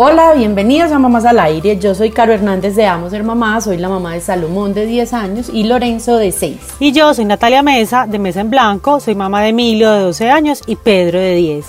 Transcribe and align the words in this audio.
Hola, 0.00 0.32
bienvenidos 0.34 0.92
a 0.92 1.00
Mamás 1.00 1.24
al 1.24 1.40
Aire. 1.40 1.76
Yo 1.76 1.92
soy 1.92 2.12
Caro 2.12 2.32
Hernández 2.32 2.76
de 2.76 2.86
Amo 2.86 3.10
Ser 3.10 3.24
Mamá, 3.24 3.60
soy 3.60 3.78
la 3.78 3.88
mamá 3.88 4.14
de 4.14 4.20
Salomón 4.20 4.72
de 4.72 4.86
10 4.86 5.12
años 5.12 5.50
y 5.52 5.64
Lorenzo 5.64 6.18
de 6.18 6.30
6. 6.30 6.56
Y 6.78 6.92
yo 6.92 7.12
soy 7.14 7.24
Natalia 7.24 7.64
Mesa 7.64 8.06
de 8.08 8.20
Mesa 8.20 8.42
en 8.42 8.48
Blanco, 8.48 9.00
soy 9.00 9.16
mamá 9.16 9.42
de 9.42 9.48
Emilio 9.48 9.90
de 9.90 10.02
12 10.02 10.30
años 10.30 10.62
y 10.66 10.76
Pedro 10.76 11.18
de 11.18 11.34
10. 11.34 11.66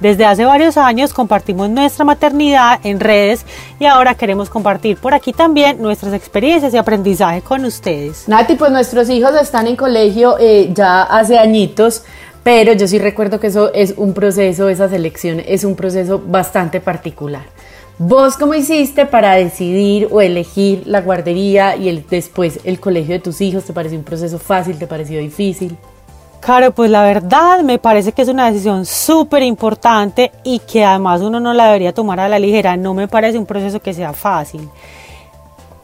Desde 0.00 0.24
hace 0.24 0.44
varios 0.44 0.76
años 0.78 1.14
compartimos 1.14 1.70
nuestra 1.70 2.04
maternidad 2.04 2.80
en 2.82 2.98
redes 2.98 3.46
y 3.78 3.84
ahora 3.84 4.16
queremos 4.16 4.50
compartir 4.50 4.96
por 4.96 5.14
aquí 5.14 5.32
también 5.32 5.80
nuestras 5.80 6.12
experiencias 6.12 6.74
y 6.74 6.76
aprendizaje 6.76 7.40
con 7.40 7.64
ustedes. 7.64 8.26
Nati, 8.26 8.56
pues 8.56 8.72
nuestros 8.72 9.08
hijos 9.10 9.30
están 9.40 9.68
en 9.68 9.76
colegio 9.76 10.38
eh, 10.40 10.72
ya 10.74 11.04
hace 11.04 11.38
añitos, 11.38 12.02
pero 12.42 12.72
yo 12.72 12.88
sí 12.88 12.98
recuerdo 12.98 13.38
que 13.38 13.46
eso 13.46 13.72
es 13.72 13.94
un 13.96 14.12
proceso, 14.12 14.68
esa 14.68 14.88
selección 14.88 15.40
es 15.46 15.62
un 15.62 15.76
proceso 15.76 16.20
bastante 16.26 16.80
particular. 16.80 17.44
¿Vos 18.02 18.38
cómo 18.38 18.54
hiciste 18.54 19.04
para 19.04 19.34
decidir 19.34 20.08
o 20.10 20.22
elegir 20.22 20.84
la 20.86 21.02
guardería 21.02 21.76
y 21.76 21.90
el, 21.90 22.06
después 22.08 22.58
el 22.64 22.80
colegio 22.80 23.12
de 23.12 23.18
tus 23.18 23.42
hijos? 23.42 23.64
¿Te 23.64 23.74
pareció 23.74 23.98
un 23.98 24.04
proceso 24.04 24.38
fácil? 24.38 24.78
¿Te 24.78 24.86
pareció 24.86 25.20
difícil? 25.20 25.76
Claro, 26.40 26.70
pues 26.70 26.90
la 26.90 27.02
verdad 27.02 27.60
me 27.60 27.78
parece 27.78 28.12
que 28.12 28.22
es 28.22 28.28
una 28.28 28.46
decisión 28.50 28.86
súper 28.86 29.42
importante 29.42 30.32
y 30.44 30.60
que 30.60 30.82
además 30.82 31.20
uno 31.20 31.40
no 31.40 31.52
la 31.52 31.66
debería 31.66 31.92
tomar 31.92 32.20
a 32.20 32.28
la 32.30 32.38
ligera. 32.38 32.74
No 32.74 32.94
me 32.94 33.06
parece 33.06 33.36
un 33.36 33.44
proceso 33.44 33.80
que 33.80 33.92
sea 33.92 34.14
fácil. 34.14 34.66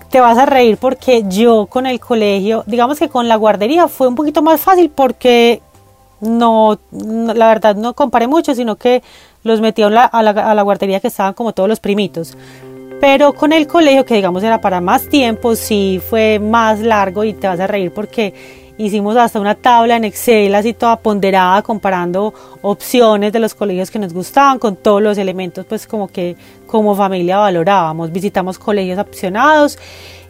Te 0.09 0.19
vas 0.19 0.39
a 0.39 0.47
reír 0.47 0.79
porque 0.79 1.25
yo 1.29 1.67
con 1.67 1.85
el 1.85 2.01
colegio, 2.01 2.65
digamos 2.67 2.99
que 2.99 3.11
con 3.11 3.29
la 3.29 3.37
guardería 3.37 3.89
fue 3.89 4.09
un 4.09 4.15
poquito 4.15 4.41
más 4.41 4.59
fácil 4.59 4.89
porque 4.89 5.61
no, 6.21 6.79
la 6.91 7.49
verdad 7.49 7.77
no 7.77 7.93
comparé 7.93 8.27
mucho, 8.27 8.55
sino 8.55 8.77
que 8.77 9.03
los 9.47 9.61
metí 9.61 9.83
a 9.83 9.91
la, 9.91 10.05
a, 10.05 10.23
la, 10.23 10.63
guardería 10.63 11.01
que 11.01 11.09
estaban 11.09 11.35
como 11.35 11.53
todos 11.53 11.69
los 11.69 11.81
primitos. 11.81 12.37
Pero 13.01 13.35
con 13.35 13.53
el 13.53 13.67
colegio, 13.67 14.05
que 14.05 14.15
digamos 14.15 14.43
era 14.43 14.61
para 14.61 14.81
más 14.81 15.09
tiempo, 15.09 15.55
sí 15.55 16.01
fue 16.09 16.39
más 16.39 16.81
largo 16.81 17.25
y 17.25 17.35
te 17.35 17.47
vas 17.47 17.61
a 17.61 17.67
reír 17.67 17.93
porque 17.93 18.33
hicimos 18.79 19.17
hasta 19.17 19.41
una 19.41 19.55
tabla 19.55 19.97
en 19.97 20.05
Excel 20.05 20.55
así 20.55 20.73
toda 20.73 20.97
ponderada 20.97 21.63
comparando 21.63 22.35
opciones 22.63 23.33
de 23.33 23.39
los 23.39 23.55
colegios 23.55 23.91
que 23.91 23.99
nos 23.99 24.13
gustaban 24.13 24.59
con 24.59 24.77
todos 24.77 25.03
los 25.03 25.19
elementos 25.19 25.65
pues 25.67 25.87
como 25.87 26.09
que 26.09 26.37
como 26.67 26.95
familia 26.95 27.39
valorábamos. 27.39 28.13
Visitamos 28.13 28.59
colegios 28.59 28.99
opcionados 28.99 29.79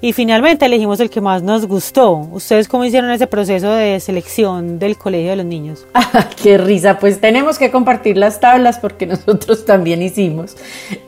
y 0.00 0.12
finalmente 0.12 0.66
elegimos 0.66 1.00
el 1.00 1.10
que 1.10 1.20
más 1.20 1.42
nos 1.42 1.66
gustó. 1.66 2.28
¿Ustedes 2.32 2.68
cómo 2.68 2.84
hicieron 2.84 3.10
ese 3.10 3.26
proceso 3.26 3.70
de 3.70 3.98
selección 4.00 4.78
del 4.78 4.98
colegio 4.98 5.30
de 5.30 5.36
los 5.36 5.46
niños? 5.46 5.86
¡Qué 6.42 6.58
risa! 6.58 6.98
Pues 6.98 7.20
tenemos 7.20 7.58
que 7.58 7.70
compartir 7.70 8.16
las 8.16 8.38
tablas 8.38 8.78
porque 8.78 9.06
nosotros 9.06 9.64
también 9.64 10.02
hicimos 10.02 10.56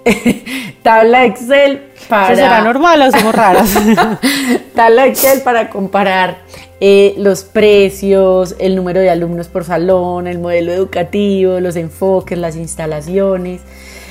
tabla 0.83 1.27
Excel 1.27 1.83
para... 2.08 2.34
¿Será 2.34 2.62
normal 2.62 3.02
o 3.02 3.11
somos 3.11 3.34
raras? 3.34 3.75
tabla 4.75 5.06
Excel 5.06 5.42
para 5.42 5.69
comparar 5.69 6.39
eh, 6.81 7.15
los 7.19 7.43
precios, 7.45 8.55
el 8.58 8.77
número 8.77 9.01
de 9.01 9.11
alumnos 9.11 9.48
por 9.48 9.64
salón, 9.64 10.27
el 10.27 10.39
modelo 10.39 10.73
educativo, 10.73 11.61
los 11.61 11.77
enfoques, 11.77 12.39
las 12.39 12.57
instalaciones. 12.57 13.63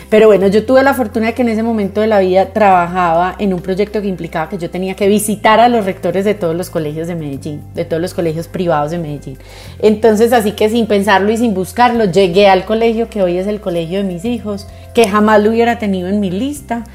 Pero 0.09 0.27
bueno, 0.27 0.47
yo 0.47 0.65
tuve 0.65 0.83
la 0.83 0.93
fortuna 0.93 1.27
de 1.27 1.33
que 1.33 1.41
en 1.41 1.49
ese 1.49 1.63
momento 1.63 1.99
de 1.99 2.07
la 2.07 2.19
vida 2.19 2.53
trabajaba 2.53 3.35
en 3.39 3.53
un 3.53 3.59
proyecto 3.59 4.01
que 4.01 4.07
implicaba 4.07 4.47
que 4.47 4.57
yo 4.57 4.69
tenía 4.69 4.95
que 4.95 5.09
visitar 5.09 5.59
a 5.59 5.67
los 5.67 5.83
rectores 5.83 6.23
de 6.23 6.33
todos 6.33 6.55
los 6.55 6.69
colegios 6.69 7.09
de 7.09 7.15
Medellín, 7.15 7.61
de 7.75 7.83
todos 7.83 8.01
los 8.01 8.13
colegios 8.13 8.47
privados 8.47 8.91
de 8.91 8.99
Medellín. 8.99 9.37
Entonces, 9.79 10.31
así 10.31 10.53
que 10.53 10.69
sin 10.69 10.87
pensarlo 10.87 11.29
y 11.29 11.37
sin 11.37 11.53
buscarlo, 11.53 12.05
llegué 12.05 12.47
al 12.47 12.63
colegio 12.63 13.09
que 13.09 13.21
hoy 13.21 13.37
es 13.37 13.47
el 13.47 13.59
colegio 13.59 13.97
de 13.97 14.05
mis 14.05 14.23
hijos, 14.23 14.67
que 14.93 15.09
jamás 15.09 15.43
lo 15.43 15.49
hubiera 15.49 15.77
tenido 15.77 16.07
en 16.07 16.21
mi 16.21 16.31
lista. 16.31 16.85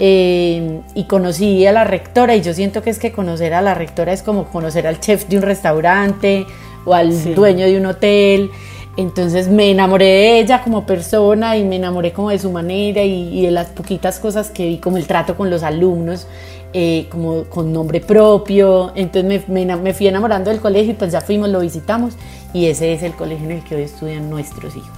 Eh, 0.00 0.80
y 0.94 1.04
conocí 1.04 1.64
a 1.66 1.72
la 1.72 1.84
rectora 1.84 2.34
y 2.34 2.42
yo 2.42 2.52
siento 2.52 2.82
que 2.82 2.90
es 2.90 2.98
que 2.98 3.12
conocer 3.12 3.54
a 3.54 3.62
la 3.62 3.74
rectora 3.74 4.12
es 4.12 4.24
como 4.24 4.46
conocer 4.46 4.88
al 4.88 4.98
chef 4.98 5.28
de 5.28 5.36
un 5.36 5.42
restaurante 5.42 6.46
o 6.84 6.94
al 6.94 7.34
dueño 7.36 7.64
de 7.64 7.78
un 7.78 7.86
hotel 7.86 8.50
entonces 8.96 9.48
me 9.48 9.70
enamoré 9.70 10.04
de 10.04 10.38
ella 10.38 10.62
como 10.62 10.86
persona 10.86 11.56
y 11.56 11.64
me 11.64 11.76
enamoré 11.76 12.12
como 12.12 12.30
de 12.30 12.38
su 12.38 12.50
manera 12.52 13.02
y, 13.02 13.42
de 13.42 13.50
las 13.50 13.68
poquitas 13.68 14.20
cosas 14.20 14.50
que 14.50 14.66
vi, 14.66 14.78
como 14.78 14.98
el 14.98 15.06
trato 15.06 15.36
con 15.36 15.50
los 15.50 15.64
alumnos, 15.64 16.28
eh, 16.72 17.08
como 17.10 17.44
con 17.44 17.72
nombre 17.72 18.00
propio. 18.00 18.92
Entonces 18.94 19.48
me, 19.48 19.66
me, 19.66 19.94
fui 19.94 20.06
enamorando 20.06 20.50
del 20.50 20.60
colegio 20.60 20.92
y 20.92 20.94
pues 20.94 21.10
ya 21.10 21.20
fuimos, 21.20 21.48
lo 21.48 21.60
visitamos 21.60 22.14
y 22.52 22.66
ese 22.66 22.92
es 22.92 23.02
el 23.02 23.14
colegio 23.14 23.46
en 23.46 23.52
el 23.56 23.64
que 23.64 23.74
hoy 23.74 23.82
estudian 23.82 24.30
nuestros 24.30 24.76
hijos. 24.76 24.90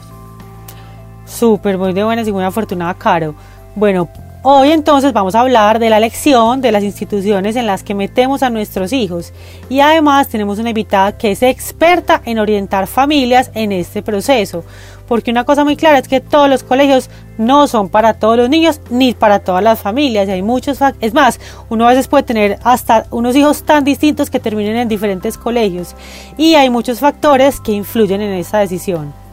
Súper, 1.24 1.78
muy 1.78 1.94
de 1.94 2.04
buenas 2.04 2.28
y 2.28 2.32
muy 2.32 2.44
afortunada, 2.44 2.92
Caro. 2.94 3.34
Bueno, 3.74 4.08
Hoy 4.48 4.70
entonces 4.70 5.12
vamos 5.12 5.34
a 5.34 5.40
hablar 5.40 5.80
de 5.80 5.90
la 5.90 5.96
elección 5.96 6.60
de 6.60 6.70
las 6.70 6.84
instituciones 6.84 7.56
en 7.56 7.66
las 7.66 7.82
que 7.82 7.96
metemos 7.96 8.44
a 8.44 8.48
nuestros 8.48 8.92
hijos. 8.92 9.32
Y 9.68 9.80
además 9.80 10.28
tenemos 10.28 10.60
una 10.60 10.68
invitada 10.68 11.18
que 11.18 11.32
es 11.32 11.42
experta 11.42 12.22
en 12.24 12.38
orientar 12.38 12.86
familias 12.86 13.50
en 13.54 13.72
este 13.72 14.04
proceso, 14.04 14.62
porque 15.08 15.32
una 15.32 15.42
cosa 15.42 15.64
muy 15.64 15.74
clara 15.74 15.98
es 15.98 16.06
que 16.06 16.20
todos 16.20 16.48
los 16.48 16.62
colegios 16.62 17.10
no 17.38 17.66
son 17.66 17.88
para 17.88 18.14
todos 18.14 18.36
los 18.36 18.48
niños 18.48 18.80
ni 18.88 19.14
para 19.14 19.40
todas 19.40 19.64
las 19.64 19.80
familias. 19.80 20.28
Y 20.28 20.30
hay 20.30 20.42
muchos 20.42 20.78
es 21.00 21.12
más, 21.12 21.40
uno 21.68 21.84
a 21.84 21.90
veces 21.90 22.06
puede 22.06 22.22
tener 22.22 22.60
hasta 22.62 23.06
unos 23.10 23.34
hijos 23.34 23.64
tan 23.64 23.82
distintos 23.82 24.30
que 24.30 24.38
terminen 24.38 24.76
en 24.76 24.86
diferentes 24.86 25.36
colegios. 25.36 25.96
Y 26.36 26.54
hay 26.54 26.70
muchos 26.70 27.00
factores 27.00 27.58
que 27.58 27.72
influyen 27.72 28.20
en 28.20 28.34
esa 28.34 28.58
decisión. 28.58 29.25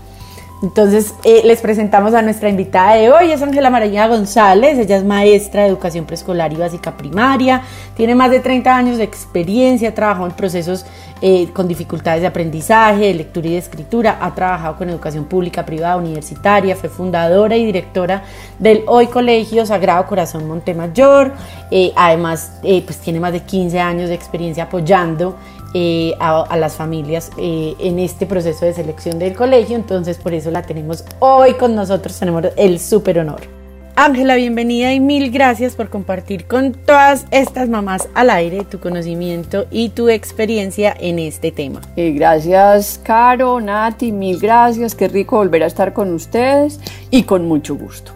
Entonces, 0.64 1.14
eh, 1.26 1.42
les 1.44 1.60
presentamos 1.60 2.14
a 2.14 2.22
nuestra 2.22 2.48
invitada 2.48 2.94
de 2.94 3.12
hoy, 3.12 3.34
es 3.34 3.42
Ángela 3.42 3.70
María 3.70 4.08
González, 4.08 4.80
ella 4.80 4.96
es 4.96 5.04
maestra 5.04 5.64
de 5.64 5.68
educación 5.68 6.06
preescolar 6.06 6.54
y 6.54 6.56
básica 6.56 6.96
primaria, 6.96 7.64
tiene 7.98 8.16
más 8.16 8.32
de 8.32 8.40
30 8.40 8.74
años 8.74 8.98
de 8.98 9.04
experiencia, 9.04 9.90
ha 9.90 9.94
trabajado 9.94 10.26
en 10.26 10.32
procesos 10.32 10.86
eh, 11.22 11.50
con 11.52 11.68
dificultades 11.68 12.22
de 12.22 12.28
aprendizaje, 12.28 13.08
de 13.08 13.14
lectura 13.14 13.48
y 13.48 13.52
de 13.52 13.58
escritura, 13.58 14.18
ha 14.22 14.34
trabajado 14.34 14.78
con 14.78 14.90
educación 14.90 15.26
pública, 15.26 15.66
privada, 15.66 15.98
universitaria, 15.98 16.78
fue 16.78 16.88
fundadora 16.88 17.58
y 17.58 17.66
directora 17.66 18.24
del 18.58 18.84
Hoy 18.88 19.08
Colegio 19.08 19.66
Sagrado 19.66 20.08
Corazón 20.08 20.48
Montemayor, 20.48 21.34
eh, 21.72 21.92
además 21.94 22.54
pues 22.62 23.00
tiene 23.00 23.20
más 23.20 23.34
de 23.34 23.42
15 23.42 23.82
años 23.82 24.08
de 24.08 24.16
experiencia 24.16 24.64
apoyando 24.64 25.36
eh, 25.74 26.14
a, 26.20 26.56
las 26.58 26.76
familias 26.76 27.32
eh, 27.38 27.76
en 27.80 28.00
este 28.00 28.26
proceso 28.26 28.66
de 28.66 28.74
selección 28.74 29.20
del 29.20 29.34
colegio, 29.34 29.76
entonces 29.76 30.18
por 30.18 30.34
eso 30.34 30.52
la 30.52 30.62
tenemos 30.62 31.04
hoy 31.20 31.54
con 31.54 31.76
nosotros, 31.76 32.18
tenemos 32.20 32.46
el 32.58 32.80
súper 32.80 33.20
honor. 33.20 33.42
Ángela, 33.96 34.36
bienvenida 34.36 34.92
y 34.92 35.00
mil 35.00 35.30
gracias 35.30 35.76
por 35.76 35.92
compartir 35.92 36.48
con 36.48 36.74
todas 36.74 37.28
estas 37.30 37.70
mamás 37.70 38.10
al 38.16 38.32
aire 38.32 38.66
tu 38.66 38.80
conocimiento 38.80 39.68
y 39.70 39.90
tu 39.90 40.10
experiencia 40.10 40.96
en 41.00 41.20
este 41.20 41.52
tema. 41.52 41.80
Eh, 41.96 42.12
gracias, 42.12 43.00
Caro, 43.04 43.62
Nati, 43.62 44.12
mil 44.12 44.40
gracias, 44.40 44.96
qué 44.96 45.08
rico 45.08 45.38
volver 45.38 45.62
a 45.62 45.68
estar 45.68 45.94
con 45.94 46.12
ustedes 46.12 46.80
y 47.12 47.24
con 47.24 47.48
mucho 47.48 47.76
gusto. 47.76 48.14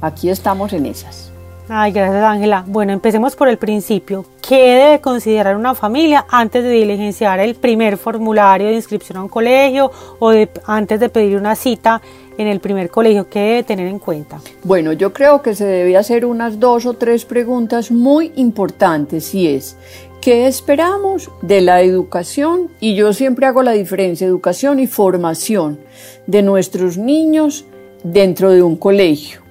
Aquí 0.00 0.30
estamos 0.30 0.72
en 0.72 0.86
esas. 0.86 1.27
Ay, 1.70 1.92
gracias 1.92 2.24
Ángela. 2.24 2.64
Bueno, 2.66 2.94
empecemos 2.94 3.36
por 3.36 3.48
el 3.48 3.58
principio. 3.58 4.24
¿Qué 4.40 4.74
debe 4.74 5.00
considerar 5.02 5.54
una 5.54 5.74
familia 5.74 6.24
antes 6.30 6.62
de 6.64 6.70
diligenciar 6.70 7.40
el 7.40 7.56
primer 7.56 7.98
formulario 7.98 8.68
de 8.68 8.74
inscripción 8.74 9.18
a 9.18 9.22
un 9.22 9.28
colegio 9.28 9.90
o 10.18 10.32
antes 10.64 10.98
de 10.98 11.10
pedir 11.10 11.36
una 11.36 11.54
cita 11.54 12.00
en 12.38 12.46
el 12.46 12.60
primer 12.60 12.88
colegio? 12.88 13.28
¿Qué 13.28 13.40
debe 13.40 13.62
tener 13.64 13.86
en 13.86 13.98
cuenta? 13.98 14.40
Bueno, 14.64 14.94
yo 14.94 15.12
creo 15.12 15.42
que 15.42 15.54
se 15.54 15.66
debe 15.66 15.98
hacer 15.98 16.24
unas 16.24 16.58
dos 16.58 16.86
o 16.86 16.94
tres 16.94 17.26
preguntas 17.26 17.90
muy 17.90 18.32
importantes 18.36 19.34
y 19.34 19.48
es, 19.48 19.76
¿qué 20.22 20.46
esperamos 20.46 21.30
de 21.42 21.60
la 21.60 21.82
educación? 21.82 22.70
Y 22.80 22.94
yo 22.94 23.12
siempre 23.12 23.44
hago 23.44 23.62
la 23.62 23.72
diferencia, 23.72 24.26
educación 24.26 24.80
y 24.80 24.86
formación 24.86 25.78
de 26.26 26.40
nuestros 26.40 26.96
niños 26.96 27.66
dentro 28.02 28.50
de 28.52 28.62
un 28.62 28.76
colegio. 28.76 29.42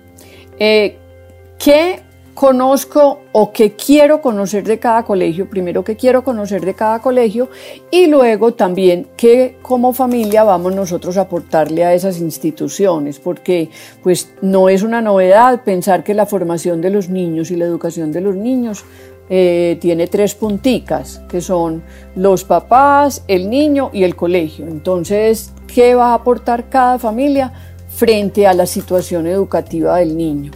Eh, 0.57 0.97
¿Qué 1.59 2.06
conozco 2.37 3.21
o 3.31 3.51
qué 3.51 3.71
quiero 3.71 4.21
conocer 4.21 4.63
de 4.63 4.77
cada 4.77 5.03
colegio, 5.03 5.49
primero 5.49 5.83
qué 5.83 5.95
quiero 5.95 6.23
conocer 6.23 6.63
de 6.63 6.75
cada 6.75 7.01
colegio 7.01 7.49
y 7.89 8.05
luego 8.05 8.53
también 8.53 9.07
qué 9.17 9.57
como 9.63 9.91
familia 9.91 10.43
vamos 10.43 10.75
nosotros 10.75 11.17
a 11.17 11.21
aportarle 11.21 11.83
a 11.83 11.95
esas 11.95 12.19
instituciones, 12.19 13.17
porque 13.17 13.71
pues 14.03 14.29
no 14.43 14.69
es 14.69 14.83
una 14.83 15.01
novedad 15.01 15.63
pensar 15.63 16.03
que 16.03 16.13
la 16.13 16.27
formación 16.27 16.79
de 16.79 16.91
los 16.91 17.09
niños 17.09 17.49
y 17.49 17.55
la 17.55 17.65
educación 17.65 18.11
de 18.11 18.21
los 18.21 18.35
niños 18.35 18.85
eh, 19.31 19.79
tiene 19.81 20.05
tres 20.05 20.35
punticas, 20.35 21.23
que 21.27 21.41
son 21.41 21.81
los 22.15 22.43
papás, 22.43 23.23
el 23.27 23.49
niño 23.49 23.89
y 23.91 24.03
el 24.03 24.15
colegio. 24.15 24.67
Entonces, 24.67 25.53
¿qué 25.65 25.95
va 25.95 26.11
a 26.11 26.13
aportar 26.13 26.69
cada 26.69 26.99
familia 26.99 27.51
frente 27.89 28.45
a 28.45 28.53
la 28.53 28.67
situación 28.67 29.25
educativa 29.25 29.97
del 29.97 30.15
niño? 30.15 30.51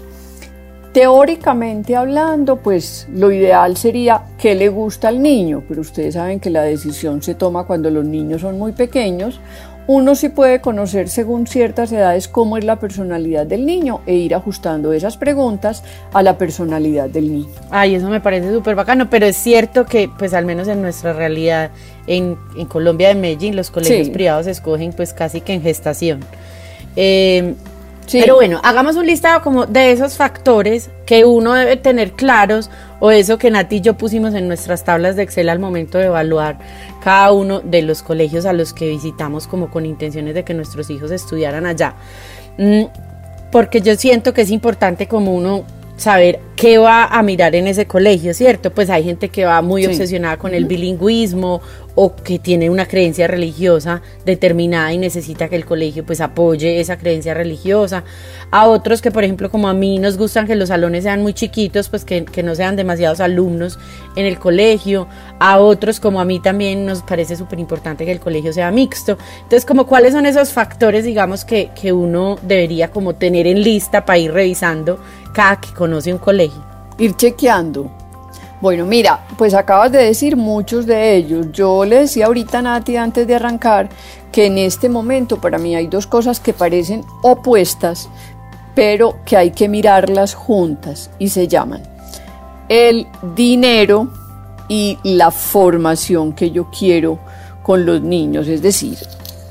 Teóricamente 0.94 1.96
hablando, 1.96 2.58
pues 2.58 3.08
lo 3.14 3.32
ideal 3.32 3.78
sería 3.78 4.24
que 4.38 4.56
le 4.56 4.68
gusta 4.68 5.08
al 5.08 5.22
niño, 5.22 5.64
pero 5.68 5.80
ustedes 5.80 6.16
saben 6.16 6.42
que 6.42 6.50
la 6.50 6.64
decisión 6.64 7.24
se 7.24 7.34
toma 7.34 7.64
cuando 7.64 7.90
los 7.90 8.04
niños 8.04 8.42
son 8.42 8.60
muy 8.60 8.74
pequeños. 8.74 9.40
Uno 9.88 10.16
sí 10.16 10.28
puede 10.28 10.60
conocer 10.60 11.08
según 11.08 11.48
ciertas 11.48 11.94
edades 11.94 12.28
cómo 12.28 12.58
es 12.58 12.66
la 12.66 12.78
personalidad 12.78 13.46
del 13.46 13.66
niño 13.66 14.02
e 14.06 14.16
ir 14.16 14.36
ajustando 14.36 14.92
esas 14.92 15.16
preguntas 15.16 15.82
a 16.12 16.22
la 16.24 16.38
personalidad 16.38 17.10
del 17.10 17.32
niño. 17.32 17.50
Ay, 17.70 17.96
eso 17.96 18.10
me 18.10 18.20
parece 18.20 18.52
súper 18.54 18.76
bacano, 18.76 19.10
pero 19.10 19.26
es 19.26 19.38
cierto 19.38 19.86
que 19.86 20.10
pues 20.20 20.34
al 20.34 20.46
menos 20.46 20.68
en 20.68 20.82
nuestra 20.82 21.14
realidad 21.14 21.72
en, 22.06 22.38
Colombia 22.68 23.08
de 23.08 23.16
Medellín 23.16 23.56
los 23.56 23.72
colegios 23.72 24.10
privados 24.10 24.46
escogen 24.46 24.92
pues 24.92 25.14
casi 25.14 25.40
que 25.40 25.54
en 25.54 25.62
gestación. 25.62 26.20
Eh, 26.98 27.56
pero 28.12 28.36
bueno, 28.36 28.60
hagamos 28.64 28.96
un 28.96 29.06
listado 29.06 29.42
como 29.42 29.66
de 29.66 29.92
esos 29.92 30.18
factores 30.18 30.90
que 31.06 31.26
uno 31.26 31.54
debe 31.54 31.78
tener 31.78 32.12
claros 32.12 32.70
o 33.00 33.12
eso 33.12 33.38
que 33.38 33.50
Nati 33.50 33.78
y 33.78 33.82
yo 33.82 33.96
pusimos 33.96 34.34
en 34.34 34.48
nuestras 34.48 34.84
tablas 34.84 35.16
de 35.16 35.24
Excel 35.24 35.50
al 35.50 35.60
momento 35.60 35.98
de 35.98 36.06
evaluar 36.06 36.60
cada 37.04 37.32
uno 37.32 37.62
de 37.62 37.82
los 37.82 38.04
colegios 38.04 38.46
a 38.46 38.54
los 38.54 38.74
que 38.74 38.90
visitamos 38.90 39.48
como 39.48 39.72
con 39.72 39.86
intenciones 39.86 40.34
de 40.34 40.44
que 40.44 40.54
nuestros 40.54 40.90
hijos 40.90 41.12
estudiaran 41.12 41.66
allá. 41.66 41.96
Mm, 42.58 42.84
porque 43.52 43.82
yo 43.82 43.96
siento 43.96 44.34
que 44.34 44.42
es 44.42 44.52
importante 44.52 45.08
como 45.08 45.34
uno 45.34 45.66
saber 46.02 46.40
qué 46.56 46.78
va 46.78 47.06
a 47.06 47.24
mirar 47.24 47.56
en 47.56 47.68
ese 47.68 47.86
colegio, 47.86 48.34
¿cierto? 48.34 48.72
Pues 48.72 48.90
hay 48.90 49.04
gente 49.04 49.30
que 49.30 49.46
va 49.46 49.62
muy 49.62 49.86
obsesionada 49.86 50.38
con 50.38 50.54
el 50.54 50.66
bilingüismo 50.66 51.62
o 51.96 52.16
que 52.16 52.40
tiene 52.40 52.70
una 52.70 52.88
creencia 52.88 53.28
religiosa 53.28 54.02
determinada 54.26 54.94
y 54.94 54.98
necesita 54.98 55.50
que 55.50 55.56
el 55.56 55.66
colegio 55.66 56.06
pues 56.06 56.22
apoye 56.22 56.80
esa 56.80 56.98
creencia 56.98 57.34
religiosa. 57.34 58.04
A 58.50 58.68
otros 58.68 59.02
que 59.02 59.12
por 59.12 59.24
ejemplo 59.24 59.50
como 59.50 59.68
a 59.68 59.74
mí 59.74 60.00
nos 60.00 60.18
gustan 60.18 60.48
que 60.48 60.56
los 60.56 60.70
salones 60.70 61.04
sean 61.04 61.22
muy 61.22 61.34
chiquitos, 61.34 61.90
pues 61.90 62.06
que, 62.06 62.26
que 62.26 62.44
no 62.44 62.56
sean 62.56 62.76
demasiados 62.76 63.20
alumnos 63.20 63.78
en 64.16 64.26
el 64.26 64.40
colegio. 64.40 65.08
A 65.40 65.60
otros 65.60 66.00
como 66.00 66.22
a 66.22 66.26
mí 66.26 66.40
también 66.40 66.86
nos 66.86 67.02
parece 67.02 67.36
súper 67.36 67.60
importante 67.60 68.06
que 68.06 68.12
el 68.12 68.20
colegio 68.20 68.54
sea 68.54 68.72
mixto. 68.72 69.18
Entonces 69.38 69.66
como 69.66 69.86
cuáles 69.86 70.14
son 70.14 70.26
esos 70.26 70.54
factores 70.54 71.06
digamos 71.06 71.44
que, 71.44 71.72
que 71.80 71.92
uno 71.92 72.38
debería 72.42 72.92
como 72.92 73.16
tener 73.16 73.48
en 73.48 73.64
lista 73.64 74.06
para 74.06 74.20
ir 74.20 74.32
revisando 74.32 75.00
cada 75.34 75.60
que 75.60 75.74
conoce 75.74 76.12
un 76.12 76.20
colegio. 76.20 76.62
Ir 76.98 77.16
chequeando 77.16 77.92
bueno, 78.62 78.86
mira, 78.86 79.26
pues 79.40 79.56
acabas 79.56 79.92
de 79.92 80.04
decir 80.04 80.38
muchos 80.38 80.86
de 80.86 81.16
ellos. 81.16 81.48
Yo 81.52 81.84
le 81.84 82.02
decía 82.02 82.28
ahorita 82.28 82.60
a 82.60 82.62
Nati 82.62 82.96
antes 82.96 83.26
de 83.26 83.34
arrancar 83.34 83.90
que 84.32 84.46
en 84.46 84.60
este 84.60 84.88
momento 84.88 85.42
para 85.42 85.58
mí 85.58 85.76
hay 85.76 85.88
dos 85.88 86.06
cosas 86.06 86.40
que 86.40 86.54
parecen 86.54 87.04
opuestas, 87.24 88.08
pero 88.76 89.16
que 89.26 89.36
hay 89.36 89.50
que 89.50 89.68
mirarlas 89.68 90.36
juntas 90.36 91.10
y 91.18 91.30
se 91.30 91.48
llaman 91.48 91.82
el 92.70 93.08
dinero 93.36 94.10
y 94.70 95.00
la 95.04 95.32
formación 95.32 96.34
que 96.34 96.52
yo 96.52 96.70
quiero 96.70 97.18
con 97.64 97.88
los 97.88 98.02
niños. 98.02 98.48
Es 98.48 98.62
decir, 98.62 98.96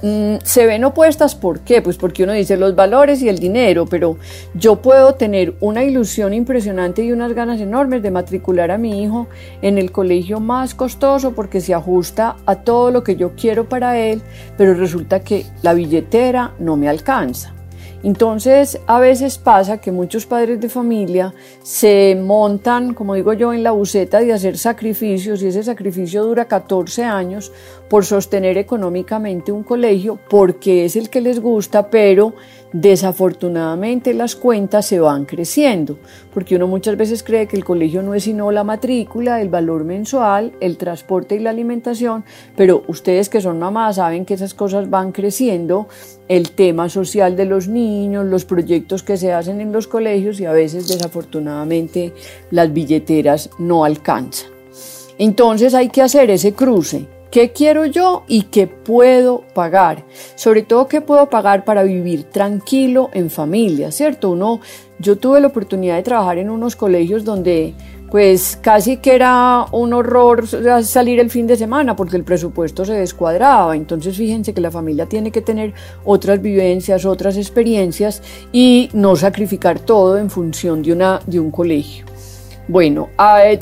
Mm, 0.02 0.37
se 0.43 0.67
ven 0.67 0.85
opuestas, 0.85 1.35
¿por 1.35 1.61
qué? 1.61 1.82
Pues 1.82 1.97
porque 1.97 2.25
uno 2.25 2.32
dice 2.32 2.56
los 2.56 2.75
valores 2.75 3.20
y 3.23 3.29
el 3.29 3.38
dinero, 3.38 3.87
pero 3.87 4.17
yo 4.55 4.76
puedo 4.76 5.14
tener 5.14 5.55
una 5.61 5.85
ilusión 5.85 6.32
impresionante 6.32 7.02
y 7.02 7.12
unas 7.12 7.35
ganas 7.35 7.61
enormes 7.61 8.02
de 8.02 8.11
matricular 8.11 8.70
a 8.70 8.79
mi 8.79 9.02
hijo 9.02 9.29
en 9.61 9.76
el 9.76 9.93
colegio 9.93 10.41
más 10.41 10.75
costoso 10.75 11.32
porque 11.32 11.61
se 11.61 11.75
ajusta 11.75 12.37
a 12.47 12.56
todo 12.56 12.91
lo 12.91 13.05
que 13.05 13.17
yo 13.17 13.32
quiero 13.35 13.69
para 13.69 13.99
él, 13.99 14.23
pero 14.56 14.75
resulta 14.75 15.20
que 15.20 15.44
la 15.62 15.75
billetera 15.75 16.55
no 16.58 16.76
me 16.76 16.88
alcanza. 16.88 17.59
Entonces, 18.02 18.81
a 18.87 18.99
veces 18.99 19.37
pasa 19.37 19.79
que 19.79 19.93
muchos 19.93 20.25
padres 20.25 20.61
de 20.61 20.70
familia 20.70 21.35
se 21.62 22.19
montan, 22.19 22.94
como 22.94 23.14
digo 23.14 23.35
yo, 23.35 23.52
en 23.52 23.62
la 23.62 23.73
buceta 23.73 24.20
de 24.20 24.32
hacer 24.32 24.56
sacrificios 24.56 25.43
y 25.43 25.49
ese 25.49 25.62
sacrificio 25.62 26.25
dura 26.25 26.47
14 26.47 27.05
años 27.05 27.52
por 27.91 28.06
sostener 28.06 28.56
económicamente 28.56 29.52
un 29.52 29.64
colegio 29.64 30.19
porque 30.31 30.87
es 30.87 30.97
el 30.97 31.11
que 31.11 31.20
les 31.20 31.41
gusta, 31.41 31.91
pero 31.91 32.35
Desafortunadamente 32.72 34.14
las 34.14 34.37
cuentas 34.37 34.87
se 34.87 35.00
van 35.00 35.25
creciendo, 35.25 35.99
porque 36.32 36.55
uno 36.55 36.69
muchas 36.69 36.96
veces 36.96 37.25
cree 37.25 37.49
que 37.49 37.56
el 37.56 37.64
colegio 37.64 38.00
no 38.00 38.14
es 38.14 38.22
sino 38.25 38.52
la 38.52 38.62
matrícula, 38.62 39.40
el 39.40 39.49
valor 39.49 39.82
mensual, 39.82 40.52
el 40.61 40.76
transporte 40.76 41.34
y 41.34 41.40
la 41.40 41.50
alimentación, 41.50 42.25
pero 42.56 42.84
ustedes 42.87 43.28
que 43.28 43.40
son 43.40 43.58
mamás 43.58 43.96
saben 43.96 44.25
que 44.25 44.34
esas 44.34 44.55
cosas 44.55 44.88
van 44.88 45.11
creciendo, 45.11 45.88
el 46.28 46.52
tema 46.52 46.88
social 46.88 47.34
de 47.34 47.46
los 47.46 47.67
niños, 47.67 48.25
los 48.26 48.44
proyectos 48.44 49.02
que 49.02 49.16
se 49.16 49.32
hacen 49.32 49.61
en 49.61 49.73
los 49.73 49.88
colegios 49.88 50.38
y 50.38 50.44
a 50.44 50.52
veces 50.52 50.87
desafortunadamente 50.87 52.12
las 52.52 52.73
billeteras 52.73 53.50
no 53.58 53.84
alcanzan. 53.84 54.50
Entonces 55.19 55.75
hay 55.75 55.88
que 55.88 56.02
hacer 56.02 56.31
ese 56.31 56.55
cruce 56.55 57.08
¿Qué 57.30 57.52
quiero 57.52 57.86
yo 57.86 58.24
y 58.26 58.42
qué 58.42 58.66
puedo 58.66 59.44
pagar? 59.54 60.04
Sobre 60.34 60.62
todo, 60.62 60.88
¿qué 60.88 61.00
puedo 61.00 61.30
pagar 61.30 61.64
para 61.64 61.84
vivir 61.84 62.24
tranquilo 62.24 63.08
en 63.12 63.30
familia, 63.30 63.92
¿cierto? 63.92 64.30
Uno, 64.30 64.58
yo 64.98 65.16
tuve 65.16 65.40
la 65.40 65.46
oportunidad 65.46 65.94
de 65.94 66.02
trabajar 66.02 66.38
en 66.38 66.50
unos 66.50 66.74
colegios 66.74 67.24
donde 67.24 67.74
pues 68.10 68.58
casi 68.60 68.96
que 68.96 69.14
era 69.14 69.66
un 69.70 69.92
horror 69.92 70.44
salir 70.82 71.20
el 71.20 71.30
fin 71.30 71.46
de 71.46 71.56
semana 71.56 71.94
porque 71.94 72.16
el 72.16 72.24
presupuesto 72.24 72.84
se 72.84 72.94
descuadraba. 72.94 73.76
Entonces 73.76 74.16
fíjense 74.16 74.52
que 74.52 74.60
la 74.60 74.72
familia 74.72 75.06
tiene 75.06 75.30
que 75.30 75.40
tener 75.40 75.72
otras 76.04 76.42
vivencias, 76.42 77.04
otras 77.04 77.36
experiencias 77.36 78.24
y 78.50 78.90
no 78.92 79.14
sacrificar 79.14 79.78
todo 79.78 80.18
en 80.18 80.30
función 80.30 80.82
de, 80.82 80.92
una, 80.92 81.20
de 81.24 81.38
un 81.38 81.52
colegio. 81.52 82.06
Bueno, 82.66 83.10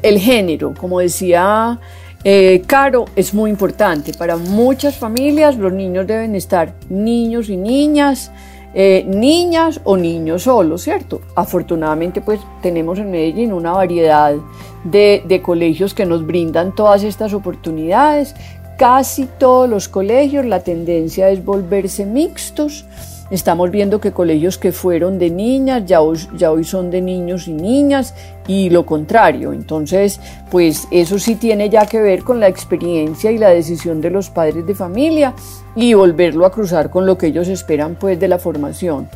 el 0.02 0.18
género, 0.18 0.72
como 0.78 1.00
decía 1.00 1.78
eh, 2.24 2.62
caro 2.66 3.04
es 3.14 3.32
muy 3.32 3.50
importante. 3.50 4.12
Para 4.12 4.36
muchas 4.36 4.96
familias 4.96 5.56
los 5.56 5.72
niños 5.72 6.06
deben 6.06 6.34
estar 6.34 6.74
niños 6.88 7.48
y 7.48 7.56
niñas, 7.56 8.32
eh, 8.74 9.04
niñas 9.06 9.80
o 9.84 9.96
niños 9.96 10.42
solos, 10.42 10.82
¿cierto? 10.82 11.20
Afortunadamente 11.36 12.20
pues 12.20 12.40
tenemos 12.60 12.98
en 12.98 13.10
Medellín 13.10 13.52
una 13.52 13.72
variedad 13.72 14.34
de, 14.84 15.22
de 15.26 15.42
colegios 15.42 15.94
que 15.94 16.06
nos 16.06 16.26
brindan 16.26 16.74
todas 16.74 17.04
estas 17.04 17.32
oportunidades. 17.32 18.34
Casi 18.76 19.26
todos 19.38 19.68
los 19.68 19.88
colegios 19.88 20.44
la 20.44 20.60
tendencia 20.60 21.30
es 21.30 21.44
volverse 21.44 22.04
mixtos. 22.04 22.84
Estamos 23.30 23.70
viendo 23.70 24.00
que 24.00 24.12
colegios 24.12 24.56
que 24.56 24.72
fueron 24.72 25.18
de 25.18 25.28
niñas 25.28 25.84
ya 25.84 26.00
ya 26.36 26.50
hoy 26.50 26.64
son 26.64 26.90
de 26.90 27.02
niños 27.02 27.46
y 27.46 27.52
niñas 27.52 28.14
y 28.46 28.70
lo 28.70 28.86
contrario. 28.86 29.52
Entonces, 29.52 30.18
pues 30.50 30.88
eso 30.90 31.18
sí 31.18 31.34
tiene 31.34 31.68
ya 31.68 31.84
que 31.86 32.00
ver 32.00 32.24
con 32.24 32.40
la 32.40 32.48
experiencia 32.48 33.30
y 33.30 33.38
la 33.38 33.50
decisión 33.50 34.00
de 34.00 34.10
los 34.10 34.30
padres 34.30 34.66
de 34.66 34.74
familia 34.74 35.34
y 35.76 35.92
volverlo 35.92 36.46
a 36.46 36.52
cruzar 36.52 36.90
con 36.90 37.04
lo 37.04 37.18
que 37.18 37.26
ellos 37.26 37.48
esperan 37.48 37.96
pues 37.96 38.18
de 38.18 38.28
la 38.28 38.38
formación. 38.38 39.08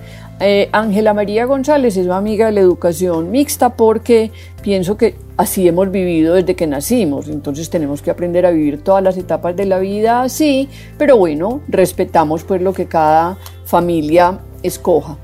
Eh, 0.45 0.69
Ángela 0.73 1.14
María 1.14 1.45
González 1.45 1.97
es 1.97 2.07
una 2.07 2.16
amiga 2.16 2.47
de 2.47 2.52
la 2.52 2.61
educación 2.61 3.31
mixta 3.31 3.76
porque 3.76 4.33
pienso 4.61 4.97
que 4.97 5.14
así 5.37 5.69
hemos 5.69 5.90
vivido 5.92 6.35
desde 6.35 6.57
que 6.57 6.66
nacimos, 6.66 7.28
entonces 7.28 7.71
tenemos 7.71 8.02
que 8.02 8.11
aprender 8.11 8.45
a 8.45 8.50
vivir 8.50 8.83
todas 8.83 9.04
las 9.04 9.16
etapas 9.16 9.54
de 9.54 9.66
la 9.66 9.78
vida 9.78 10.23
así, 10.23 10.69
pero 10.99 11.16
bueno, 11.16 11.61
respetamos 11.69 12.42
pues 12.42 12.61
lo 12.61 12.73
que 12.73 12.87
cada 12.87 13.38
familia 13.73 14.38
escoja. 14.62 15.17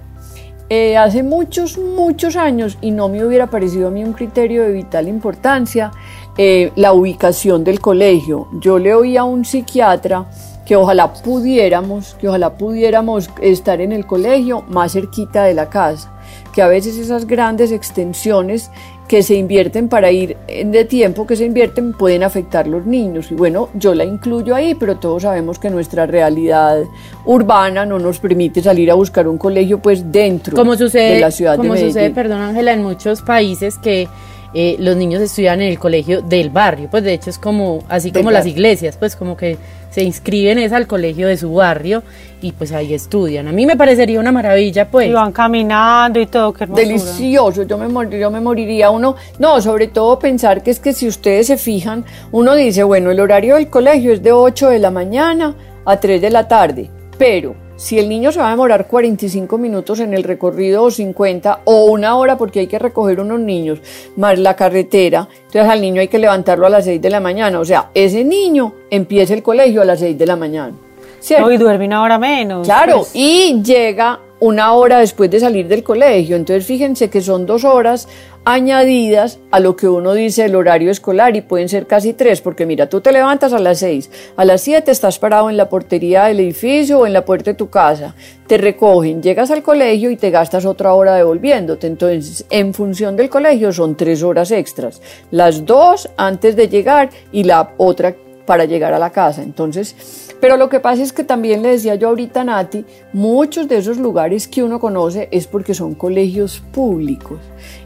Eh, 0.71 0.97
hace 0.97 1.23
muchos, 1.23 1.76
muchos 1.76 2.35
años, 2.35 2.78
y 2.81 2.93
no 2.93 3.11
me 3.11 3.23
hubiera 3.23 3.49
parecido 3.49 3.88
a 3.88 3.90
mí 3.90 4.02
un 4.02 4.14
criterio 4.14 4.62
de 4.62 4.73
vital 4.73 5.07
importancia, 5.07 5.90
eh, 6.38 6.73
la 6.75 6.95
ubicación 6.95 7.62
del 7.62 7.78
colegio. 7.81 8.49
Yo 8.61 8.78
le 8.78 8.95
oí 8.95 9.19
a 9.19 9.25
un 9.25 9.45
psiquiatra 9.45 10.25
que 10.64 10.76
ojalá 10.76 11.12
pudiéramos, 11.12 12.14
que 12.14 12.28
ojalá 12.28 12.57
pudiéramos 12.57 13.28
estar 13.43 13.83
en 13.83 13.93
el 13.93 14.07
colegio 14.07 14.64
más 14.69 14.93
cerquita 14.93 15.45
de 15.45 15.52
la 15.52 15.69
casa 15.69 16.19
que 16.52 16.62
a 16.62 16.69
veces 16.69 16.99
esas 16.99 17.26
grandes 17.26 17.71
extensiones 17.71 18.71
que 19.09 19.23
se 19.23 19.35
invierten 19.35 19.88
para 19.88 20.12
ir 20.12 20.37
de 20.47 20.85
tiempo 20.85 21.27
que 21.27 21.35
se 21.35 21.47
invierten 21.47 21.95
pueden 21.95 22.23
afectar 22.23 22.67
los 22.67 22.85
niños. 22.87 23.31
Y 23.33 23.35
bueno, 23.35 23.71
yo 23.75 23.95
la 23.95 24.05
incluyo 24.05 24.55
ahí, 24.55 24.75
pero 24.75 24.97
todos 24.97 25.23
sabemos 25.23 25.59
que 25.59 25.71
nuestra 25.71 26.07
realidad 26.07 26.83
urbana 27.25 27.87
no 27.87 27.99
nos 27.99 28.19
permite 28.19 28.62
salir 28.62 28.91
a 28.91 28.95
buscar 28.95 29.27
un 29.27 29.38
colegio 29.38 29.79
pues 29.79 30.12
dentro 30.12 30.55
como 30.55 30.77
sucede, 30.77 31.15
de 31.15 31.21
la 31.21 31.31
ciudad 31.31 31.57
como 31.57 31.65
de 31.65 31.71
Medellín. 31.71 31.93
sucede, 31.93 32.11
perdón 32.11 32.41
Ángela, 32.43 32.75
en 32.75 32.83
muchos 32.83 33.23
países 33.23 33.79
que 33.79 34.09
eh, 34.55 34.76
los 34.78 34.97
niños 34.97 35.21
estudian 35.21 35.61
en 35.61 35.69
el 35.69 35.78
colegio 35.78 36.23
del 36.23 36.50
barrio, 36.50 36.88
pues 36.90 37.05
de 37.05 37.12
hecho 37.12 37.31
es 37.31 37.38
como 37.38 37.85
así 37.88 38.12
como 38.12 38.31
las 38.31 38.47
iglesias, 38.47 38.97
pues 38.97 39.14
como 39.14 39.37
que 39.37 39.59
se 39.90 40.02
inscriben 40.02 40.59
es 40.59 40.73
al 40.73 40.87
colegio 40.87 41.28
de 41.28 41.37
su 41.37 41.52
barrio 41.52 42.02
y 42.40 42.52
pues 42.52 42.73
ahí 42.73 42.95
estudian. 42.95 43.49
A 43.49 43.52
mí 43.52 43.67
me 43.67 43.76
parecería 43.76 44.21
una 44.21 44.33
maravilla, 44.33 44.88
pues. 44.90 45.09
Y 45.09 45.12
van 45.12 45.33
caminando 45.33 46.21
y 46.21 46.26
todo, 46.26 46.52
qué 46.52 46.64
hermosura. 46.64 46.87
Delicioso, 46.87 47.62
yo 47.64 47.78
me, 47.78 48.19
yo 48.19 48.31
me 48.31 48.40
moriría. 48.40 48.90
Uno, 48.90 49.17
no, 49.38 49.61
sobre 49.61 49.88
todo 49.88 50.19
pensar 50.19 50.62
que 50.62 50.71
es 50.71 50.78
que 50.78 50.93
si 50.93 51.09
ustedes 51.09 51.49
se 51.49 51.57
fijan, 51.57 52.05
uno 52.33 52.55
dice, 52.55 52.83
bueno, 52.85 53.11
el 53.11 53.21
horario 53.21 53.57
del 53.57 53.69
colegio 53.69 54.12
es 54.12 54.23
de 54.23 54.33
8 54.33 54.69
de 54.71 54.78
la 54.78 54.90
mañana 54.90 55.55
a 55.85 55.99
3 55.99 56.21
de 56.21 56.31
la 56.31 56.47
tarde, 56.47 56.90
pero 57.19 57.67
si 57.78 57.97
el 57.97 58.08
niño 58.08 58.32
se 58.32 58.40
va 58.40 58.49
a 58.49 58.50
demorar 58.50 58.88
45 58.88 59.56
minutos 59.56 60.00
en 60.00 60.12
el 60.12 60.25
recorrido 60.25 60.82
o 60.82 60.90
50 60.90 61.61
o 61.64 61.85
una 61.85 62.16
hora 62.16 62.37
porque 62.37 62.58
hay 62.58 62.66
que 62.66 62.78
recoger 62.78 63.20
unos 63.20 63.38
niños 63.38 63.80
más 64.16 64.37
la 64.37 64.56
carretera, 64.56 65.28
entonces 65.47 65.70
al 65.70 65.80
niño 65.80 66.00
hay 66.00 66.08
que 66.08 66.18
levantarlo 66.18 66.66
a 66.66 66.70
las 66.70 66.85
6 66.85 67.00
de 67.00 67.08
la 67.08 67.20
mañana. 67.20 67.61
O 67.61 67.64
sea, 67.64 67.90
ese 67.94 68.25
niño 68.25 68.75
empieza 68.90 69.32
el 69.32 69.44
colegio 69.44 69.80
a 69.80 69.85
las 69.85 70.00
6 70.00 70.18
de 70.18 70.26
la 70.26 70.35
mañana. 70.35 70.75
¿cierto? 71.20 71.50
y 71.52 71.56
duerme 71.56 71.87
una 71.87 72.02
hora 72.02 72.18
menos. 72.18 72.66
Claro, 72.66 72.99
pues. 72.99 73.11
y 73.14 73.62
llega 73.62 74.20
una 74.40 74.73
hora 74.73 74.99
después 74.99 75.30
de 75.30 75.40
salir 75.40 75.68
del 75.68 75.83
colegio. 75.83 76.37
Entonces 76.37 76.66
fíjense 76.66 77.11
que 77.11 77.21
son 77.21 77.47
dos 77.47 77.64
horas 77.64 78.09
añadidas 78.45 79.40
a 79.50 79.61
lo 79.61 79.76
que 79.76 79.88
uno 79.88 80.14
dice 80.14 80.47
el 80.47 80.54
horario 80.54 80.90
escolar 80.90 81.37
y 81.37 81.42
pueden 81.42 81.68
ser 81.68 81.87
casi 81.87 82.14
tres, 82.14 82.40
porque 82.40 82.64
mira, 82.64 82.88
tú 82.88 83.00
te 83.02 83.12
levantas 83.12 83.52
a 83.52 83.59
las 83.59 83.80
seis, 83.80 84.11
a 84.37 84.45
las 84.47 84.62
siete 84.62 84.90
estás 84.90 85.18
parado 85.18 85.50
en 85.50 85.59
la 85.59 85.68
portería 85.68 86.25
del 86.25 86.40
edificio 86.40 87.00
o 87.00 87.07
en 87.07 87.12
la 87.12 87.26
puerta 87.26 87.50
de 87.50 87.57
tu 87.57 87.68
casa, 87.68 88.14
te 88.47 88.57
recogen, 88.57 89.23
llegas 89.23 89.50
al 89.50 89.62
colegio 89.62 90.11
y 90.11 90.16
te 90.16 90.30
gastas 90.30 90.64
otra 90.64 90.95
hora 90.95 91.14
devolviéndote. 91.14 91.87
Entonces, 91.87 92.47
en 92.49 92.73
función 92.73 93.16
del 93.16 93.28
colegio 93.28 93.73
son 93.73 93.97
tres 93.97 94.23
horas 94.23 94.50
extras, 94.50 95.02
las 95.30 95.66
dos 95.66 96.09
antes 96.16 96.57
de 96.57 96.68
llegar 96.68 97.11
y 97.33 97.45
la 97.45 97.75
otra 97.76 98.14
para 98.49 98.64
llegar 98.64 98.95
a 98.95 98.99
la 98.99 99.11
casa. 99.11 99.43
Entonces, 99.43 99.95
pero 100.40 100.57
lo 100.57 100.71
que 100.71 100.81
pasa 100.81 101.02
es 101.02 101.12
que 101.12 101.23
también 101.23 101.62
le 101.62 101.69
decía 101.69 101.97
yo 101.97 102.09
ahorita 102.09 102.40
a 102.40 102.45
Nati, 102.45 102.83
muchos 103.12 103.69
de 103.69 103.76
esos 103.76 103.99
lugares 103.99 104.49
que 104.49 104.62
uno 104.62 104.81
conoce 104.81 105.28
es 105.31 105.47
porque 105.47 105.75
son 105.75 105.95
colegios 105.95 106.62
públicos 106.73 107.40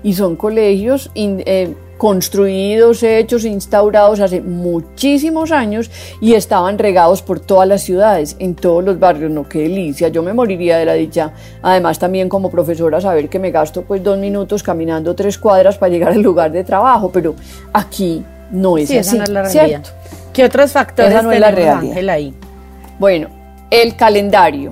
y 0.05 0.15
son 0.15 0.37
colegios 0.37 1.11
eh, 1.17 1.75
construidos, 1.99 3.03
hechos, 3.03 3.45
instaurados 3.45 4.21
hace 4.21 4.41
muchísimos 4.41 5.51
años 5.51 5.91
y 6.21 6.35
estaban 6.35 6.79
regados 6.79 7.23
por 7.23 7.41
todas 7.41 7.67
las 7.67 7.83
ciudades, 7.83 8.37
en 8.39 8.55
todos 8.55 8.85
los 8.85 9.01
barrios, 9.01 9.33
no, 9.33 9.49
qué 9.49 9.63
delicia, 9.63 10.09
yo 10.09 10.23
me 10.23 10.33
moriría 10.33 10.77
de 10.77 10.85
la 10.85 10.93
dicha, 10.93 11.33
además 11.61 11.99
también 11.99 12.29
como 12.29 12.53
profesora 12.53 13.01
saber 13.01 13.29
que 13.29 13.41
me 13.41 13.51
gasto 13.51 13.83
pues 13.83 14.01
dos 14.01 14.17
minutos 14.17 14.63
caminando 14.63 15.17
tres 15.17 15.39
cuadras 15.39 15.77
para 15.77 15.91
llegar 15.91 16.13
al 16.13 16.23
lugar 16.23 16.53
de 16.53 16.63
trabajo, 16.63 17.11
pero 17.13 17.35
aquí 17.73 18.25
no 18.53 18.79
es 18.79 18.93
así, 18.93 19.19
¿cierto? 19.49 19.91
¿Qué 20.33 20.45
otros 20.45 20.73
factores 20.73 21.13
Esa 21.13 21.23
no 21.23 21.33
es 21.33 21.41
la 21.41 21.51
realidad. 21.51 22.09
ahí? 22.09 22.35
Bueno, 22.99 23.29
el 23.71 23.97
calendario. 23.97 24.71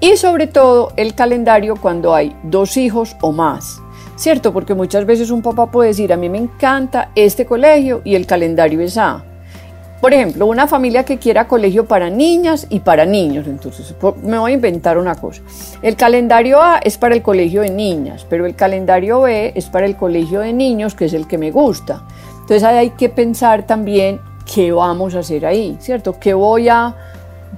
Y 0.00 0.16
sobre 0.16 0.46
todo 0.46 0.92
el 0.96 1.14
calendario 1.14 1.76
cuando 1.76 2.14
hay 2.14 2.34
dos 2.42 2.76
hijos 2.76 3.16
o 3.20 3.32
más. 3.32 3.80
¿Cierto? 4.16 4.52
Porque 4.52 4.74
muchas 4.74 5.06
veces 5.06 5.30
un 5.30 5.42
papá 5.42 5.70
puede 5.70 5.88
decir, 5.88 6.12
a 6.12 6.16
mí 6.16 6.28
me 6.28 6.38
encanta 6.38 7.10
este 7.14 7.44
colegio 7.46 8.00
y 8.04 8.14
el 8.14 8.26
calendario 8.26 8.80
es 8.80 8.96
A. 8.96 9.24
Por 10.00 10.12
ejemplo, 10.12 10.46
una 10.46 10.66
familia 10.66 11.04
que 11.04 11.18
quiera 11.18 11.48
colegio 11.48 11.86
para 11.86 12.10
niñas 12.10 12.66
y 12.68 12.80
para 12.80 13.06
niños. 13.06 13.46
Entonces, 13.46 13.94
me 14.22 14.38
voy 14.38 14.52
a 14.52 14.54
inventar 14.54 14.98
una 14.98 15.14
cosa. 15.14 15.42
El 15.82 15.96
calendario 15.96 16.60
A 16.60 16.78
es 16.78 16.98
para 16.98 17.14
el 17.14 17.22
colegio 17.22 17.62
de 17.62 17.70
niñas, 17.70 18.26
pero 18.28 18.46
el 18.46 18.54
calendario 18.54 19.22
B 19.22 19.52
es 19.54 19.66
para 19.66 19.86
el 19.86 19.96
colegio 19.96 20.40
de 20.40 20.52
niños, 20.52 20.94
que 20.94 21.06
es 21.06 21.14
el 21.14 21.26
que 21.26 21.38
me 21.38 21.50
gusta. 21.50 22.02
Entonces, 22.42 22.62
hay 22.62 22.90
que 22.90 23.08
pensar 23.08 23.66
también 23.66 24.20
¿qué 24.52 24.72
vamos 24.72 25.14
a 25.14 25.20
hacer 25.20 25.46
ahí? 25.46 25.76
¿Cierto? 25.80 26.18
¿Qué 26.18 26.34
voy 26.34 26.68
a, 26.68 26.94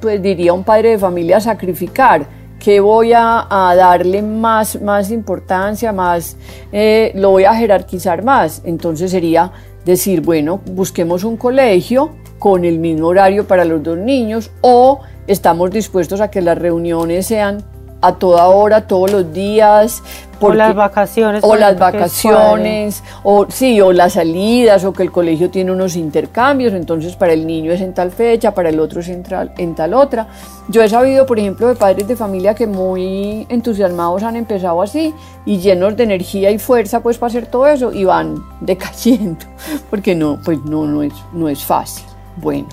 pues 0.01 0.23
diría 0.23 0.53
un 0.53 0.65
padre 0.65 0.91
de 0.91 0.99
familia, 0.99 1.41
sacrificar? 1.41 2.27
¿Qué 2.59 2.81
voy 2.81 3.13
a, 3.13 3.47
darle 3.51 4.23
más, 4.23 4.81
más 4.81 5.11
importancia, 5.11 5.93
más, 5.93 6.37
eh, 6.73 7.13
lo 7.15 7.31
voy 7.31 7.45
a 7.45 7.55
jerarquizar 7.55 8.25
más? 8.25 8.63
Entonces 8.65 9.11
sería 9.11 9.53
decir, 9.85 10.21
bueno, 10.23 10.61
busquemos 10.73 11.23
un 11.23 11.37
colegio 11.37 12.11
con 12.39 12.65
el 12.65 12.79
mismo 12.79 13.09
horario 13.09 13.47
para 13.47 13.65
los 13.65 13.83
dos 13.83 13.99
niños 13.99 14.51
o 14.61 15.01
estamos 15.27 15.71
dispuestos 15.71 16.21
a 16.21 16.31
que 16.31 16.41
las 16.41 16.59
reuniones 16.59 17.27
sean 17.27 17.65
a 18.01 18.15
toda 18.15 18.47
hora, 18.49 18.87
todos 18.87 19.11
los 19.11 19.33
días. 19.33 20.03
o 20.41 20.53
las 20.53 20.75
vacaciones. 20.75 21.43
O 21.43 21.57
las 21.57 21.79
vacaciones, 21.79 23.03
o 23.23 23.47
sí, 23.49 23.81
o 23.81 23.93
las 23.93 24.15
salidas, 24.15 24.85
o 24.85 24.93
que 24.93 25.03
el 25.03 25.11
colegio 25.11 25.51
tiene 25.51 25.73
unos 25.73 25.97
intercambios, 25.97 26.75
entonces 26.75 27.17
para 27.17 27.33
el 27.33 27.47
niño 27.47 27.73
es 27.73 27.81
en 27.81 27.95
tal 27.95 28.11
fecha, 28.11 28.53
para 28.53 28.69
el 28.69 28.79
otro 28.79 29.01
es 29.01 29.09
en, 29.09 29.25
en 29.57 29.75
tal 29.75 29.95
otra. 29.95 30.29
Yo 30.69 30.83
he 30.83 30.89
sabido, 30.89 31.27
por 31.27 31.39
ejemplo, 31.39 31.69
de 31.69 31.75
padres 31.75 32.07
de 32.07 32.17
familia 32.17 32.55
que 32.55 32.67
muy 32.67 33.47
entusiasmados 33.49 34.23
han 34.23 34.37
empezado 34.37 34.83
así 34.83 35.15
y 35.47 35.59
llenos 35.59 35.97
de 35.97 36.05
energía 36.05 36.51
y 36.51 36.59
fuerza 36.59 37.01
pues 37.01 37.19
para 37.19 37.29
hacer 37.29 37.47
todo 37.47 37.67
eso 37.67 37.93
y 37.93 38.05
van 38.05 38.45
decayendo, 38.61 39.47
porque 39.89 40.15
no, 40.15 40.39
pues 40.45 40.59
no, 40.65 40.85
no 40.87 41.03
es, 41.03 41.15
no 41.33 41.49
es 41.49 41.65
fácil. 41.65 42.05
Bueno, 42.37 42.69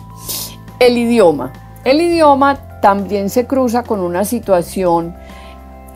el 0.79 0.97
idioma. 0.97 1.53
El 1.85 2.01
idioma 2.01 2.57
también 2.83 3.29
se 3.29 3.47
cruza 3.47 3.83
con 3.83 4.01
una 4.01 4.25
situación 4.25 5.15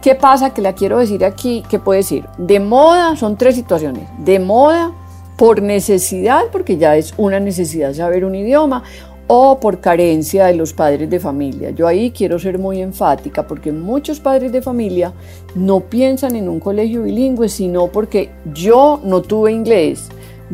¿Qué 0.01 0.15
pasa? 0.15 0.53
Que 0.53 0.61
la 0.61 0.71
quiero 0.71 0.99
decir 0.99 1.25
aquí, 1.25 1.63
¿qué 1.69 1.79
puede 1.79 1.97
decir? 1.97 2.23
De 2.37 2.61
moda, 2.61 3.17
son 3.17 3.35
tres 3.35 3.55
situaciones. 3.55 4.07
De 4.19 4.39
moda, 4.39 4.93
por 5.37 5.61
necesidad, 5.61 6.43
porque 6.51 6.77
ya 6.77 6.95
es 6.95 7.13
una 7.17 7.41
necesidad 7.41 7.93
saber 7.93 8.23
un 8.23 8.35
idioma, 8.35 8.83
o 9.25 9.59
por 9.59 9.81
carencia 9.81 10.45
de 10.45 10.53
los 10.53 10.71
padres 10.71 11.09
de 11.09 11.19
familia. 11.19 11.71
Yo 11.71 11.87
ahí 11.87 12.11
quiero 12.11 12.39
ser 12.39 12.57
muy 12.57 12.81
enfática 12.81 13.45
porque 13.45 13.73
muchos 13.73 14.21
padres 14.21 14.53
de 14.53 14.61
familia 14.61 15.11
no 15.55 15.81
piensan 15.81 16.37
en 16.37 16.47
un 16.47 16.61
colegio 16.61 17.03
bilingüe, 17.03 17.49
sino 17.49 17.87
porque 17.87 18.29
yo 18.53 19.01
no 19.03 19.21
tuve 19.23 19.51
inglés, 19.51 20.07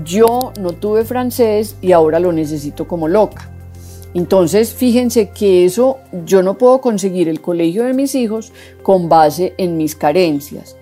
yo 0.03 0.51
no 0.59 0.71
tuve 0.71 1.05
francés 1.05 1.75
y 1.81 1.91
ahora 1.91 2.19
lo 2.19 2.31
necesito 2.31 2.87
como 2.87 3.07
loca. 3.07 3.52
Entonces, 4.13 4.73
fíjense 4.73 5.29
que 5.29 5.65
eso 5.65 5.97
yo 6.25 6.43
no 6.43 6.57
puedo 6.57 6.81
conseguir 6.81 7.29
el 7.29 7.41
colegio 7.41 7.83
de 7.83 7.93
mis 7.93 8.13
hijos 8.15 8.51
con 8.83 9.09
base 9.09 9.53
en 9.57 9.77
mis 9.77 9.95
carencias. 9.95 10.75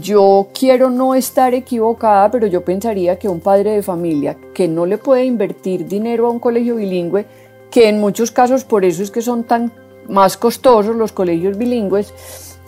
Yo 0.00 0.48
quiero 0.58 0.90
no 0.90 1.14
estar 1.14 1.54
equivocada, 1.54 2.30
pero 2.30 2.46
yo 2.46 2.64
pensaría 2.64 3.18
que 3.18 3.28
un 3.28 3.40
padre 3.40 3.72
de 3.72 3.82
familia 3.82 4.36
que 4.54 4.66
no 4.66 4.86
le 4.86 4.98
puede 4.98 5.24
invertir 5.24 5.86
dinero 5.86 6.26
a 6.26 6.30
un 6.30 6.38
colegio 6.38 6.76
bilingüe, 6.76 7.26
que 7.70 7.88
en 7.88 8.00
muchos 8.00 8.30
casos 8.30 8.64
por 8.64 8.84
eso 8.84 9.02
es 9.02 9.10
que 9.10 9.20
son 9.20 9.44
tan 9.44 9.72
más 10.08 10.36
costosos 10.36 10.96
los 10.96 11.12
colegios 11.12 11.58
bilingües, 11.58 12.12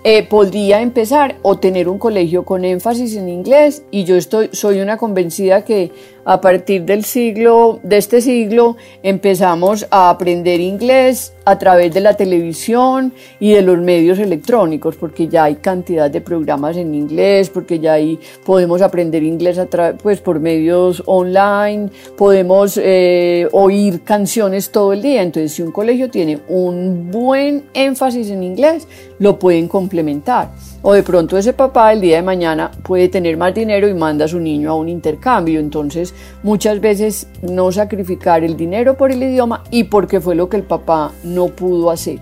eh, 0.04 0.22
podría 0.26 0.82
empezar 0.82 1.36
o 1.42 1.58
tener 1.58 1.88
un 1.88 1.98
colegio 1.98 2.44
con 2.44 2.64
énfasis 2.64 3.16
en 3.16 3.28
inglés 3.28 3.82
y 3.90 4.04
yo 4.04 4.16
estoy, 4.16 4.50
soy 4.52 4.80
una 4.80 4.98
convencida 4.98 5.64
que 5.64 5.90
a 6.26 6.40
partir 6.40 6.82
del 6.82 7.04
siglo, 7.04 7.78
de 7.84 7.98
este 7.98 8.20
siglo, 8.20 8.76
empezamos 9.04 9.86
a 9.90 10.10
aprender 10.10 10.60
inglés 10.60 11.32
a 11.44 11.56
través 11.56 11.94
de 11.94 12.00
la 12.00 12.14
televisión 12.14 13.12
y 13.38 13.52
de 13.52 13.62
los 13.62 13.78
medios 13.78 14.18
electrónicos, 14.18 14.96
porque 14.96 15.28
ya 15.28 15.44
hay 15.44 15.54
cantidad 15.54 16.10
de 16.10 16.20
programas 16.20 16.76
en 16.76 16.96
inglés, 16.96 17.48
porque 17.48 17.78
ya 17.78 17.92
ahí 17.92 18.18
podemos 18.44 18.82
aprender 18.82 19.22
inglés 19.22 19.56
a 19.58 19.66
pues, 20.02 20.20
por 20.20 20.40
medios 20.40 21.00
online, 21.06 21.90
podemos 22.16 22.76
eh, 22.82 23.48
oír 23.52 24.02
canciones 24.02 24.72
todo 24.72 24.92
el 24.92 25.02
día. 25.02 25.22
Entonces, 25.22 25.52
si 25.52 25.62
un 25.62 25.70
colegio 25.70 26.10
tiene 26.10 26.40
un 26.48 27.08
buen 27.12 27.66
énfasis 27.72 28.30
en 28.30 28.42
inglés, 28.42 28.88
lo 29.20 29.38
pueden 29.38 29.68
complementar. 29.68 30.50
O 30.88 30.92
de 30.92 31.02
pronto 31.02 31.36
ese 31.36 31.52
papá 31.52 31.92
el 31.92 32.00
día 32.00 32.18
de 32.18 32.22
mañana 32.22 32.70
puede 32.84 33.08
tener 33.08 33.36
más 33.36 33.52
dinero 33.52 33.88
y 33.88 33.94
manda 33.94 34.26
a 34.26 34.28
su 34.28 34.38
niño 34.38 34.70
a 34.70 34.76
un 34.76 34.88
intercambio. 34.88 35.58
Entonces, 35.58 36.14
muchas 36.44 36.80
veces 36.80 37.26
no 37.42 37.72
sacrificar 37.72 38.44
el 38.44 38.56
dinero 38.56 38.96
por 38.96 39.10
el 39.10 39.20
idioma 39.20 39.64
y 39.72 39.82
porque 39.82 40.20
fue 40.20 40.36
lo 40.36 40.48
que 40.48 40.58
el 40.58 40.62
papá 40.62 41.10
no 41.24 41.48
pudo 41.48 41.90
hacer. 41.90 42.20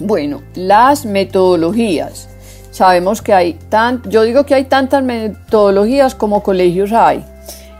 Bueno, 0.00 0.42
las 0.56 1.06
metodologías. 1.06 2.28
Sabemos 2.72 3.22
que 3.22 3.32
hay 3.32 3.52
tan, 3.68 4.02
yo 4.10 4.24
digo 4.24 4.44
que 4.44 4.56
hay 4.56 4.64
tantas 4.64 5.04
metodologías 5.04 6.16
como 6.16 6.42
colegios 6.42 6.92
hay. 6.92 7.24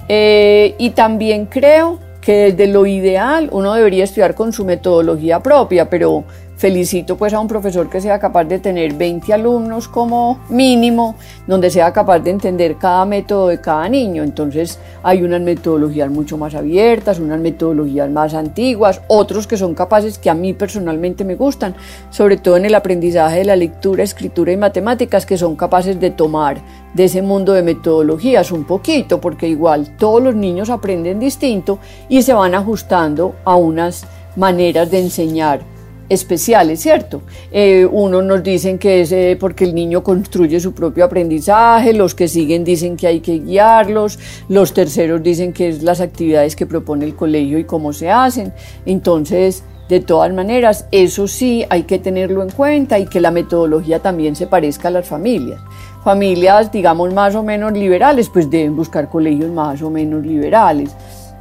Eh, 0.08 0.76
y 0.78 0.90
también 0.90 1.46
creo 1.46 1.98
que 2.20 2.52
desde 2.52 2.68
lo 2.68 2.86
ideal 2.86 3.48
uno 3.50 3.74
debería 3.74 4.04
estudiar 4.04 4.36
con 4.36 4.52
su 4.52 4.64
metodología 4.64 5.40
propia, 5.40 5.90
pero 5.90 6.22
felicito 6.56 7.16
pues 7.16 7.34
a 7.34 7.40
un 7.40 7.48
profesor 7.48 7.88
que 7.88 8.00
sea 8.00 8.18
capaz 8.18 8.44
de 8.44 8.58
tener 8.58 8.94
20 8.94 9.32
alumnos 9.32 9.88
como 9.88 10.40
mínimo, 10.48 11.14
donde 11.46 11.70
sea 11.70 11.92
capaz 11.92 12.20
de 12.20 12.30
entender 12.30 12.76
cada 12.76 13.04
método 13.04 13.48
de 13.48 13.60
cada 13.60 13.88
niño. 13.88 14.22
Entonces 14.22 14.78
hay 15.02 15.22
unas 15.22 15.40
metodologías 15.42 16.10
mucho 16.10 16.38
más 16.38 16.54
abiertas, 16.54 17.18
unas 17.18 17.40
metodologías 17.40 18.10
más 18.10 18.34
antiguas, 18.34 19.02
otros 19.08 19.46
que 19.46 19.56
son 19.56 19.74
capaces 19.74 20.18
que 20.18 20.30
a 20.30 20.34
mí 20.34 20.54
personalmente 20.54 21.24
me 21.24 21.34
gustan, 21.34 21.74
sobre 22.10 22.38
todo 22.38 22.56
en 22.56 22.64
el 22.64 22.74
aprendizaje 22.74 23.38
de 23.38 23.44
la 23.44 23.56
lectura, 23.56 24.02
escritura 24.02 24.52
y 24.52 24.56
matemáticas, 24.56 25.26
que 25.26 25.36
son 25.36 25.56
capaces 25.56 26.00
de 26.00 26.10
tomar 26.10 26.60
de 26.94 27.04
ese 27.04 27.20
mundo 27.20 27.52
de 27.52 27.62
metodologías 27.62 28.50
un 28.50 28.64
poquito, 28.64 29.20
porque 29.20 29.46
igual 29.46 29.96
todos 29.98 30.22
los 30.22 30.34
niños 30.34 30.70
aprenden 30.70 31.20
distinto 31.20 31.78
y 32.08 32.22
se 32.22 32.32
van 32.32 32.54
ajustando 32.54 33.34
a 33.44 33.56
unas 33.56 34.06
maneras 34.36 34.90
de 34.90 35.00
enseñar 35.00 35.75
especiales, 36.08 36.80
¿cierto? 36.80 37.22
Eh, 37.50 37.86
unos 37.90 38.24
nos 38.24 38.42
dicen 38.42 38.78
que 38.78 39.02
es 39.02 39.12
eh, 39.12 39.36
porque 39.38 39.64
el 39.64 39.74
niño 39.74 40.02
construye 40.02 40.60
su 40.60 40.72
propio 40.72 41.04
aprendizaje, 41.04 41.92
los 41.92 42.14
que 42.14 42.28
siguen 42.28 42.64
dicen 42.64 42.96
que 42.96 43.06
hay 43.06 43.20
que 43.20 43.38
guiarlos, 43.38 44.18
los 44.48 44.72
terceros 44.72 45.22
dicen 45.22 45.52
que 45.52 45.68
es 45.68 45.82
las 45.82 46.00
actividades 46.00 46.56
que 46.56 46.66
propone 46.66 47.04
el 47.04 47.14
colegio 47.14 47.58
y 47.58 47.64
cómo 47.64 47.92
se 47.92 48.10
hacen. 48.10 48.52
Entonces, 48.84 49.62
de 49.88 50.00
todas 50.00 50.32
maneras, 50.32 50.86
eso 50.90 51.28
sí 51.28 51.64
hay 51.70 51.84
que 51.84 51.98
tenerlo 51.98 52.42
en 52.42 52.50
cuenta 52.50 52.98
y 52.98 53.06
que 53.06 53.20
la 53.20 53.30
metodología 53.30 54.00
también 54.00 54.34
se 54.34 54.48
parezca 54.48 54.88
a 54.88 54.90
las 54.90 55.06
familias. 55.06 55.60
Familias, 56.02 56.72
digamos, 56.72 57.14
más 57.14 57.34
o 57.36 57.42
menos 57.42 57.72
liberales, 57.72 58.28
pues 58.28 58.50
deben 58.50 58.74
buscar 58.74 59.08
colegios 59.08 59.50
más 59.50 59.82
o 59.82 59.90
menos 59.90 60.24
liberales. 60.26 60.90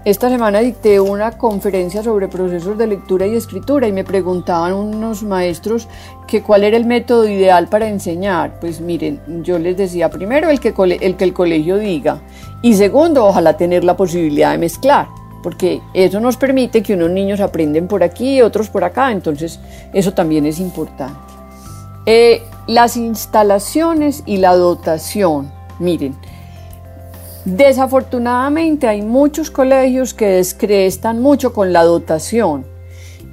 Esta 0.05 0.29
semana 0.29 0.59
dicté 0.59 0.99
una 0.99 1.31
conferencia 1.31 2.03
sobre 2.03 2.27
procesos 2.27 2.77
de 2.77 2.85
lectura 2.85 3.25
y 3.25 3.33
escritura 3.33 3.87
y 3.87 3.91
me 3.91 4.03
preguntaban 4.03 4.73
unos 4.73 5.23
maestros 5.23 5.87
que 6.27 6.43
cuál 6.43 6.63
era 6.63 6.77
el 6.77 6.85
método 6.85 7.27
ideal 7.27 7.67
para 7.69 7.89
enseñar. 7.89 8.59
Pues 8.59 8.81
miren, 8.81 9.19
yo 9.41 9.57
les 9.57 9.75
decía 9.75 10.11
primero 10.11 10.47
el 10.51 10.59
que, 10.59 10.75
el 10.77 11.33
colegio 11.33 11.77
diga 11.77 12.21
y 12.61 12.75
segundo, 12.75 13.25
ojalá 13.25 13.57
tener 13.57 13.83
la 13.83 13.97
posibilidad 13.97 14.51
de 14.51 14.59
mezclar, 14.59 15.07
porque 15.41 15.81
eso 15.95 16.19
nos 16.19 16.37
permite 16.37 16.83
que 16.83 16.93
unos 16.93 17.09
niños 17.09 17.39
aprenden 17.39 17.87
por 17.87 18.03
aquí 18.03 18.37
y 18.37 18.41
otros 18.43 18.69
por 18.69 18.83
acá, 18.83 19.11
entonces 19.11 19.59
eso 19.91 20.13
también 20.13 20.45
es 20.45 20.59
importante. 20.59 21.17
Eh, 22.05 22.43
las 22.67 22.95
instalaciones 22.95 24.21
y 24.27 24.37
la 24.37 24.55
dotación, 24.55 25.51
miren, 25.79 26.15
Desafortunadamente 27.45 28.87
hay 28.87 29.03
muchos 29.03 29.51
colegios 29.51 30.15
que 30.15 30.25
descrestan 30.27 31.21
mucho 31.21 31.53
con 31.53 31.71
la 31.71 31.83
dotación 31.83 32.65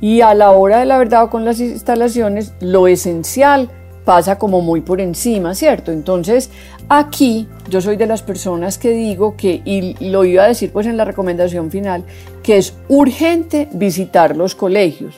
y 0.02 0.20
a 0.20 0.34
la 0.34 0.50
hora 0.50 0.80
de 0.80 0.84
la 0.84 0.98
verdad 0.98 1.30
con 1.30 1.46
las 1.46 1.60
instalaciones 1.60 2.52
lo 2.60 2.88
esencial 2.88 3.70
pasa 4.04 4.36
como 4.36 4.60
muy 4.60 4.82
por 4.82 5.00
encima, 5.00 5.54
¿cierto? 5.54 5.92
Entonces 5.92 6.50
aquí 6.90 7.48
yo 7.70 7.80
soy 7.80 7.96
de 7.96 8.06
las 8.06 8.22
personas 8.22 8.76
que 8.76 8.90
digo 8.90 9.34
que, 9.36 9.62
y 9.64 10.10
lo 10.10 10.24
iba 10.24 10.44
a 10.44 10.48
decir 10.48 10.72
pues 10.72 10.86
en 10.86 10.98
la 10.98 11.06
recomendación 11.06 11.70
final, 11.70 12.04
que 12.42 12.58
es 12.58 12.74
urgente 12.88 13.68
visitar 13.72 14.36
los 14.36 14.54
colegios. 14.54 15.14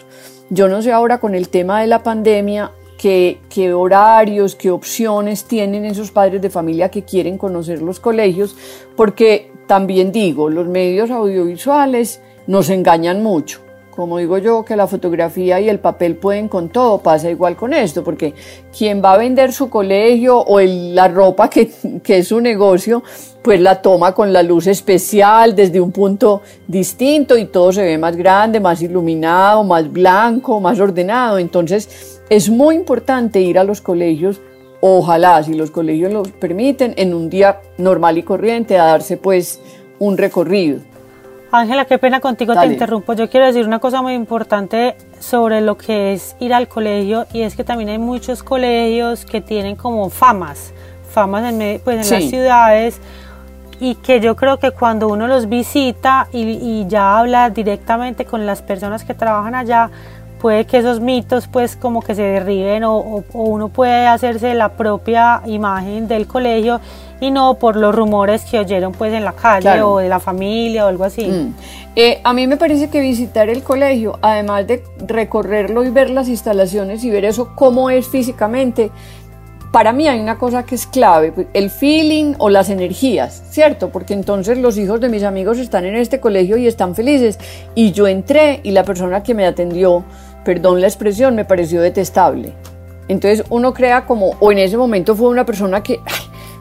Yo 0.51 0.69
no 0.69 0.83
sé 0.83 0.93
ahora 0.93 1.19
con 1.19 1.35
el 1.35 1.49
tema 1.49 1.81
de 1.81 1.89
la 1.89 2.03
pandemia 2.03 2.71
qué, 3.05 3.75
horarios, 3.75 4.55
qué 4.55 4.71
opciones 4.71 5.45
tienen 5.45 5.85
esos 5.85 6.11
padres 6.11 6.41
de 6.41 6.49
familia 6.49 6.91
que 6.91 7.03
quieren 7.03 7.37
conocer 7.37 7.83
los 7.83 8.01
colegios, 8.01 8.57
porque 8.97 9.51
también 9.67 10.11
digo, 10.11 10.49
los 10.49 10.67
medios 10.67 11.11
audiovisuales 11.11 12.23
nos 12.47 12.71
engañan 12.71 13.23
mucho 13.23 13.61
como 13.95 14.19
digo 14.19 14.39
yo, 14.39 14.65
que 14.65 14.77
la 14.77 14.87
fotografía 14.87 15.61
y 15.61 15.69
el 15.69 15.79
papel 15.79 16.17
pueden 16.17 16.49
con 16.49 16.69
todo, 16.69 16.99
pasa 16.99 17.31
igual 17.31 17.57
con 17.57 17.73
esto, 17.73 18.03
porque 18.03 18.35
quien 18.77 19.03
va 19.03 19.15
a 19.15 19.19
vender 19.19 19.53
su 19.53 19.71
colegio 19.71 20.39
o 20.39 20.61
la 20.61 21.09
ropa 21.09 21.49
que, 21.49 21.71
que, 22.03 22.19
es 22.19 22.29
su 22.29 22.41
negocio, 22.41 23.03
pues 23.43 23.61
la 23.61 23.81
toma 23.81 24.13
con 24.13 24.33
la 24.33 24.43
luz 24.43 24.67
especial 24.67 25.55
desde 25.55 25.81
un 25.81 25.93
punto 25.93 26.43
distinto 26.67 27.39
y 27.39 27.45
todo 27.47 27.73
se 27.73 27.83
ve 27.83 27.99
más 27.99 28.17
grande, 28.17 28.59
más 28.59 28.83
iluminado, 28.83 29.63
más 29.63 29.91
blanco, 29.91 30.61
más 30.61 30.81
ordenado. 30.81 31.39
Entonces 31.39 32.21
es 32.29 32.51
muy 32.51 32.75
importante 32.75 33.41
ir 33.41 33.59
a 33.59 33.65
los 33.65 33.81
colegios, 33.81 34.41
ojalá 34.81 35.43
si 35.43 35.55
los 35.55 35.71
colegios 35.71 36.13
lo 36.13 36.23
permiten, 36.25 36.95
en 36.97 37.15
un 37.15 37.31
día 37.31 37.61
normal 37.79 38.19
y 38.19 38.23
corriente 38.23 38.79
a 38.79 38.87
darse 38.87 39.17
pues 39.17 39.61
un 39.99 40.19
recorrido. 40.19 40.81
Ángela, 41.57 41.85
qué 41.85 41.99
pena 41.99 42.19
contigo, 42.19 42.53
te 42.57 42.67
interrumpo. 42.67 43.13
Yo 43.13 43.31
quiero 43.31 43.47
decir 43.47 43.65
una 43.65 43.79
cosa 43.79 44.03
muy 44.03 44.15
importante 44.15 44.97
sobre 45.21 45.61
lo 45.61 45.79
que 45.79 46.13
es 46.13 46.35
ir 46.41 46.53
al 46.53 46.67
colegio 46.67 47.27
y 47.33 47.43
es 47.43 47.55
que 47.55 47.63
también 47.63 47.91
hay 47.91 47.99
muchos 47.99 48.43
colegios 48.43 49.25
que 49.25 49.41
tienen 49.41 49.77
como 49.77 50.11
famas, 50.11 50.75
famas 51.09 51.45
en, 51.45 51.81
pues, 51.85 52.11
en 52.11 52.21
las 52.21 52.29
ciudades 52.29 53.01
y 53.79 53.95
que 53.95 54.19
yo 54.19 54.35
creo 54.35 54.59
que 54.59 54.73
cuando 54.73 55.07
uno 55.07 55.29
los 55.29 55.49
visita 55.49 56.27
y, 56.33 56.87
ya 56.89 57.21
habla 57.21 57.51
directamente 57.51 58.25
con 58.25 58.47
las 58.47 58.61
personas 58.61 59.05
que 59.05 59.15
trabajan 59.15 59.55
allá, 59.55 59.91
puede 60.41 60.65
que 60.67 60.79
esos 60.79 60.99
mitos 60.99 61.47
pues 61.47 61.77
como 61.77 62.03
que 62.03 62.17
se 62.17 62.23
derriben 62.23 62.83
o, 62.83 62.97
o, 62.97 63.25
uno 63.33 63.69
puede 63.69 64.09
hacerse 64.09 64.55
la 64.55 64.71
propia 64.71 65.41
imagen 65.47 66.09
del 66.09 66.27
colegio 66.27 66.81
y 67.25 67.31
no 67.31 67.55
por 67.55 67.77
los 67.77 67.95
rumores 67.95 68.45
que 68.45 68.59
oyeron 68.59 68.93
pues 68.93 69.13
en 69.15 69.25
la 69.25 69.33
calle 69.33 69.81
o 69.83 69.99
de 69.99 70.09
la 70.09 70.21
familia 70.21 70.85
o 70.85 70.89
algo 70.89 71.05
así. 71.05 71.27
Mm. 71.27 71.55
Eh, 71.97 72.21
a 72.23 72.35
mí 72.35 72.47
me 72.47 72.57
parece 72.57 72.91
que 72.91 73.01
visitar 73.01 73.49
el 73.49 73.63
colegio, 73.63 74.19
además 74.21 74.67
de 74.67 74.83
recorrerlo 75.07 75.85
y 75.85 75.91
ver 75.91 76.11
las 76.11 76.29
instalaciones 76.29 77.03
y 77.03 77.11
ver 77.11 77.25
eso 77.25 77.53
cómo 77.55 77.89
es 77.89 78.09
físicamente, 78.09 78.91
para 79.73 79.93
mí 79.93 80.07
hay 80.07 80.21
una 80.21 80.39
cosa 80.39 80.65
que 80.65 80.75
es 80.75 80.87
clave, 80.87 81.33
el 81.53 81.71
feeling 81.71 82.35
o 82.39 82.51
las 82.51 82.69
energías, 82.69 83.43
¿cierto? 83.51 83.89
Porque 83.89 84.15
entonces 84.15 84.59
los 84.59 84.77
hijos 84.77 85.01
de 85.01 85.09
mis 85.09 85.23
amigos 85.23 85.59
están 85.59 85.85
en 85.85 85.97
este 85.97 86.21
colegio 86.21 86.57
y 86.59 86.67
están 86.67 86.95
felices 86.95 87.39
y 87.75 87.93
yo 87.93 88.07
entré 88.07 88.61
y 88.63 88.71
la 88.71 88.85
persona 88.85 89.23
que 89.23 89.35
me 89.35 89.47
atendió, 89.47 90.05
perdón 90.45 90.81
la 90.81 90.87
expresión, 90.87 91.35
me 91.35 91.45
pareció 91.45 91.81
detestable. 91.81 92.53
Entonces 93.09 93.45
uno 93.51 93.75
crea 93.75 94.07
como, 94.07 94.37
o 94.41 94.53
en 94.53 94.59
ese 94.59 94.77
momento 94.77 95.17
fue 95.17 95.29
una 95.29 95.45
persona 95.45 95.83
que, 95.83 95.99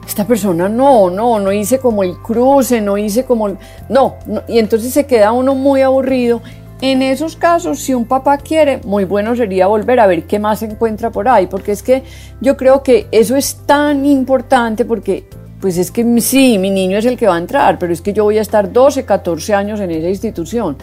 esta 0.06 0.26
persona 0.26 0.68
no, 0.68 1.10
no, 1.10 1.38
no 1.38 1.52
hice 1.52 1.78
como 1.78 2.02
el 2.02 2.16
cruce, 2.18 2.80
no 2.80 2.98
hice 2.98 3.24
como, 3.24 3.48
no, 3.88 4.16
no, 4.26 4.42
y 4.48 4.58
entonces 4.58 4.92
se 4.92 5.06
queda 5.06 5.32
uno 5.32 5.54
muy 5.54 5.82
aburrido. 5.82 6.40
En 6.80 7.00
esos 7.02 7.36
casos, 7.36 7.80
si 7.80 7.94
un 7.94 8.04
papá 8.04 8.36
quiere, 8.36 8.80
muy 8.84 9.04
bueno 9.04 9.34
sería 9.36 9.68
volver 9.68 10.00
a 10.00 10.06
ver 10.06 10.24
qué 10.24 10.38
más 10.38 10.58
se 10.58 10.66
encuentra 10.66 11.10
por 11.10 11.28
ahí, 11.28 11.46
porque 11.46 11.72
es 11.72 11.82
que 11.82 12.02
yo 12.40 12.56
creo 12.56 12.82
que 12.82 13.06
eso 13.10 13.36
es 13.36 13.56
tan 13.64 14.04
importante 14.04 14.84
porque 14.84 15.26
pues 15.60 15.78
es 15.78 15.90
que 15.90 16.04
sí, 16.20 16.58
mi 16.58 16.70
niño 16.70 16.98
es 16.98 17.06
el 17.06 17.16
que 17.16 17.26
va 17.26 17.36
a 17.36 17.38
entrar, 17.38 17.78
pero 17.78 17.92
es 17.92 18.02
que 18.02 18.12
yo 18.12 18.24
voy 18.24 18.36
a 18.36 18.42
estar 18.42 18.70
12, 18.70 19.06
14 19.06 19.54
años 19.54 19.80
en 19.80 19.92
esa 19.92 20.08
institución. 20.08 20.76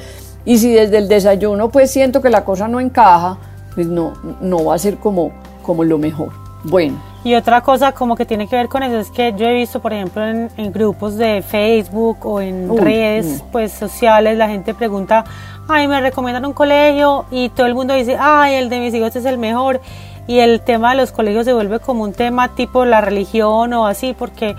Y 0.43 0.57
si 0.57 0.73
desde 0.73 0.97
el 0.97 1.07
desayuno 1.07 1.69
pues 1.69 1.91
siento 1.91 2.19
que 2.19 2.29
la 2.29 2.43
cosa 2.43 2.67
no 2.67 2.79
encaja, 2.79 3.37
pues 3.75 3.85
no, 3.85 4.13
no 4.41 4.65
va 4.65 4.75
a 4.75 4.79
ser 4.79 4.95
como, 4.97 5.31
como 5.61 5.83
lo 5.83 5.99
mejor. 5.99 6.50
Bueno. 6.63 7.01
Y 7.23 7.35
otra 7.35 7.61
cosa 7.61 7.91
como 7.91 8.15
que 8.15 8.25
tiene 8.25 8.47
que 8.47 8.55
ver 8.55 8.67
con 8.67 8.81
eso 8.83 8.97
es 8.97 9.09
que 9.11 9.33
yo 9.33 9.45
he 9.45 9.53
visto, 9.53 9.79
por 9.79 9.93
ejemplo, 9.93 10.25
en, 10.25 10.49
grupos 10.71 11.17
de 11.17 11.43
Facebook 11.43 12.25
o 12.25 12.41
en 12.41 12.75
redes 12.77 13.43
mm. 13.43 13.51
pues 13.51 13.71
sociales, 13.71 14.37
la 14.37 14.47
gente 14.47 14.73
pregunta, 14.73 15.23
ay, 15.67 15.87
me 15.87 16.01
recomiendan 16.01 16.45
un 16.45 16.53
colegio 16.53 17.25
y 17.29 17.49
todo 17.49 17.67
el 17.67 17.75
mundo 17.75 17.93
dice, 17.93 18.17
ay, 18.19 18.55
el 18.55 18.69
de 18.69 18.79
mis 18.79 18.93
hijos 18.93 19.15
es 19.15 19.25
el 19.25 19.37
mejor. 19.37 19.81
Y 20.27 20.39
el 20.39 20.61
tema 20.61 20.91
de 20.91 20.97
los 20.97 21.11
colegios 21.11 21.45
se 21.45 21.53
vuelve 21.53 21.79
como 21.79 22.03
un 22.03 22.13
tema 22.13 22.49
tipo 22.49 22.85
la 22.85 23.01
religión 23.01 23.73
o 23.73 23.85
así, 23.85 24.15
porque 24.17 24.55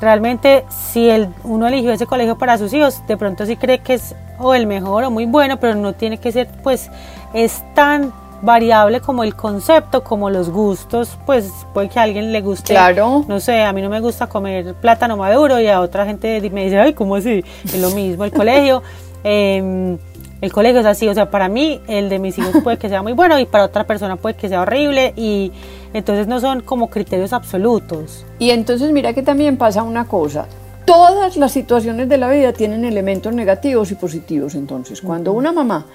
realmente 0.00 0.64
si 0.68 1.08
el, 1.10 1.28
uno 1.44 1.68
eligió 1.68 1.92
ese 1.92 2.06
colegio 2.06 2.38
para 2.38 2.58
sus 2.58 2.72
hijos, 2.72 3.06
de 3.06 3.16
pronto 3.16 3.44
sí 3.46 3.56
cree 3.56 3.80
que 3.80 3.94
es 3.94 4.14
o 4.38 4.54
el 4.54 4.66
mejor 4.66 5.04
o 5.04 5.10
muy 5.10 5.26
bueno, 5.26 5.58
pero 5.58 5.74
no 5.74 5.92
tiene 5.92 6.18
que 6.18 6.32
ser, 6.32 6.48
pues 6.62 6.90
es 7.34 7.62
tan 7.74 8.12
variable 8.42 9.00
como 9.00 9.24
el 9.24 9.34
concepto, 9.34 10.02
como 10.02 10.30
los 10.30 10.50
gustos, 10.50 11.18
pues 11.26 11.50
puede 11.74 11.88
que 11.88 11.98
a 11.98 12.02
alguien 12.02 12.32
le 12.32 12.40
guste, 12.40 12.72
claro. 12.72 13.24
no 13.28 13.40
sé, 13.40 13.62
a 13.62 13.72
mí 13.72 13.82
no 13.82 13.88
me 13.88 14.00
gusta 14.00 14.26
comer 14.26 14.74
plátano 14.74 15.16
maduro 15.16 15.60
y 15.60 15.66
a 15.66 15.80
otra 15.80 16.06
gente 16.06 16.40
me 16.50 16.64
dice, 16.64 16.78
ay, 16.78 16.94
¿cómo 16.94 17.16
así? 17.16 17.44
Es 17.64 17.80
lo 17.80 17.90
mismo, 17.90 18.24
el 18.24 18.32
colegio, 18.32 18.82
em, 19.24 19.98
el 20.40 20.52
colegio 20.52 20.80
es 20.80 20.86
así, 20.86 21.08
o 21.08 21.14
sea, 21.14 21.30
para 21.30 21.48
mí 21.48 21.80
el 21.86 22.08
de 22.08 22.18
mis 22.18 22.38
hijos 22.38 22.62
puede 22.62 22.78
que 22.78 22.88
sea 22.88 23.02
muy 23.02 23.12
bueno 23.12 23.38
y 23.38 23.44
para 23.44 23.64
otra 23.64 23.84
persona 23.84 24.16
puede 24.16 24.36
que 24.36 24.48
sea 24.48 24.62
horrible 24.62 25.12
y 25.16 25.52
entonces 25.92 26.26
no 26.26 26.40
son 26.40 26.62
como 26.62 26.88
criterios 26.88 27.32
absolutos. 27.32 28.24
Y 28.38 28.50
entonces 28.50 28.90
mira 28.92 29.12
que 29.12 29.22
también 29.22 29.58
pasa 29.58 29.82
una 29.82 30.06
cosa, 30.06 30.46
todas 30.90 31.36
las 31.36 31.52
situaciones 31.52 32.08
de 32.08 32.18
la 32.18 32.28
vida 32.28 32.52
tienen 32.52 32.84
elementos 32.84 33.32
negativos 33.32 33.92
y 33.92 33.94
positivos. 33.94 34.56
Entonces, 34.56 35.00
cuando 35.00 35.30
una 35.32 35.52
mamá 35.52 35.86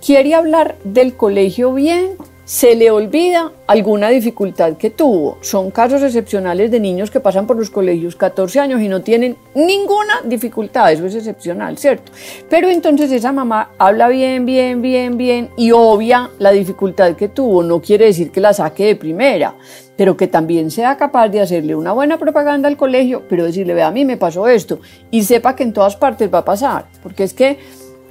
quiere 0.00 0.32
hablar 0.32 0.76
del 0.84 1.16
colegio 1.16 1.74
bien, 1.74 2.12
se 2.44 2.76
le 2.76 2.92
olvida 2.92 3.50
alguna 3.66 4.10
dificultad 4.10 4.76
que 4.76 4.90
tuvo. 4.90 5.38
Son 5.40 5.72
casos 5.72 6.02
excepcionales 6.04 6.70
de 6.70 6.78
niños 6.78 7.10
que 7.10 7.18
pasan 7.18 7.48
por 7.48 7.56
los 7.56 7.68
colegios 7.68 8.14
14 8.14 8.60
años 8.60 8.80
y 8.80 8.86
no 8.86 9.02
tienen 9.02 9.36
ninguna 9.56 10.20
dificultad, 10.24 10.92
eso 10.92 11.06
es 11.06 11.16
excepcional, 11.16 11.76
¿cierto? 11.76 12.12
Pero 12.48 12.68
entonces 12.68 13.10
esa 13.10 13.32
mamá 13.32 13.70
habla 13.76 14.06
bien, 14.06 14.46
bien, 14.46 14.82
bien, 14.82 15.16
bien 15.16 15.48
y 15.56 15.72
obvia 15.72 16.30
la 16.38 16.52
dificultad 16.52 17.16
que 17.16 17.26
tuvo, 17.26 17.64
no 17.64 17.80
quiere 17.80 18.04
decir 18.04 18.30
que 18.30 18.40
la 18.40 18.52
saque 18.52 18.84
de 18.84 18.94
primera, 18.94 19.56
pero 19.96 20.16
que 20.16 20.26
también 20.26 20.70
sea 20.70 20.96
capaz 20.96 21.28
de 21.28 21.40
hacerle 21.40 21.74
una 21.74 21.92
buena 21.92 22.18
propaganda 22.18 22.68
al 22.68 22.76
colegio, 22.76 23.22
pero 23.28 23.44
decirle, 23.44 23.74
ve, 23.74 23.82
a 23.82 23.90
mí 23.90 24.04
me 24.04 24.16
pasó 24.16 24.48
esto 24.48 24.80
y 25.10 25.24
sepa 25.24 25.54
que 25.54 25.62
en 25.62 25.72
todas 25.72 25.96
partes 25.96 26.32
va 26.32 26.38
a 26.38 26.44
pasar, 26.44 26.86
porque 27.02 27.24
es 27.24 27.34
que 27.34 27.58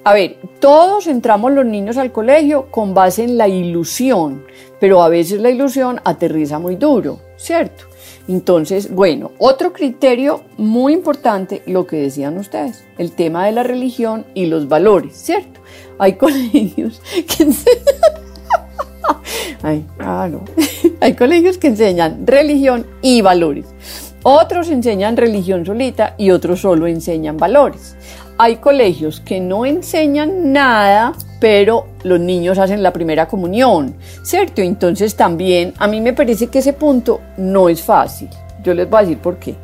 a 0.05 0.13
ver, 0.13 0.35
todos 0.59 1.07
entramos 1.07 1.53
los 1.53 1.65
niños 1.65 1.95
al 1.95 2.11
colegio 2.11 2.69
con 2.69 2.93
base 2.93 3.23
en 3.23 3.37
la 3.37 3.47
ilusión, 3.47 4.43
pero 4.81 5.01
a 5.01 5.07
veces 5.07 5.39
la 5.39 5.49
ilusión 5.49 6.01
aterriza 6.03 6.59
muy 6.59 6.75
duro, 6.75 7.21
¿cierto? 7.37 7.85
Entonces, 8.27 8.93
bueno, 8.93 9.31
otro 9.37 9.71
criterio 9.71 10.43
muy 10.57 10.91
importante, 10.91 11.61
lo 11.67 11.87
que 11.87 11.97
decían 11.97 12.37
ustedes, 12.37 12.83
el 12.97 13.13
tema 13.13 13.45
de 13.45 13.53
la 13.53 13.63
religión 13.63 14.25
y 14.33 14.47
los 14.47 14.67
valores, 14.67 15.15
¿cierto? 15.15 15.61
Hay 15.97 16.13
colegios 16.17 17.01
que 17.13 17.45
ah, 19.99 20.29
Hay 21.01 21.13
colegios 21.15 21.57
que 21.57 21.67
enseñan 21.67 22.25
religión 22.25 22.85
y 23.01 23.21
valores. 23.21 23.65
Otros 24.23 24.69
enseñan 24.69 25.17
religión 25.17 25.65
solita 25.65 26.15
y 26.17 26.31
otros 26.31 26.61
solo 26.61 26.87
enseñan 26.87 27.37
valores. 27.37 27.95
Hay 28.37 28.55
colegios 28.55 29.19
que 29.19 29.39
no 29.39 29.65
enseñan 29.65 30.53
nada, 30.53 31.13
pero 31.39 31.87
los 32.03 32.19
niños 32.19 32.57
hacen 32.57 32.81
la 32.81 32.93
primera 32.93 33.27
comunión, 33.27 33.95
¿cierto? 34.23 34.61
Entonces 34.61 35.15
también 35.15 35.73
a 35.77 35.87
mí 35.87 36.01
me 36.01 36.13
parece 36.13 36.47
que 36.47 36.59
ese 36.59 36.73
punto 36.73 37.19
no 37.37 37.69
es 37.69 37.81
fácil. 37.81 38.29
Yo 38.63 38.73
les 38.73 38.89
voy 38.89 38.99
a 38.99 39.01
decir 39.01 39.17
por 39.17 39.37
qué. 39.37 39.55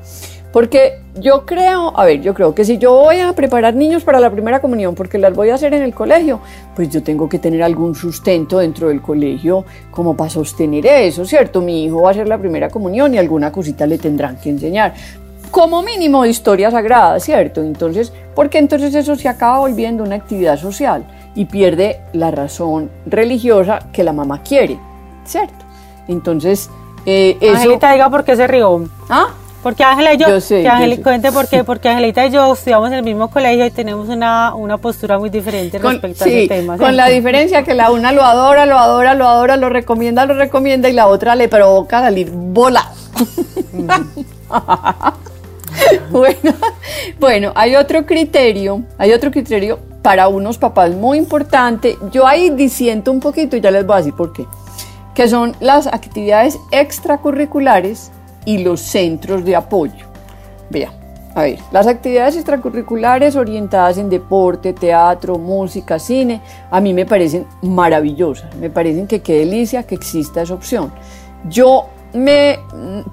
Porque 0.51 0.99
yo 1.19 1.45
creo, 1.45 1.97
a 1.97 2.05
ver, 2.05 2.21
yo 2.21 2.33
creo 2.33 2.55
que 2.55 2.65
si 2.65 2.79
yo 2.79 2.93
voy 2.93 3.19
a 3.19 3.33
preparar 3.33 3.75
niños 3.75 4.03
para 4.03 4.19
la 4.19 4.31
primera 4.31 4.59
comunión, 4.59 4.95
porque 4.95 5.19
las 5.19 5.33
voy 5.33 5.49
a 5.49 5.55
hacer 5.55 5.73
en 5.75 5.83
el 5.83 5.93
colegio, 5.93 6.39
pues 6.75 6.89
yo 6.89 7.03
tengo 7.03 7.29
que 7.29 7.37
tener 7.37 7.61
algún 7.61 7.93
sustento 7.93 8.57
dentro 8.57 8.87
del 8.87 9.01
colegio 9.01 9.63
como 9.91 10.17
para 10.17 10.31
sostener 10.31 10.87
eso, 10.87 11.23
¿cierto? 11.25 11.61
Mi 11.61 11.85
hijo 11.85 12.01
va 12.01 12.09
a 12.09 12.11
hacer 12.11 12.27
la 12.27 12.37
primera 12.39 12.69
comunión 12.69 13.13
y 13.13 13.19
alguna 13.19 13.51
cosita 13.51 13.85
le 13.85 13.99
tendrán 13.99 14.37
que 14.37 14.49
enseñar 14.49 14.93
como 15.51 15.81
mínimo 15.81 16.25
historia 16.25 16.71
sagrada, 16.71 17.19
¿cierto? 17.19 17.61
Entonces, 17.61 18.13
porque 18.35 18.57
entonces 18.57 18.93
eso 18.95 19.15
se 19.15 19.27
acaba 19.27 19.59
volviendo 19.59 20.03
una 20.03 20.15
actividad 20.15 20.57
social 20.57 21.03
y 21.35 21.45
pierde 21.45 21.99
la 22.13 22.31
razón 22.31 22.89
religiosa 23.05 23.79
que 23.91 24.03
la 24.03 24.13
mamá 24.13 24.41
quiere, 24.43 24.79
¿cierto? 25.25 25.65
Entonces, 26.07 26.69
eh, 27.05 27.37
eso... 27.39 27.55
Angelita, 27.55 27.91
diga 27.93 28.09
por 28.09 28.23
qué 28.23 28.35
se 28.35 28.47
rió. 28.47 28.87
¿Ah? 29.09 29.27
Porque 29.61 29.83
Ángela 29.83 30.13
y 30.13 30.17
yo, 30.17 30.27
que 30.27 31.01
cuente 31.03 31.31
por 31.33 31.47
qué, 31.49 31.65
porque 31.65 31.89
Angelita 31.89 32.25
y 32.25 32.31
yo 32.31 32.53
estudiamos 32.53 32.87
en 32.87 32.93
el 32.93 33.03
mismo 33.03 33.29
colegio 33.29 33.65
y 33.65 33.71
tenemos 33.71 34.07
una, 34.07 34.55
una 34.55 34.77
postura 34.77 35.19
muy 35.19 35.29
diferente 35.29 35.77
respecto 35.79 36.23
a 36.23 36.27
ese 36.27 36.47
tema. 36.47 36.77
Con 36.77 36.95
la 36.95 37.07
diferencia 37.07 37.63
que 37.63 37.73
la 37.73 37.91
una 37.91 38.13
lo 38.13 38.23
adora, 38.23 38.65
lo 38.65 38.77
adora, 38.77 39.15
lo 39.15 39.27
adora, 39.27 39.57
lo 39.57 39.67
recomienda, 39.67 40.25
lo 40.25 40.35
recomienda 40.35 40.87
y 40.87 40.93
la 40.93 41.07
otra 41.07 41.35
le 41.35 41.49
provoca 41.49 41.99
salir 41.99 42.31
bola. 42.31 42.89
bueno, 46.09 46.53
bueno, 47.19 47.51
hay 47.55 47.75
otro 47.75 48.05
criterio, 48.05 48.83
hay 48.97 49.11
otro 49.11 49.29
criterio 49.29 49.79
para 50.01 50.29
unos 50.29 50.57
papás 50.57 50.91
muy 50.91 51.17
importante. 51.17 51.97
Yo 52.11 52.25
ahí 52.25 52.49
disiento 52.51 53.11
un 53.11 53.19
poquito 53.19 53.57
y 53.57 53.61
ya 53.61 53.71
les 53.71 53.85
voy 53.85 53.95
a 53.95 53.97
decir 53.97 54.13
por 54.13 54.31
qué. 54.31 54.45
Que 55.13 55.27
son 55.27 55.53
las 55.59 55.87
actividades 55.87 56.57
extracurriculares 56.71 58.11
y 58.45 58.59
los 58.59 58.81
centros 58.81 59.43
de 59.45 59.55
apoyo. 59.55 60.05
Vean, 60.69 60.93
a 61.35 61.43
ver, 61.43 61.59
las 61.71 61.87
actividades 61.87 62.35
extracurriculares 62.35 63.35
orientadas 63.35 63.97
en 63.97 64.09
deporte, 64.09 64.73
teatro, 64.73 65.37
música, 65.37 65.99
cine, 65.99 66.41
a 66.71 66.81
mí 66.81 66.93
me 66.93 67.05
parecen 67.05 67.45
maravillosas. 67.61 68.55
Me 68.55 68.69
parecen 68.69 69.07
que 69.07 69.21
qué 69.21 69.39
delicia 69.39 69.83
que 69.83 69.95
exista 69.95 70.41
esa 70.41 70.53
opción. 70.53 70.91
Yo 71.47 71.85
me 72.13 72.59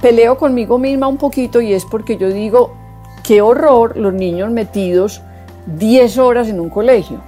peleo 0.01 0.39
conmigo 0.39 0.79
misma 0.79 1.07
un 1.07 1.19
poquito 1.19 1.61
y 1.61 1.73
es 1.73 1.85
porque 1.85 2.17
yo 2.17 2.29
digo, 2.29 2.75
qué 3.23 3.43
horror 3.43 3.97
los 3.97 4.15
niños 4.15 4.51
metidos 4.51 5.21
10 5.67 6.19
horas 6.19 6.49
en 6.49 6.61
un 6.61 6.71
colegio, 6.71 7.21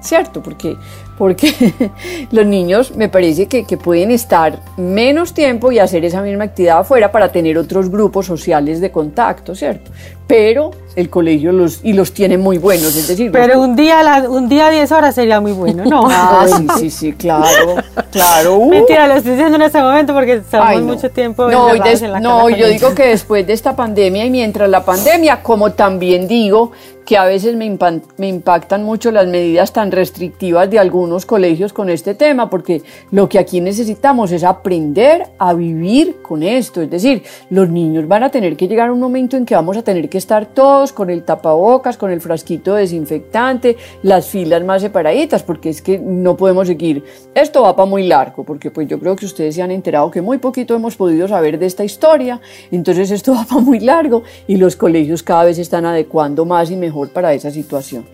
¿cierto? 0.00 0.42
Porque, 0.42 0.76
porque 1.22 1.72
los 2.32 2.44
niños 2.44 2.96
me 2.96 3.08
parece 3.08 3.46
que, 3.46 3.62
que, 3.62 3.76
pueden 3.76 4.10
estar 4.10 4.58
menos 4.76 5.32
tiempo 5.32 5.70
y 5.70 5.78
hacer 5.78 6.04
esa 6.04 6.20
misma 6.20 6.42
actividad 6.42 6.80
afuera 6.80 7.12
para 7.12 7.30
tener 7.30 7.56
otros 7.58 7.88
grupos 7.92 8.26
sociales 8.26 8.80
de 8.80 8.90
contacto, 8.90 9.54
¿cierto? 9.54 9.92
Pero 10.26 10.72
el 10.96 11.10
colegio 11.10 11.52
los 11.52 11.80
y 11.84 11.92
los 11.92 12.12
tiene 12.12 12.38
muy 12.38 12.58
buenos, 12.58 12.96
es 12.96 13.08
decir, 13.08 13.30
pero 13.32 13.60
un 13.60 13.76
día 13.76 14.24
un 14.28 14.48
día 14.48 14.70
10 14.70 14.90
horas 14.92 15.14
sería 15.14 15.40
muy 15.40 15.52
bueno, 15.52 15.84
¿no? 15.84 16.08
Ah, 16.10 16.46
sí, 16.48 16.66
sí, 16.78 16.90
sí, 16.90 17.12
claro, 17.12 17.76
claro. 18.10 18.56
Uh. 18.56 18.70
Mentira, 18.70 19.06
lo 19.06 19.14
estoy 19.14 19.32
diciendo 19.32 19.56
en 19.56 19.62
este 19.62 19.80
momento 19.80 20.12
porque 20.14 20.34
estamos 20.34 20.82
mucho 20.82 21.10
tiempo 21.10 21.48
No, 21.48 21.70
en 21.72 22.12
la 22.12 22.20
no 22.20 22.50
yo 22.50 22.66
digo 22.66 22.94
que 22.94 23.06
después 23.06 23.46
de 23.46 23.52
esta 23.52 23.76
pandemia 23.76 24.24
y 24.24 24.30
mientras 24.30 24.68
la 24.68 24.84
pandemia, 24.84 25.42
como 25.42 25.72
también 25.72 26.26
digo 26.26 26.72
que 27.04 27.16
a 27.16 27.24
veces 27.24 27.56
me, 27.56 27.78
me 28.16 28.28
impactan 28.28 28.84
mucho 28.84 29.10
las 29.10 29.26
medidas 29.26 29.72
tan 29.72 29.90
restrictivas 29.90 30.70
de 30.70 30.78
algunos 30.78 31.11
colegios 31.26 31.72
con 31.72 31.90
este 31.90 32.14
tema, 32.14 32.50
porque 32.50 32.82
lo 33.10 33.28
que 33.28 33.38
aquí 33.38 33.60
necesitamos 33.60 34.32
es 34.32 34.44
aprender 34.44 35.28
a 35.38 35.54
vivir 35.54 36.22
con 36.22 36.42
esto, 36.42 36.80
es 36.80 36.90
decir, 36.90 37.22
los 37.50 37.68
niños 37.68 38.08
van 38.08 38.22
a 38.22 38.30
tener 38.30 38.56
que 38.56 38.66
llegar 38.66 38.88
a 38.88 38.92
un 38.92 39.00
momento 39.00 39.36
en 39.36 39.44
que 39.44 39.54
vamos 39.54 39.76
a 39.76 39.82
tener 39.82 40.08
que 40.08 40.18
estar 40.18 40.46
todos 40.46 40.92
con 40.92 41.10
el 41.10 41.24
tapabocas, 41.24 41.96
con 41.96 42.10
el 42.10 42.20
frasquito 42.20 42.74
desinfectante, 42.74 43.76
las 44.02 44.26
filas 44.26 44.64
más 44.64 44.82
separaditas, 44.82 45.42
porque 45.42 45.70
es 45.70 45.82
que 45.82 45.98
no 45.98 46.36
podemos 46.36 46.66
seguir. 46.66 47.04
Esto 47.34 47.62
va 47.62 47.76
para 47.76 47.86
muy 47.86 48.06
largo, 48.06 48.44
porque 48.44 48.70
pues 48.70 48.88
yo 48.88 48.98
creo 48.98 49.14
que 49.16 49.26
ustedes 49.26 49.54
se 49.54 49.62
han 49.62 49.70
enterado 49.70 50.10
que 50.10 50.22
muy 50.22 50.38
poquito 50.38 50.74
hemos 50.74 50.96
podido 50.96 51.28
saber 51.28 51.58
de 51.58 51.66
esta 51.66 51.84
historia, 51.84 52.40
entonces 52.70 53.10
esto 53.10 53.34
va 53.34 53.44
para 53.44 53.60
muy 53.60 53.80
largo 53.80 54.22
y 54.46 54.56
los 54.56 54.76
colegios 54.76 55.22
cada 55.22 55.44
vez 55.44 55.58
están 55.58 55.84
adecuando 55.84 56.44
más 56.44 56.70
y 56.70 56.76
mejor 56.76 57.10
para 57.10 57.34
esa 57.34 57.50
situación. 57.50 58.04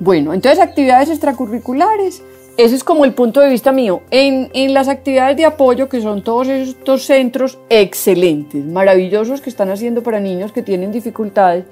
Bueno, 0.00 0.34
entonces 0.34 0.60
actividades 0.60 1.10
extracurriculares, 1.10 2.22
ese 2.56 2.74
es 2.74 2.84
como 2.84 3.04
el 3.04 3.14
punto 3.14 3.40
de 3.40 3.50
vista 3.50 3.72
mío. 3.72 4.02
En, 4.10 4.50
en, 4.52 4.74
las 4.74 4.88
actividades 4.88 5.36
de 5.36 5.44
apoyo, 5.44 5.88
que 5.88 6.00
son 6.00 6.22
todos 6.22 6.48
estos 6.48 7.04
centros 7.04 7.58
excelentes, 7.68 8.64
maravillosos 8.64 9.40
que 9.40 9.50
están 9.50 9.70
haciendo 9.70 10.02
para 10.02 10.20
niños 10.20 10.52
que 10.52 10.62
tienen 10.62 10.92
dificultades, 10.92 11.64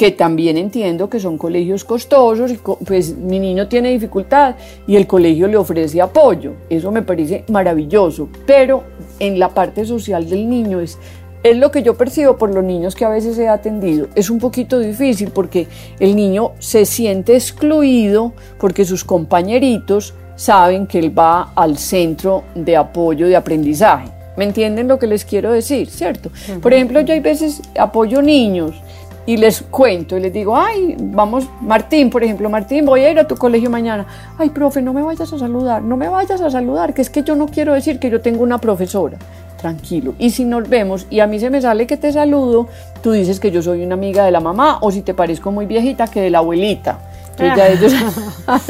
que 0.00 0.10
también 0.12 0.56
entiendo 0.56 1.10
que 1.10 1.20
son 1.20 1.36
colegios 1.36 1.84
costosos 1.84 2.52
pues 2.86 3.14
mi 3.14 3.38
niño 3.38 3.68
tiene 3.68 3.90
dificultad 3.90 4.54
y 4.86 4.96
el 4.96 5.06
colegio 5.06 5.46
le 5.46 5.58
ofrece 5.58 6.00
apoyo. 6.00 6.54
Eso 6.70 6.90
me 6.90 7.02
parece 7.02 7.44
maravilloso, 7.48 8.30
pero 8.46 8.84
en 9.18 9.38
la 9.38 9.50
parte 9.50 9.84
social 9.84 10.26
del 10.26 10.48
niño 10.48 10.80
es 10.80 10.96
es 11.42 11.56
lo 11.56 11.70
que 11.70 11.82
yo 11.82 11.96
percibo 11.96 12.36
por 12.36 12.54
los 12.54 12.64
niños 12.64 12.94
que 12.94 13.04
a 13.04 13.08
veces 13.08 13.38
he 13.38 13.48
atendido. 13.48 14.08
Es 14.14 14.30
un 14.30 14.38
poquito 14.38 14.78
difícil 14.78 15.30
porque 15.30 15.68
el 15.98 16.14
niño 16.14 16.52
se 16.58 16.84
siente 16.84 17.34
excluido 17.34 18.32
porque 18.58 18.84
sus 18.84 19.04
compañeritos 19.04 20.14
saben 20.36 20.86
que 20.86 20.98
él 20.98 21.18
va 21.18 21.52
al 21.54 21.78
centro 21.78 22.44
de 22.54 22.76
apoyo 22.76 23.26
de 23.26 23.36
aprendizaje. 23.36 24.08
¿Me 24.36 24.44
entienden 24.44 24.88
lo 24.88 24.98
que 24.98 25.06
les 25.06 25.24
quiero 25.24 25.52
decir? 25.52 25.90
¿Cierto? 25.90 26.30
Por 26.62 26.72
ejemplo, 26.72 27.00
yo 27.00 27.12
hay 27.12 27.20
veces 27.20 27.62
apoyo 27.78 28.22
niños 28.22 28.80
y 29.26 29.36
les 29.36 29.62
cuento 29.62 30.16
y 30.16 30.20
les 30.20 30.32
digo, 30.32 30.56
ay, 30.56 30.96
vamos, 30.98 31.46
Martín, 31.60 32.10
por 32.10 32.24
ejemplo, 32.24 32.48
Martín, 32.48 32.86
voy 32.86 33.00
a 33.00 33.10
ir 33.10 33.18
a 33.18 33.28
tu 33.28 33.36
colegio 33.36 33.68
mañana. 33.68 34.06
Ay, 34.38 34.50
profe, 34.50 34.80
no 34.80 34.92
me 34.92 35.02
vayas 35.02 35.32
a 35.32 35.38
saludar, 35.38 35.82
no 35.82 35.96
me 35.96 36.08
vayas 36.08 36.40
a 36.40 36.50
saludar, 36.50 36.94
que 36.94 37.02
es 37.02 37.10
que 37.10 37.22
yo 37.22 37.36
no 37.36 37.46
quiero 37.46 37.74
decir 37.74 37.98
que 37.98 38.08
yo 38.08 38.20
tengo 38.20 38.42
una 38.42 38.58
profesora. 38.58 39.18
Tranquilo. 39.60 40.14
Y 40.18 40.30
si 40.30 40.46
nos 40.46 40.68
vemos 40.68 41.06
y 41.10 41.20
a 41.20 41.26
mí 41.26 41.38
se 41.38 41.50
me 41.50 41.60
sale 41.60 41.86
que 41.86 41.98
te 41.98 42.12
saludo, 42.12 42.68
tú 43.02 43.12
dices 43.12 43.38
que 43.38 43.50
yo 43.50 43.60
soy 43.60 43.84
una 43.84 43.94
amiga 43.94 44.24
de 44.24 44.30
la 44.30 44.40
mamá 44.40 44.78
o 44.80 44.90
si 44.90 45.02
te 45.02 45.12
parezco 45.12 45.52
muy 45.52 45.66
viejita 45.66 46.06
que 46.06 46.22
de 46.22 46.30
la 46.30 46.38
abuelita. 46.38 46.98
Entonces 47.32 47.56
ya 47.56 47.68
ellos 47.68 47.92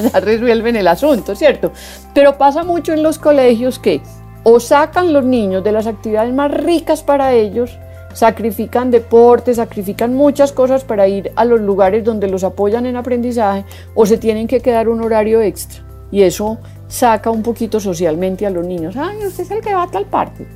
ya 0.12 0.20
resuelven 0.20 0.74
el 0.74 0.88
asunto, 0.88 1.36
¿cierto? 1.36 1.70
Pero 2.12 2.36
pasa 2.36 2.64
mucho 2.64 2.92
en 2.92 3.04
los 3.04 3.20
colegios 3.20 3.78
que 3.78 4.00
o 4.42 4.58
sacan 4.58 5.12
los 5.12 5.24
niños 5.24 5.62
de 5.62 5.70
las 5.70 5.86
actividades 5.86 6.34
más 6.34 6.50
ricas 6.50 7.04
para 7.04 7.34
ellos, 7.34 7.78
sacrifican 8.12 8.90
deporte, 8.90 9.54
sacrifican 9.54 10.14
muchas 10.14 10.52
cosas 10.52 10.82
para 10.82 11.06
ir 11.06 11.30
a 11.36 11.44
los 11.44 11.60
lugares 11.60 12.02
donde 12.02 12.28
los 12.28 12.42
apoyan 12.42 12.86
en 12.86 12.96
aprendizaje 12.96 13.64
o 13.94 14.06
se 14.06 14.18
tienen 14.18 14.48
que 14.48 14.60
quedar 14.60 14.88
un 14.88 15.02
horario 15.02 15.40
extra. 15.40 15.82
Y 16.10 16.22
eso 16.22 16.58
saca 16.88 17.30
un 17.30 17.42
poquito 17.42 17.78
socialmente 17.78 18.44
a 18.44 18.50
los 18.50 18.66
niños. 18.66 18.96
Ay, 18.96 19.18
usted 19.24 19.44
es 19.44 19.50
el 19.52 19.60
que 19.60 19.72
va 19.72 19.84
a 19.84 19.90
tal 19.90 20.06
parte. 20.06 20.46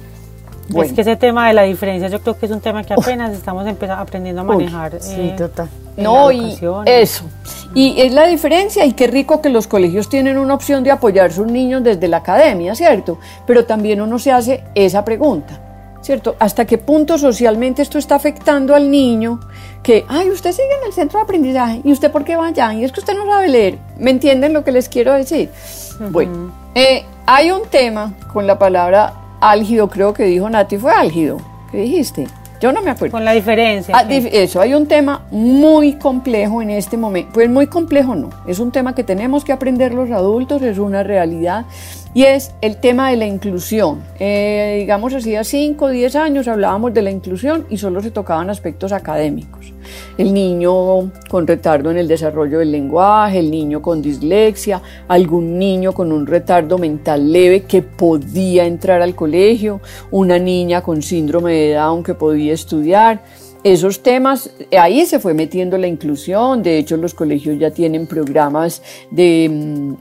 Es 0.75 0.93
que 0.93 1.03
ese 1.03 1.17
tema 1.17 1.49
de 1.49 1.55
la 1.55 1.63
diferencia 1.63 2.09
yo 2.09 2.21
creo 2.21 2.39
que 2.39 2.47
es 2.47 2.53
un 2.53 2.61
tema 2.61 2.85
que 2.85 2.95
apenas 2.95 3.33
estamos 3.33 3.67
aprendiendo 3.67 4.41
a 4.41 4.45
manejar. 4.45 5.01
sí, 5.01 5.15
eh, 5.19 5.35
total. 5.37 5.69
no, 5.97 6.33
y 6.33 6.59
eso. 6.87 7.25
Y 7.75 8.01
es 8.01 8.13
la 8.13 8.27
diferencia 8.27 8.85
y 8.85 8.93
qué 8.93 9.07
rico 9.07 9.43
que 9.43 9.49
los 9.49 9.67
colegios 9.67 10.09
tienen 10.09 10.39
una 10.39 10.55
opción 10.55 10.85
de 10.85 10.91
apoyar 10.91 11.31
a 11.31 11.33
sus 11.33 11.47
niños 11.47 11.83
desde 11.83 12.09
la 12.09 12.19
academia, 12.19 12.75
¿cierto? 12.75 13.19
Pero 13.47 13.65
también 13.65 14.01
uno 14.01 14.19
se 14.19 14.33
hace 14.33 14.65
esa 14.75 15.05
pregunta, 15.05 15.61
¿cierto? 16.01 16.37
¿Hasta 16.39 16.65
qué 16.65 16.79
punto 16.79 17.19
socialmente 17.19 17.83
esto 17.83 17.99
está 17.99 18.15
afectando 18.15 18.75
al 18.75 18.91
niño? 18.91 19.41
Que, 19.83 20.05
ay, 20.09 20.31
usted 20.31 20.53
sigue 20.53 20.75
en 20.81 20.87
el 20.87 20.93
centro 20.93 21.19
de 21.19 21.25
aprendizaje 21.25 21.81
y 21.85 21.93
usted 21.93 22.11
por 22.11 22.25
qué 22.25 22.37
va 22.37 22.47
allá 22.47 22.73
y 22.73 22.85
es 22.85 22.93
que 22.93 23.01
usted 23.01 23.15
no 23.15 23.27
sabe 23.27 23.49
leer. 23.49 23.79
¿Me 23.99 24.11
entienden 24.11 24.53
lo 24.53 24.65
que 24.65 24.73
les 24.73 24.89
quiero 24.89 25.13
decir? 25.13 25.51
Bueno, 26.11 26.53
eh, 26.75 27.05
hay 27.27 27.51
un 27.51 27.63
tema 27.69 28.15
con 28.33 28.47
la 28.47 28.59
palabra 28.59 29.24
álgido, 29.51 29.89
creo 29.89 30.15
que 30.15 30.25
dijo 30.25 30.49
Nati, 30.49 30.79
fue 30.79 30.93
álgido. 30.93 31.39
¿Qué 31.71 31.79
dijiste? 31.79 32.27
Yo 32.61 32.73
no 32.73 32.83
me 32.83 32.91
acuerdo. 32.91 33.13
Con 33.13 33.25
la 33.25 33.33
diferencia. 33.33 33.95
Ah, 33.97 34.07
eso, 34.09 34.61
hay 34.61 34.75
un 34.75 34.87
tema 34.87 35.23
muy 35.31 35.95
complejo 35.95 36.63
en 36.63 36.71
este 36.71 36.97
momento. 36.97 37.33
Pues 37.35 37.51
muy 37.51 37.67
complejo 37.67 38.15
no, 38.15 38.31
es 38.47 38.59
un 38.59 38.71
tema 38.71 38.95
que 38.95 39.05
tenemos 39.05 39.45
que 39.45 39.53
aprender 39.53 39.93
los 39.93 40.11
adultos, 40.11 40.63
es 40.63 40.79
una 40.79 41.03
realidad. 41.03 41.67
Y 42.15 42.23
es 42.23 42.53
el 42.61 42.77
tema 42.77 43.11
de 43.11 43.17
la 43.17 43.27
inclusión. 43.27 44.01
Eh, 44.21 44.77
digamos, 44.79 45.13
hacía 45.13 45.43
5 45.43 45.85
o 45.85 45.89
10 45.89 46.15
años 46.15 46.47
hablábamos 46.47 46.95
de 46.95 47.03
la 47.03 47.11
inclusión 47.11 47.67
y 47.71 47.77
solo 47.77 48.01
se 48.01 48.13
tocaban 48.13 48.51
aspectos 48.51 48.93
académicos. 48.93 49.73
El 50.17 50.33
niño 50.33 51.11
con 51.29 51.45
retardo 51.45 51.91
en 51.91 51.99
el 51.99 52.07
desarrollo 52.07 52.61
del 52.61 52.71
lenguaje, 52.71 53.41
el 53.41 53.51
niño 53.51 53.83
con 53.83 54.01
dislexia, 54.01 54.81
algún 55.09 55.59
niño 55.59 55.93
con 55.93 56.13
un 56.13 56.25
retardo 56.25 56.79
mental 56.79 57.33
leve 57.33 57.63
que 57.63 57.83
podía 57.83 58.65
entrar 58.65 59.03
al 59.03 59.17
colegio, 59.17 59.81
una 60.13 60.39
niña 60.39 60.83
con 60.83 61.03
síndrome 61.03 61.53
de 61.53 61.75
Down 61.75 62.05
que 62.05 62.15
podía 62.15 62.53
estudiar 62.53 63.25
esos 63.65 64.03
temas, 64.03 64.51
ahí 64.79 65.07
se 65.07 65.19
fue 65.19 65.33
metiendo 65.33 65.79
la 65.79 65.87
inclusión, 65.87 66.63
de 66.63 66.77
hecho 66.77 66.99
los 66.99 67.15
colegios 67.15 67.59
ya 67.59 67.71
tienen 67.71 68.07
programas 68.07 68.83
de 69.11 69.49
mm, 69.51 69.95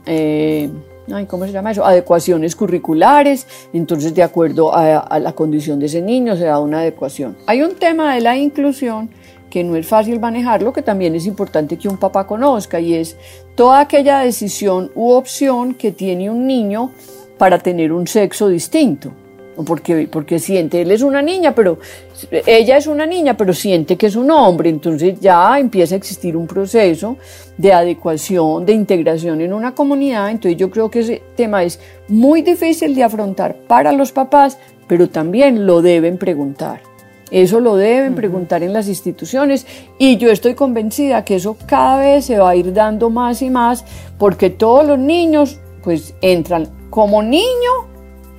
eh, 1.08 1.26
¿cómo 1.26 1.46
se 1.46 1.52
llama 1.52 1.72
eso? 1.72 1.84
Adecuaciones 1.84 2.56
curriculares, 2.56 3.46
entonces 3.72 4.14
de 4.14 4.22
acuerdo 4.22 4.74
a, 4.74 5.18
la 5.18 5.32
condición 5.32 5.78
de 5.78 5.86
ese 5.86 6.00
niño 6.00 6.36
se 6.36 6.44
da 6.44 6.58
una 6.58 6.80
adecuación. 6.80 7.36
Hay 7.46 7.62
un 7.62 7.74
tema 7.76 8.14
de 8.14 8.20
la 8.20 8.36
inclusión 8.36 9.10
que 9.50 9.62
no 9.62 9.76
es 9.76 9.86
fácil 9.86 10.18
manejarlo, 10.18 10.72
que 10.72 10.82
también 10.82 11.14
es 11.14 11.26
importante 11.26 11.76
que 11.76 11.88
un 11.88 11.96
papá 11.96 12.26
conozca, 12.26 12.80
y 12.80 12.94
es 12.94 13.16
toda 13.54 13.80
aquella 13.80 14.20
decisión 14.20 14.90
u 14.94 15.10
opción 15.12 15.74
que 15.74 15.92
tiene 15.92 16.30
un 16.30 16.46
niño 16.46 16.90
para 17.38 17.58
tener 17.58 17.92
un 17.92 18.06
sexo 18.06 18.48
distinto 18.48 19.12
porque, 19.64 20.08
porque 20.10 20.38
siente, 20.38 20.82
él 20.82 20.90
es 20.90 21.02
una 21.02 21.22
niña, 21.22 21.54
pero 21.54 21.78
ella 22.46 22.76
es 22.76 22.86
una 22.86 23.06
niña, 23.06 23.36
pero 23.36 23.52
siente 23.52 23.96
que 23.96 24.06
es 24.06 24.16
un 24.16 24.30
hombre, 24.30 24.70
entonces 24.70 25.20
ya 25.20 25.58
empieza 25.58 25.94
a 25.94 25.98
existir 25.98 26.36
un 26.36 26.46
proceso 26.46 27.16
de 27.56 27.72
adecuación, 27.72 28.66
de 28.66 28.72
integración 28.72 29.40
en 29.40 29.52
una 29.52 29.74
comunidad, 29.74 30.30
entonces 30.30 30.58
yo 30.58 30.70
creo 30.70 30.90
que 30.90 31.00
ese 31.00 31.22
tema 31.36 31.62
es 31.62 31.78
muy 32.08 32.42
difícil 32.42 32.94
de 32.94 33.04
afrontar 33.04 33.56
para 33.68 33.92
los 33.92 34.12
papás, 34.12 34.58
pero 34.88 35.08
también 35.08 35.66
lo 35.66 35.82
deben 35.82 36.18
preguntar. 36.18 36.80
Eso 37.30 37.58
lo 37.58 37.76
deben 37.76 38.14
preguntar 38.14 38.62
en 38.62 38.72
las 38.72 38.86
instituciones. 38.86 39.66
Y 39.98 40.18
yo 40.18 40.30
estoy 40.30 40.54
convencida 40.54 41.24
que 41.24 41.36
eso 41.36 41.56
cada 41.66 41.98
vez 41.98 42.26
se 42.26 42.38
va 42.38 42.50
a 42.50 42.56
ir 42.56 42.72
dando 42.72 43.10
más 43.10 43.42
y 43.42 43.50
más 43.50 43.84
porque 44.18 44.50
todos 44.50 44.86
los 44.86 44.98
niños 44.98 45.58
pues 45.82 46.14
entran 46.20 46.68
como 46.90 47.22
niño 47.22 47.93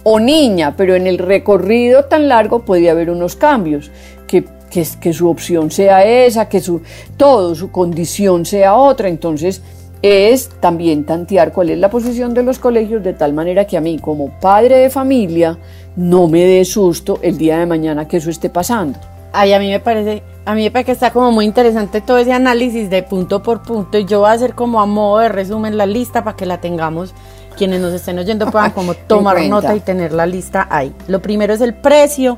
o 0.08 0.20
niña, 0.20 0.76
pero 0.78 0.94
en 0.94 1.08
el 1.08 1.18
recorrido 1.18 2.06
tan 2.06 2.28
largo 2.28 2.60
puede 2.60 2.92
haber 2.92 3.10
unos 3.10 3.36
cambios, 3.36 3.90
que, 4.28 4.46
que, 4.70 4.86
que 5.02 5.14
su 5.14 5.28
opción 5.28 5.72
sea 5.72 6.06
esa, 6.06 6.48
que 6.48 6.62
su, 6.62 6.84
todo, 7.18 7.56
su 7.56 7.72
condición 7.72 8.46
sea 8.46 8.76
otra, 8.76 9.10
entonces 9.10 9.64
es 10.04 10.52
también 10.60 11.06
tantear 11.06 11.52
cuál 11.52 11.72
es 11.72 11.80
la 11.80 11.90
posición 11.90 12.36
de 12.36 12.44
los 12.44 12.60
colegios 12.60 13.04
de 13.04 13.14
tal 13.14 13.34
manera 13.34 13.66
que 13.66 13.78
a 13.78 13.82
mí 13.82 13.98
como 13.98 14.30
padre 14.40 14.78
de 14.78 14.92
familia 14.92 15.58
no 15.96 16.28
me 16.28 16.46
dé 16.46 16.64
susto 16.66 17.18
el 17.24 17.40
día 17.40 17.58
de 17.58 17.66
mañana 17.66 18.08
que 18.08 18.18
eso 18.18 18.30
esté 18.30 18.52
pasando. 18.52 19.00
Ay, 19.34 19.54
a 19.54 19.60
mí 19.60 19.68
me 19.70 19.80
parece, 19.80 20.22
a 20.46 20.54
mí 20.54 20.64
me 20.64 20.70
parece 20.70 20.86
que 20.86 20.92
está 20.92 21.12
como 21.12 21.32
muy 21.32 21.46
interesante 21.46 22.00
todo 22.00 22.20
ese 22.20 22.32
análisis 22.32 22.92
de 22.92 23.02
punto 23.02 23.42
por 23.42 23.64
punto 23.64 23.98
y 23.98 24.06
yo 24.06 24.20
voy 24.20 24.30
a 24.30 24.34
hacer 24.34 24.54
como 24.54 24.80
a 24.80 24.86
modo 24.86 25.22
de 25.22 25.30
resumen 25.30 25.76
la 25.76 25.88
lista 25.88 26.24
para 26.24 26.38
que 26.38 26.46
la 26.46 26.62
tengamos 26.62 27.16
quienes 27.56 27.82
nos 27.82 27.94
estén 27.94 28.20
oyendo 28.20 28.52
puedan 28.52 28.72
como 28.72 28.94
tomar 29.08 29.42
nota 29.44 29.76
y 29.76 29.80
tener 29.80 30.12
la 30.12 30.26
lista 30.26 30.68
ahí. 30.70 30.94
Lo 31.08 31.22
primero 31.22 31.54
es 31.54 31.62
el 31.62 31.74
precio, 31.74 32.38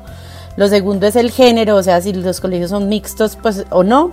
lo 0.56 0.68
segundo 0.68 1.06
es 1.06 1.16
el 1.16 1.30
género, 1.30 1.76
o 1.76 1.82
sea, 1.82 2.00
si 2.00 2.12
los 2.12 2.40
colegios 2.40 2.70
son 2.70 2.88
mixtos 2.88 3.36
pues 3.40 3.64
o 3.70 3.84
no, 3.84 4.12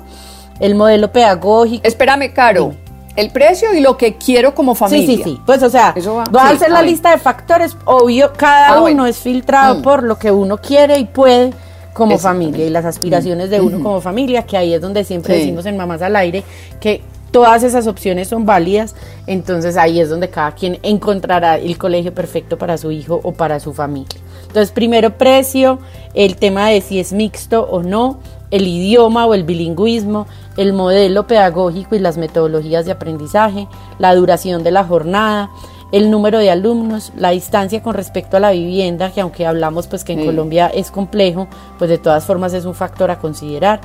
el 0.59 0.75
modelo 0.75 1.11
pedagógico. 1.11 1.87
Espérame, 1.87 2.33
Caro. 2.33 2.73
El 3.15 3.31
precio 3.31 3.73
y 3.73 3.79
lo 3.79 3.97
que 3.97 4.15
quiero 4.17 4.53
como 4.53 4.75
familia. 4.75 5.07
Sí, 5.07 5.17
sí, 5.17 5.23
sí. 5.23 5.41
Pues, 5.45 5.63
o 5.63 5.69
sea, 5.69 5.95
voy 5.95 6.41
a 6.41 6.49
hacer 6.49 6.69
la 6.69 6.81
lista 6.81 7.11
de 7.11 7.17
factores. 7.17 7.77
Obvio, 7.85 8.33
cada 8.35 8.73
ah, 8.73 8.81
uno 8.81 9.05
es 9.05 9.17
filtrado 9.17 9.75
mm. 9.75 9.81
por 9.81 10.03
lo 10.03 10.19
que 10.19 10.31
uno 10.31 10.57
quiere 10.57 10.99
y 10.99 11.05
puede 11.05 11.53
como 11.93 12.17
familia 12.17 12.65
y 12.65 12.69
las 12.69 12.83
aspiraciones 12.83 13.49
de 13.49 13.61
uno 13.61 13.81
como 13.81 14.01
familia, 14.01 14.43
que 14.43 14.57
ahí 14.57 14.73
es 14.73 14.81
donde 14.81 15.05
siempre 15.05 15.37
decimos 15.37 15.65
en 15.65 15.77
Mamás 15.77 16.01
al 16.01 16.17
Aire 16.17 16.43
que 16.81 17.01
todas 17.35 17.63
esas 17.63 17.85
opciones 17.85 18.29
son 18.29 18.45
válidas, 18.45 18.95
entonces 19.27 19.75
ahí 19.75 19.99
es 19.99 20.09
donde 20.09 20.29
cada 20.29 20.53
quien 20.53 20.79
encontrará 20.83 21.57
el 21.57 21.77
colegio 21.77 22.13
perfecto 22.13 22.57
para 22.57 22.77
su 22.77 22.91
hijo 22.91 23.19
o 23.23 23.33
para 23.33 23.59
su 23.59 23.73
familia. 23.73 24.21
Entonces, 24.47 24.71
primero 24.71 25.17
precio, 25.17 25.79
el 26.13 26.37
tema 26.37 26.69
de 26.69 26.79
si 26.79 26.97
es 26.97 27.11
mixto 27.11 27.67
o 27.69 27.83
no, 27.83 28.19
el 28.51 28.65
idioma 28.65 29.25
o 29.25 29.33
el 29.33 29.43
bilingüismo, 29.43 30.27
el 30.55 30.71
modelo 30.71 31.27
pedagógico 31.27 31.97
y 31.97 31.99
las 31.99 32.17
metodologías 32.17 32.85
de 32.85 32.93
aprendizaje, 32.93 33.67
la 33.99 34.15
duración 34.15 34.63
de 34.63 34.71
la 34.71 34.85
jornada, 34.85 35.49
el 35.91 36.09
número 36.09 36.39
de 36.39 36.51
alumnos, 36.51 37.11
la 37.17 37.31
distancia 37.31 37.83
con 37.83 37.95
respecto 37.95 38.37
a 38.37 38.39
la 38.39 38.51
vivienda, 38.51 39.11
que 39.11 39.21
aunque 39.21 39.45
hablamos 39.45 39.87
pues 39.87 40.03
que 40.03 40.13
en 40.13 40.25
Colombia 40.25 40.67
es 40.67 40.89
complejo, 40.89 41.47
pues 41.77 41.89
de 41.89 41.97
todas 41.97 42.23
formas 42.23 42.53
es 42.53 42.63
un 42.63 42.75
factor 42.75 43.11
a 43.11 43.19
considerar, 43.19 43.81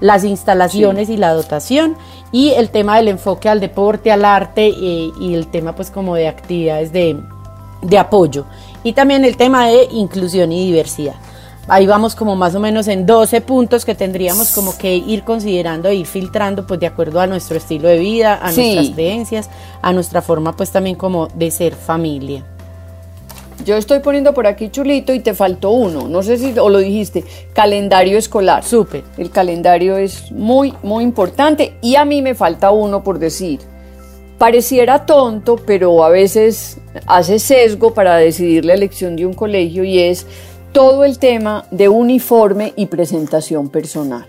las 0.00 0.24
instalaciones 0.24 1.08
y 1.08 1.16
la 1.16 1.32
dotación 1.32 1.96
y 2.34 2.50
el 2.50 2.70
tema 2.70 2.96
del 2.96 3.06
enfoque 3.06 3.48
al 3.48 3.60
deporte, 3.60 4.10
al 4.10 4.24
arte 4.24 4.68
y, 4.68 5.34
el 5.34 5.46
tema 5.46 5.76
pues 5.76 5.92
como 5.92 6.16
de 6.16 6.26
actividades 6.26 6.92
de, 6.92 7.16
de 7.80 7.96
apoyo 7.96 8.44
y 8.82 8.92
también 8.92 9.24
el 9.24 9.36
tema 9.36 9.68
de 9.68 9.86
inclusión 9.92 10.50
y 10.50 10.66
diversidad. 10.66 11.14
Ahí 11.68 11.86
vamos 11.86 12.16
como 12.16 12.34
más 12.34 12.56
o 12.56 12.60
menos 12.60 12.88
en 12.88 13.06
12 13.06 13.40
puntos 13.40 13.84
que 13.84 13.94
tendríamos 13.94 14.50
como 14.50 14.76
que 14.76 14.96
ir 14.96 15.22
considerando 15.22 15.88
e 15.88 15.94
ir 15.94 16.06
filtrando 16.06 16.66
pues 16.66 16.80
de 16.80 16.88
acuerdo 16.88 17.20
a 17.20 17.28
nuestro 17.28 17.56
estilo 17.56 17.86
de 17.86 18.00
vida, 18.00 18.40
a 18.42 18.50
nuestras 18.50 18.90
creencias, 18.90 19.48
a 19.80 19.92
nuestra 19.92 20.20
forma 20.20 20.56
pues 20.56 20.72
también 20.72 20.96
como 20.96 21.28
de 21.28 21.52
ser 21.52 21.76
familia. 21.76 22.44
Yo 23.64 23.76
estoy 23.76 24.00
poniendo 24.00 24.34
por 24.34 24.46
aquí 24.46 24.68
chulito 24.68 25.14
y 25.14 25.20
te 25.20 25.32
faltó 25.32 25.70
uno. 25.70 26.06
No 26.08 26.22
sé 26.22 26.36
si 26.36 26.58
o 26.58 26.68
lo 26.68 26.78
dijiste. 26.78 27.24
Calendario 27.54 28.18
escolar. 28.18 28.62
Súper. 28.62 29.04
El 29.16 29.30
calendario 29.30 29.96
es 29.96 30.30
muy, 30.30 30.74
muy 30.82 31.02
importante. 31.02 31.74
Y 31.80 31.96
a 31.96 32.04
mí 32.04 32.20
me 32.20 32.34
falta 32.34 32.70
uno 32.70 33.02
por 33.02 33.18
decir. 33.18 33.60
Pareciera 34.36 35.06
tonto, 35.06 35.56
pero 35.56 36.04
a 36.04 36.10
veces 36.10 36.78
hace 37.06 37.38
sesgo 37.38 37.94
para 37.94 38.16
decidir 38.16 38.64
la 38.64 38.74
elección 38.74 39.16
de 39.16 39.24
un 39.24 39.32
colegio 39.32 39.84
y 39.84 40.00
es 40.00 40.26
todo 40.72 41.04
el 41.04 41.18
tema 41.18 41.64
de 41.70 41.88
uniforme 41.88 42.74
y 42.76 42.86
presentación 42.86 43.70
personal. 43.70 44.26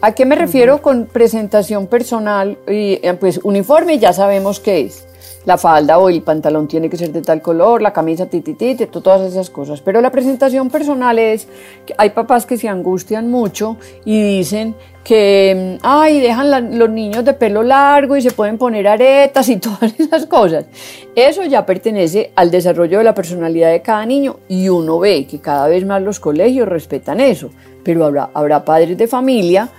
¿A 0.00 0.12
qué 0.12 0.24
me 0.26 0.36
refiero 0.36 0.80
con 0.80 1.06
presentación 1.06 1.88
personal? 1.88 2.58
Eh, 2.68 3.16
pues 3.18 3.40
uniforme 3.42 3.98
ya 3.98 4.12
sabemos 4.12 4.60
qué 4.60 4.82
es 4.82 5.07
la 5.44 5.56
falda 5.56 5.98
o 5.98 6.08
el 6.08 6.22
pantalón 6.22 6.68
tiene 6.68 6.90
que 6.90 6.96
ser 6.96 7.12
de 7.12 7.22
tal 7.22 7.40
color, 7.40 7.80
la 7.80 7.92
camisa 7.92 8.26
tititite, 8.26 8.86
todas 8.86 9.22
esas 9.22 9.50
cosas. 9.50 9.80
Pero 9.80 10.00
la 10.00 10.10
presentación 10.10 10.68
personal 10.70 11.18
es 11.18 11.48
que 11.86 11.94
hay 11.96 12.10
papás 12.10 12.46
que 12.46 12.56
se 12.56 12.68
angustian 12.68 13.30
mucho 13.30 13.76
y 14.04 14.38
dicen 14.38 14.74
que, 15.04 15.78
ay, 15.82 16.20
dejan 16.20 16.78
los 16.78 16.90
niños 16.90 17.24
de 17.24 17.32
pelo 17.32 17.62
largo 17.62 18.16
y 18.16 18.22
se 18.22 18.30
pueden 18.30 18.58
poner 18.58 18.86
aretas 18.88 19.48
y 19.48 19.56
todas 19.58 19.98
esas 19.98 20.26
cosas. 20.26 20.66
Eso 21.14 21.44
ya 21.44 21.64
pertenece 21.64 22.30
al 22.34 22.50
desarrollo 22.50 22.98
de 22.98 23.04
la 23.04 23.14
personalidad 23.14 23.70
de 23.70 23.80
cada 23.80 24.04
niño 24.04 24.40
y 24.48 24.68
uno 24.68 24.98
ve 24.98 25.26
que 25.26 25.40
cada 25.40 25.68
vez 25.68 25.86
más 25.86 26.02
los 26.02 26.20
colegios 26.20 26.68
respetan 26.68 27.20
eso. 27.20 27.50
Pero 27.84 28.04
habrá, 28.04 28.30
habrá 28.34 28.64
padres 28.64 28.98
de 28.98 29.06
familia 29.06 29.70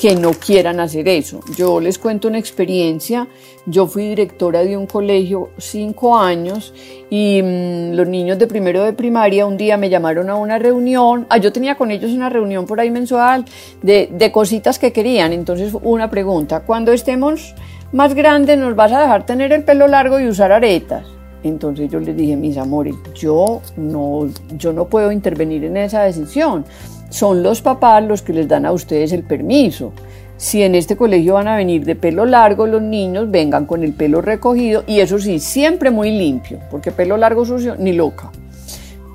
que 0.00 0.16
no 0.16 0.30
quieran 0.30 0.80
hacer 0.80 1.06
eso. 1.08 1.40
Yo 1.58 1.78
les 1.78 1.98
cuento 1.98 2.26
una 2.26 2.38
experiencia. 2.38 3.28
Yo 3.66 3.86
fui 3.86 4.08
directora 4.08 4.64
de 4.64 4.74
un 4.74 4.86
colegio 4.86 5.50
cinco 5.58 6.16
años 6.16 6.72
y 7.10 7.42
mm, 7.42 7.92
los 7.92 8.08
niños 8.08 8.38
de 8.38 8.46
primero 8.46 8.82
de 8.82 8.94
primaria 8.94 9.44
un 9.44 9.58
día 9.58 9.76
me 9.76 9.90
llamaron 9.90 10.30
a 10.30 10.36
una 10.36 10.58
reunión. 10.58 11.26
Ah, 11.28 11.36
yo 11.36 11.52
tenía 11.52 11.74
con 11.74 11.90
ellos 11.90 12.12
una 12.12 12.30
reunión 12.30 12.64
por 12.64 12.80
ahí 12.80 12.90
mensual 12.90 13.44
de, 13.82 14.08
de 14.10 14.32
cositas 14.32 14.78
que 14.78 14.90
querían. 14.90 15.34
Entonces 15.34 15.74
una 15.82 16.08
pregunta, 16.08 16.60
cuando 16.60 16.92
estemos 16.92 17.54
más 17.92 18.14
grandes 18.14 18.56
nos 18.56 18.74
vas 18.74 18.92
a 18.92 19.02
dejar 19.02 19.26
tener 19.26 19.52
el 19.52 19.64
pelo 19.64 19.86
largo 19.86 20.18
y 20.18 20.28
usar 20.28 20.50
aretas. 20.50 21.06
Entonces 21.42 21.90
yo 21.90 22.00
les 22.00 22.16
dije, 22.16 22.36
mis 22.36 22.56
amores, 22.56 22.94
yo 23.14 23.60
no, 23.76 24.30
yo 24.56 24.72
no 24.72 24.86
puedo 24.86 25.12
intervenir 25.12 25.64
en 25.64 25.76
esa 25.76 26.04
decisión 26.04 26.64
son 27.10 27.42
los 27.42 27.60
papás 27.60 28.02
los 28.04 28.22
que 28.22 28.32
les 28.32 28.48
dan 28.48 28.64
a 28.64 28.72
ustedes 28.72 29.12
el 29.12 29.24
permiso. 29.24 29.92
si 30.36 30.62
en 30.62 30.74
este 30.74 30.96
colegio 30.96 31.34
van 31.34 31.48
a 31.48 31.56
venir 31.56 31.84
de 31.84 31.94
pelo 31.96 32.24
largo 32.24 32.66
los 32.66 32.80
niños, 32.80 33.30
vengan 33.30 33.66
con 33.66 33.84
el 33.84 33.92
pelo 33.92 34.22
recogido 34.22 34.84
y 34.86 35.00
eso 35.00 35.18
sí, 35.18 35.38
siempre 35.38 35.90
muy 35.90 36.12
limpio, 36.12 36.60
porque 36.70 36.92
pelo 36.92 37.18
largo 37.18 37.44
sucio 37.44 37.76
ni 37.78 37.92
loca. 37.92 38.30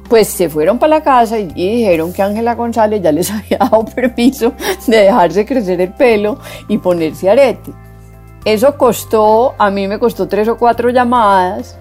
Pues 0.07 0.27
se 0.27 0.49
fueron 0.49 0.77
para 0.77 0.97
la 0.97 1.03
casa 1.03 1.39
y, 1.39 1.47
dijeron 1.47 2.13
que 2.13 2.21
Ángela 2.21 2.53
González 2.53 3.01
ya 3.01 3.11
les 3.11 3.31
había 3.31 3.57
dado 3.57 3.85
permiso 3.85 4.53
de 4.85 4.97
dejarse 4.97 5.47
crecer 5.47 5.81
el 5.81 5.93
pelo 5.93 6.37
y 6.67 6.77
ponerse 6.77 7.27
arete. 7.27 7.71
Eso 8.45 8.77
costó, 8.77 9.55
a 9.57 9.71
mí 9.71 9.87
me 9.87 9.97
costó 9.97 10.27
tres 10.27 10.47
o 10.47 10.57
cuatro 10.57 10.91
llamadas, 10.91 11.75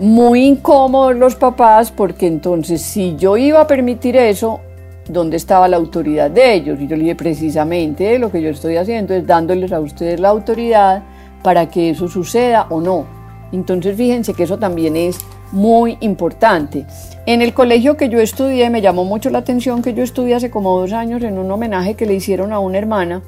muy 0.00 0.44
incómodos 0.44 1.14
los 1.14 1.36
papás, 1.36 1.92
porque 1.92 2.26
entonces 2.26 2.82
si 2.82 3.14
yo 3.14 3.36
iba 3.36 3.60
a 3.60 3.66
permitir 3.68 4.16
eso, 4.16 4.60
dónde 5.08 5.36
estaba 5.36 5.68
la 5.68 5.76
autoridad 5.76 6.30
de 6.30 6.54
ellos. 6.54 6.80
Y 6.80 6.86
yo 6.86 6.96
le 6.96 7.02
dije, 7.02 7.14
precisamente 7.14 8.18
lo 8.18 8.30
que 8.30 8.42
yo 8.42 8.50
estoy 8.50 8.76
haciendo 8.76 9.14
es 9.14 9.26
dándoles 9.26 9.72
a 9.72 9.80
ustedes 9.80 10.20
la 10.20 10.28
autoridad 10.28 11.02
para 11.42 11.68
que 11.68 11.90
eso 11.90 12.08
suceda 12.08 12.66
o 12.70 12.80
no. 12.80 13.06
Entonces 13.52 13.96
fíjense 13.96 14.34
que 14.34 14.42
eso 14.42 14.58
también 14.58 14.96
es 14.96 15.18
muy 15.52 15.96
importante. 16.00 16.86
En 17.26 17.42
el 17.42 17.54
colegio 17.54 17.96
que 17.96 18.08
yo 18.08 18.20
estudié 18.20 18.68
me 18.70 18.80
llamó 18.80 19.04
mucho 19.04 19.30
la 19.30 19.38
atención 19.38 19.82
que 19.82 19.94
yo 19.94 20.02
estudié 20.02 20.34
hace 20.34 20.50
como 20.50 20.78
dos 20.78 20.92
años 20.92 21.22
en 21.22 21.38
un 21.38 21.50
homenaje 21.50 21.94
que 21.94 22.06
le 22.06 22.14
hicieron 22.14 22.52
a 22.52 22.58
una 22.58 22.78
hermana 22.78 23.22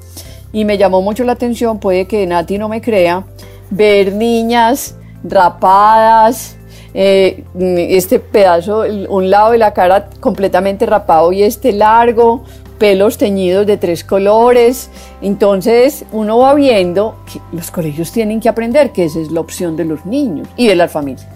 y 0.51 0.65
me 0.65 0.77
llamó 0.77 1.01
mucho 1.01 1.23
la 1.23 1.33
atención, 1.33 1.79
puede 1.79 2.05
que 2.05 2.25
Nati 2.25 2.57
no 2.57 2.69
me 2.69 2.81
crea, 2.81 3.25
ver 3.69 4.13
niñas 4.13 4.95
rapadas, 5.23 6.57
eh, 6.93 7.43
este 7.59 8.19
pedazo, 8.19 8.83
un 9.09 9.29
lado 9.29 9.51
de 9.51 9.57
la 9.57 9.73
cara 9.73 10.09
completamente 10.19 10.85
rapado 10.85 11.31
y 11.31 11.43
este 11.43 11.71
largo, 11.71 12.43
pelos 12.79 13.17
teñidos 13.17 13.67
de 13.67 13.77
tres 13.77 14.03
colores. 14.03 14.89
Entonces 15.21 16.05
uno 16.11 16.39
va 16.39 16.55
viendo 16.55 17.17
que 17.31 17.39
los 17.55 17.69
colegios 17.69 18.11
tienen 18.11 18.39
que 18.39 18.49
aprender 18.49 18.91
que 18.91 19.05
esa 19.05 19.19
es 19.19 19.31
la 19.31 19.41
opción 19.41 19.75
de 19.75 19.85
los 19.85 20.05
niños 20.05 20.47
y 20.55 20.67
de 20.67 20.75
las 20.75 20.91
familias. 20.91 21.27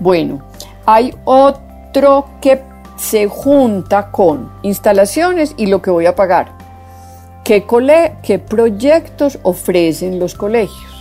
Bueno, 0.00 0.42
hay 0.84 1.14
otro 1.24 2.26
que 2.40 2.60
se 2.96 3.28
junta 3.28 4.10
con 4.10 4.50
instalaciones 4.62 5.54
y 5.56 5.66
lo 5.66 5.80
que 5.80 5.90
voy 5.90 6.06
a 6.06 6.16
pagar. 6.16 6.52
¿Qué, 7.44 7.64
qué 8.22 8.38
proyectos 8.38 9.38
ofrecen 9.42 10.18
los 10.18 10.34
colegios? 10.34 10.97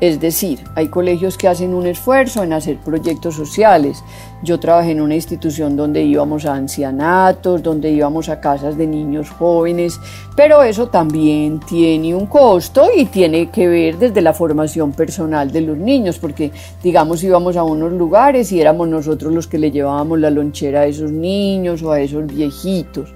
Es 0.00 0.20
decir, 0.20 0.60
hay 0.76 0.86
colegios 0.86 1.36
que 1.36 1.48
hacen 1.48 1.74
un 1.74 1.84
esfuerzo 1.84 2.44
en 2.44 2.52
hacer 2.52 2.76
proyectos 2.76 3.34
sociales. 3.34 4.04
Yo 4.44 4.60
trabajé 4.60 4.92
en 4.92 5.00
una 5.00 5.16
institución 5.16 5.76
donde 5.76 6.04
íbamos 6.04 6.46
a 6.46 6.54
ancianatos, 6.54 7.64
donde 7.64 7.90
íbamos 7.90 8.28
a 8.28 8.40
casas 8.40 8.76
de 8.76 8.86
niños 8.86 9.28
jóvenes, 9.28 9.98
pero 10.36 10.62
eso 10.62 10.86
también 10.86 11.58
tiene 11.58 12.14
un 12.14 12.26
costo 12.26 12.88
y 12.96 13.06
tiene 13.06 13.50
que 13.50 13.66
ver 13.66 13.98
desde 13.98 14.22
la 14.22 14.32
formación 14.32 14.92
personal 14.92 15.50
de 15.50 15.62
los 15.62 15.76
niños, 15.76 16.20
porque 16.20 16.52
digamos 16.80 17.24
íbamos 17.24 17.56
a 17.56 17.64
unos 17.64 17.90
lugares 17.90 18.52
y 18.52 18.60
éramos 18.60 18.86
nosotros 18.86 19.34
los 19.34 19.48
que 19.48 19.58
le 19.58 19.72
llevábamos 19.72 20.20
la 20.20 20.30
lonchera 20.30 20.82
a 20.82 20.86
esos 20.86 21.10
niños 21.10 21.82
o 21.82 21.90
a 21.90 22.00
esos 22.00 22.24
viejitos 22.24 23.12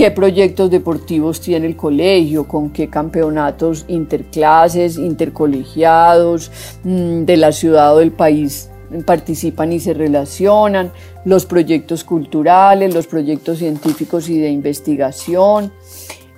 qué 0.00 0.10
proyectos 0.10 0.70
deportivos 0.70 1.42
tiene 1.42 1.66
el 1.66 1.76
colegio, 1.76 2.48
con 2.48 2.70
qué 2.70 2.88
campeonatos 2.88 3.84
interclases, 3.86 4.96
intercolegiados 4.96 6.50
mm, 6.84 7.24
de 7.24 7.36
la 7.36 7.52
ciudad 7.52 7.94
o 7.94 7.98
del 7.98 8.10
país 8.10 8.70
participan 9.04 9.74
y 9.74 9.78
se 9.78 9.92
relacionan, 9.92 10.90
los 11.26 11.44
proyectos 11.44 12.02
culturales, 12.02 12.94
los 12.94 13.06
proyectos 13.06 13.58
científicos 13.58 14.30
y 14.30 14.38
de 14.38 14.48
investigación. 14.48 15.70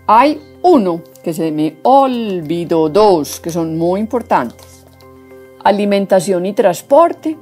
Hay 0.09 0.41
uno 0.63 1.05
que 1.23 1.33
se 1.33 1.53
me 1.53 1.77
olvidó, 1.85 2.89
dos 2.89 3.39
que 3.39 3.51
son 3.51 3.79
muy 3.79 4.01
importantes. 4.01 4.85
Alimentación 5.63 6.47
y 6.47 6.53
transporte, 6.53 7.37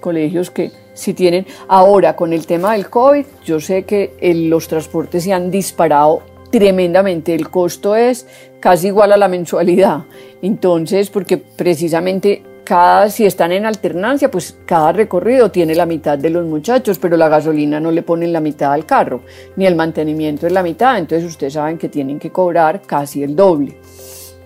colegios 0.00 0.50
que 0.50 0.72
si 1.00 1.14
tienen 1.14 1.46
ahora 1.66 2.14
con 2.14 2.32
el 2.32 2.46
tema 2.46 2.74
del 2.74 2.90
COVID, 2.90 3.24
yo 3.44 3.58
sé 3.58 3.84
que 3.84 4.14
los 4.50 4.68
transportes 4.68 5.24
se 5.24 5.32
han 5.32 5.50
disparado 5.50 6.22
tremendamente, 6.50 7.34
el 7.34 7.48
costo 7.48 7.96
es 7.96 8.26
casi 8.60 8.88
igual 8.88 9.12
a 9.12 9.16
la 9.16 9.28
mensualidad. 9.28 10.04
Entonces, 10.42 11.08
porque 11.08 11.38
precisamente 11.38 12.42
cada, 12.64 13.08
si 13.08 13.24
están 13.24 13.52
en 13.52 13.64
alternancia, 13.64 14.30
pues 14.30 14.58
cada 14.66 14.92
recorrido 14.92 15.50
tiene 15.50 15.74
la 15.74 15.86
mitad 15.86 16.18
de 16.18 16.30
los 16.30 16.44
muchachos, 16.44 16.98
pero 16.98 17.16
la 17.16 17.28
gasolina 17.28 17.80
no 17.80 17.90
le 17.90 18.02
ponen 18.02 18.32
la 18.32 18.40
mitad 18.40 18.72
al 18.72 18.84
carro, 18.84 19.22
ni 19.56 19.66
el 19.66 19.74
mantenimiento 19.76 20.46
es 20.46 20.52
la 20.52 20.62
mitad, 20.62 20.98
entonces 20.98 21.28
ustedes 21.28 21.54
saben 21.54 21.78
que 21.78 21.88
tienen 21.88 22.18
que 22.18 22.30
cobrar 22.30 22.82
casi 22.82 23.22
el 23.22 23.34
doble. 23.34 23.78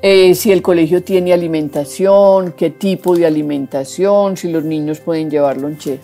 Eh, 0.01 0.35
si 0.35 0.53
el 0.53 0.61
colegio 0.61 1.03
tiene 1.03 1.33
alimentación, 1.33 2.53
qué 2.53 2.71
tipo 2.71 3.17
de 3.17 3.27
alimentación, 3.27 4.37
si 4.37 4.53
los 4.53 4.63
niños 4.63 5.01
pueden 5.01 5.31
llevar 5.31 5.57
lonche. 5.57 5.99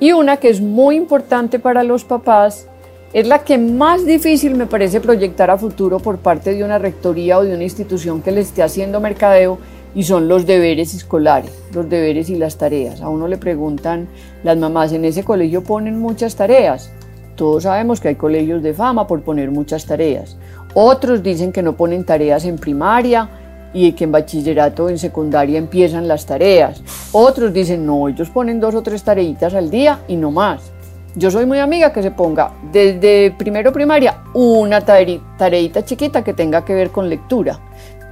Y 0.00 0.12
una 0.12 0.38
que 0.38 0.48
es 0.48 0.60
muy 0.60 0.96
importante 0.96 1.58
para 1.58 1.82
los 1.84 2.04
papás, 2.04 2.66
es 3.12 3.26
la 3.26 3.40
que 3.40 3.58
más 3.58 4.06
difícil 4.06 4.54
me 4.54 4.66
parece 4.66 5.00
proyectar 5.00 5.50
a 5.50 5.58
futuro 5.58 5.98
por 5.98 6.18
parte 6.18 6.54
de 6.54 6.64
una 6.64 6.78
rectoría 6.78 7.38
o 7.38 7.44
de 7.44 7.54
una 7.54 7.64
institución 7.64 8.22
que 8.22 8.32
le 8.32 8.40
esté 8.40 8.62
haciendo 8.62 9.00
mercadeo 9.00 9.58
y 9.94 10.04
son 10.04 10.28
los 10.28 10.46
deberes 10.46 10.94
escolares, 10.94 11.52
los 11.74 11.88
deberes 11.90 12.30
y 12.30 12.36
las 12.36 12.56
tareas. 12.56 13.02
A 13.02 13.10
uno 13.10 13.28
le 13.28 13.36
preguntan, 13.36 14.08
las 14.42 14.56
mamás 14.56 14.92
en 14.92 15.04
ese 15.04 15.24
colegio 15.24 15.62
ponen 15.62 15.98
muchas 15.98 16.36
tareas. 16.36 16.90
Todos 17.36 17.64
sabemos 17.64 18.00
que 18.00 18.08
hay 18.08 18.14
colegios 18.14 18.62
de 18.62 18.72
fama 18.72 19.06
por 19.06 19.20
poner 19.22 19.50
muchas 19.50 19.84
tareas. 19.84 20.38
Otros 20.72 21.22
dicen 21.22 21.52
que 21.52 21.62
no 21.62 21.76
ponen 21.76 22.04
tareas 22.04 22.46
en 22.46 22.56
primaria 22.56 23.28
y 23.72 23.92
que 23.92 24.04
en 24.04 24.12
bachillerato, 24.12 24.88
en 24.88 24.98
secundaria 24.98 25.58
empiezan 25.58 26.08
las 26.08 26.26
tareas. 26.26 26.82
Otros 27.12 27.52
dicen, 27.52 27.86
no, 27.86 28.08
ellos 28.08 28.30
ponen 28.30 28.60
dos 28.60 28.74
o 28.74 28.82
tres 28.82 29.02
tareitas 29.02 29.54
al 29.54 29.70
día 29.70 30.00
y 30.08 30.16
no 30.16 30.30
más. 30.30 30.72
Yo 31.14 31.30
soy 31.30 31.44
muy 31.44 31.58
amiga 31.58 31.92
que 31.92 32.02
se 32.02 32.10
ponga 32.10 32.52
desde 32.72 33.30
primero 33.32 33.70
primaria 33.72 34.22
una 34.32 34.80
tareita 34.80 35.84
chiquita 35.84 36.24
que 36.24 36.32
tenga 36.32 36.64
que 36.64 36.74
ver 36.74 36.90
con 36.90 37.08
lectura, 37.08 37.58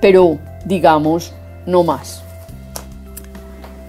pero 0.01 0.39
digamos, 0.67 1.33
no 1.67 1.83
más. 1.83 2.23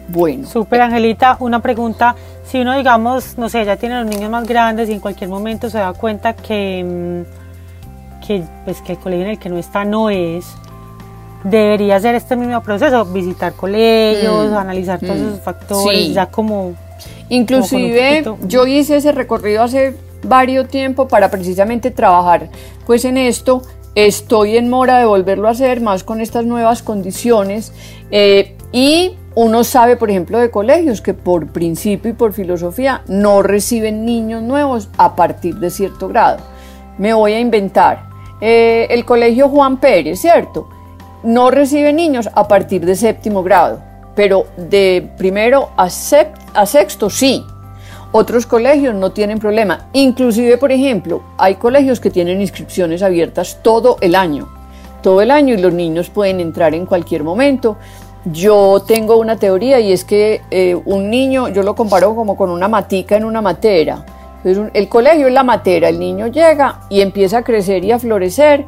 Bueno. 0.07 0.47
Super 0.47 0.81
Angelita, 0.81 1.37
una 1.39 1.61
pregunta. 1.61 2.15
Si 2.43 2.59
uno, 2.59 2.75
digamos, 2.75 3.37
no 3.37 3.49
sé, 3.49 3.63
ya 3.63 3.77
tiene 3.77 4.01
los 4.03 4.05
niños 4.05 4.29
más 4.29 4.45
grandes 4.47 4.89
y 4.89 4.93
en 4.93 4.99
cualquier 4.99 5.29
momento 5.29 5.69
se 5.69 5.77
da 5.77 5.93
cuenta 5.93 6.33
que, 6.33 6.83
mm, 6.83 8.25
que, 8.25 8.43
pues, 8.65 8.81
que 8.81 8.93
el 8.93 8.97
colegio 8.99 9.25
en 9.25 9.31
el 9.31 9.39
que 9.39 9.49
no 9.49 9.57
está 9.57 9.85
no 9.85 10.09
es, 10.09 10.45
debería 11.43 11.99
ser 11.99 12.15
este 12.15 12.35
mismo 12.35 12.61
proceso, 12.61 13.05
visitar 13.05 13.53
colegios, 13.53 14.51
mm, 14.51 14.55
analizar 14.55 14.99
todos 14.99 15.17
mm, 15.17 15.27
esos 15.27 15.39
factores, 15.41 16.13
ya 16.13 16.27
como... 16.27 16.73
Inclusive 17.29 18.23
yo 18.45 18.67
hice 18.67 18.97
ese 18.97 19.11
recorrido 19.13 19.63
hace 19.63 19.95
varios 20.23 20.67
tiempo 20.67 21.07
para 21.07 21.31
precisamente 21.31 21.89
trabajar 21.89 22.49
pues 22.85 23.05
en 23.05 23.17
esto. 23.17 23.61
Estoy 23.95 24.57
en 24.57 24.69
mora 24.69 24.99
de 24.99 25.05
volverlo 25.05 25.47
a 25.47 25.51
hacer 25.51 25.81
más 25.81 26.03
con 26.03 26.21
estas 26.21 26.45
nuevas 26.45 26.81
condiciones 26.81 27.73
eh, 28.11 28.55
y 28.71 29.15
uno 29.35 29.63
sabe, 29.63 29.95
por 29.95 30.09
ejemplo, 30.09 30.39
de 30.39 30.51
colegios 30.51 31.01
que 31.01 31.13
por 31.13 31.47
principio 31.47 32.11
y 32.11 32.13
por 32.13 32.33
filosofía 32.33 33.01
no 33.07 33.41
reciben 33.41 34.05
niños 34.05 34.43
nuevos 34.43 34.89
a 34.97 35.15
partir 35.15 35.55
de 35.55 35.69
cierto 35.69 36.07
grado. 36.07 36.39
Me 36.97 37.13
voy 37.13 37.33
a 37.33 37.39
inventar. 37.39 38.09
Eh, 38.41 38.87
el 38.89 39.05
colegio 39.05 39.49
Juan 39.49 39.79
Pérez, 39.79 40.19
¿cierto? 40.19 40.67
No 41.23 41.51
recibe 41.51 41.93
niños 41.93 42.29
a 42.33 42.47
partir 42.47 42.85
de 42.85 42.95
séptimo 42.95 43.43
grado, 43.43 43.81
pero 44.15 44.45
de 44.57 45.09
primero 45.17 45.69
a, 45.77 45.89
sexto 45.89 47.09
sí. 47.09 47.45
Otros 48.13 48.45
colegios 48.45 48.93
no 48.93 49.11
tienen 49.11 49.39
problema. 49.39 49.87
Inclusive, 49.93 50.57
por 50.57 50.71
ejemplo, 50.71 51.23
hay 51.37 51.55
colegios 51.55 52.01
que 52.01 52.09
tienen 52.09 52.41
inscripciones 52.41 53.03
abiertas 53.03 53.59
todo 53.61 53.97
el 54.01 54.15
año. 54.15 54.49
Todo 55.01 55.21
el 55.21 55.31
año 55.31 55.53
y 55.53 55.57
los 55.57 55.73
niños 55.73 56.09
pueden 56.09 56.41
entrar 56.41 56.75
en 56.75 56.85
cualquier 56.85 57.23
momento. 57.23 57.77
Yo 58.25 58.83
tengo 58.85 59.17
una 59.17 59.37
teoría 59.37 59.79
y 59.79 59.93
es 59.93 60.03
que 60.03 60.41
eh, 60.51 60.75
un 60.85 61.09
niño, 61.09 61.47
yo 61.49 61.63
lo 61.63 61.73
comparo 61.73 62.13
como 62.13 62.35
con 62.35 62.49
una 62.49 62.67
matica 62.67 63.15
en 63.15 63.23
una 63.23 63.41
matera. 63.41 64.05
el 64.43 64.89
colegio 64.89 65.27
es 65.27 65.33
la 65.33 65.43
matera, 65.43 65.87
el 65.87 65.97
niño 65.97 66.27
llega 66.27 66.81
y 66.89 67.01
empieza 67.01 67.39
a 67.39 67.43
crecer 67.43 67.85
y 67.85 67.91
a 67.91 67.99
florecer 67.99 68.65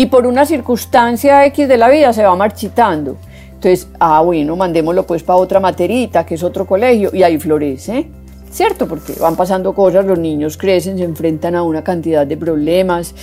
y 0.00 0.06
por 0.06 0.26
una 0.26 0.46
circunstancia 0.46 1.44
X 1.44 1.68
de 1.68 1.76
la 1.76 1.90
vida 1.90 2.10
se 2.14 2.24
va 2.24 2.34
marchitando. 2.34 3.18
Entonces, 3.52 3.86
ah, 3.98 4.22
bueno, 4.22 4.56
mandémoslo 4.56 5.06
pues 5.06 5.22
para 5.22 5.36
otra 5.36 5.60
materita, 5.60 6.24
que 6.24 6.36
es 6.36 6.42
otro 6.42 6.64
colegio, 6.64 7.10
y 7.12 7.22
ahí 7.22 7.38
florece, 7.38 8.08
¿cierto? 8.50 8.88
Porque 8.88 9.12
van 9.20 9.36
pasando 9.36 9.74
cosas, 9.74 10.06
los 10.06 10.18
niños 10.18 10.56
crecen, 10.56 10.96
se 10.96 11.04
enfrentan 11.04 11.54
a 11.54 11.62
una 11.64 11.84
cantidad 11.84 12.26
de 12.26 12.38
problemas. 12.38 13.14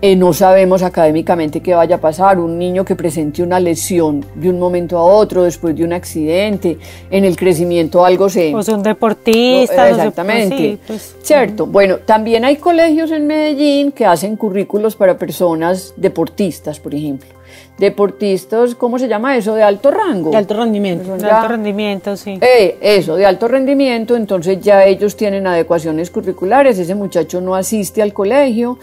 Eh, 0.00 0.14
no 0.14 0.32
sabemos 0.32 0.82
académicamente 0.82 1.60
qué 1.60 1.74
vaya 1.74 1.96
a 1.96 2.00
pasar. 2.00 2.38
Un 2.38 2.58
niño 2.58 2.84
que 2.84 2.94
presente 2.94 3.42
una 3.42 3.58
lesión 3.58 4.24
de 4.34 4.48
un 4.48 4.58
momento 4.58 4.96
a 4.96 5.02
otro 5.02 5.42
después 5.42 5.74
de 5.74 5.84
un 5.84 5.92
accidente, 5.92 6.78
en 7.10 7.24
el 7.24 7.36
crecimiento 7.36 8.04
algo 8.04 8.28
se... 8.28 8.54
O 8.54 8.62
son 8.62 8.82
deportistas. 8.82 9.90
exactamente. 9.90 10.78
pues, 10.86 11.16
Cierto. 11.22 11.66
Bueno, 11.66 11.96
también 11.98 12.44
hay 12.44 12.56
colegios 12.56 13.10
en 13.10 13.26
Medellín 13.26 13.90
que 13.92 14.06
hacen 14.06 14.36
currículos 14.36 14.94
para 14.94 15.18
personas 15.18 15.94
deportistas, 15.96 16.78
por 16.78 16.94
ejemplo. 16.94 17.28
Deportistas, 17.78 18.74
¿cómo 18.74 18.98
se 18.98 19.08
llama 19.08 19.36
eso? 19.36 19.54
De 19.54 19.62
alto 19.62 19.90
rango. 19.90 20.30
De 20.30 20.36
alto 20.36 20.54
rendimiento. 20.54 21.16
de 21.16 21.30
alto 21.30 21.48
rendimiento, 21.48 22.16
sí. 22.16 22.38
Eh, 22.40 22.76
eso, 22.80 23.14
de 23.14 23.24
alto 23.24 23.46
rendimiento, 23.46 24.16
entonces 24.16 24.60
ya 24.60 24.84
ellos 24.84 25.16
tienen 25.16 25.46
adecuaciones 25.46 26.10
curriculares, 26.10 26.78
ese 26.78 26.96
muchacho 26.96 27.40
no 27.40 27.54
asiste 27.54 28.02
al 28.02 28.12
colegio, 28.12 28.78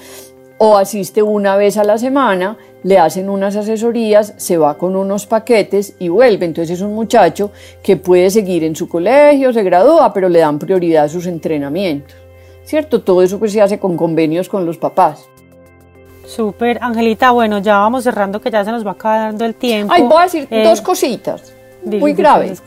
o 0.58 0.78
asiste 0.78 1.22
una 1.22 1.58
vez 1.58 1.78
a 1.78 1.84
la 1.84 1.98
semana, 1.98 2.58
le 2.84 2.98
hacen 2.98 3.30
unas 3.30 3.56
asesorías, 3.56 4.34
se 4.38 4.58
va 4.58 4.78
con 4.78 4.96
unos 4.96 5.26
paquetes 5.26 5.96
y 6.00 6.10
vuelve. 6.10 6.46
Entonces 6.46 6.78
es 6.78 6.82
un 6.82 6.94
muchacho 6.94 7.52
que 7.84 7.98
puede 7.98 8.30
seguir 8.30 8.64
en 8.64 8.76
su 8.76 8.88
colegio, 8.88 9.52
se 9.52 9.64
gradúa, 9.64 10.14
pero 10.14 10.30
le 10.30 10.40
dan 10.40 10.60
prioridad 10.60 11.06
a 11.06 11.10
sus 11.10 11.26
entrenamientos. 11.26 12.16
¿Cierto? 12.64 13.02
Todo 13.02 13.22
eso 13.22 13.38
pues 13.38 13.52
se 13.52 13.62
hace 13.62 13.80
con 13.80 13.98
convenios 13.98 14.50
con 14.50 14.66
los 14.66 14.78
papás. 14.78 15.28
Súper, 16.26 16.80
Angelita, 16.82 17.32
bueno, 17.32 17.60
ya 17.60 17.78
vamos 17.78 18.04
cerrando 18.04 18.42
que 18.42 18.50
ya 18.50 18.66
se 18.66 18.72
nos 18.72 18.86
va 18.86 18.92
acabando 18.92 19.46
el 19.46 19.54
tiempo. 19.54 19.94
Ay, 19.94 20.04
voy 20.04 20.18
a 20.18 20.24
decir 20.24 20.48
eh, 20.50 20.64
dos 20.64 20.82
cositas. 20.82 21.54
Muy 21.84 22.14
graves. 22.14 22.64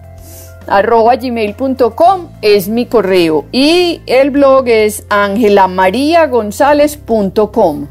arroba 0.68 1.16
gmail.com 1.16 2.28
es 2.42 2.68
mi 2.68 2.86
correo 2.86 3.46
y 3.52 4.02
el 4.06 4.30
blog 4.32 4.68
es 4.68 5.06
angelamariagonzález.com. 5.10 7.88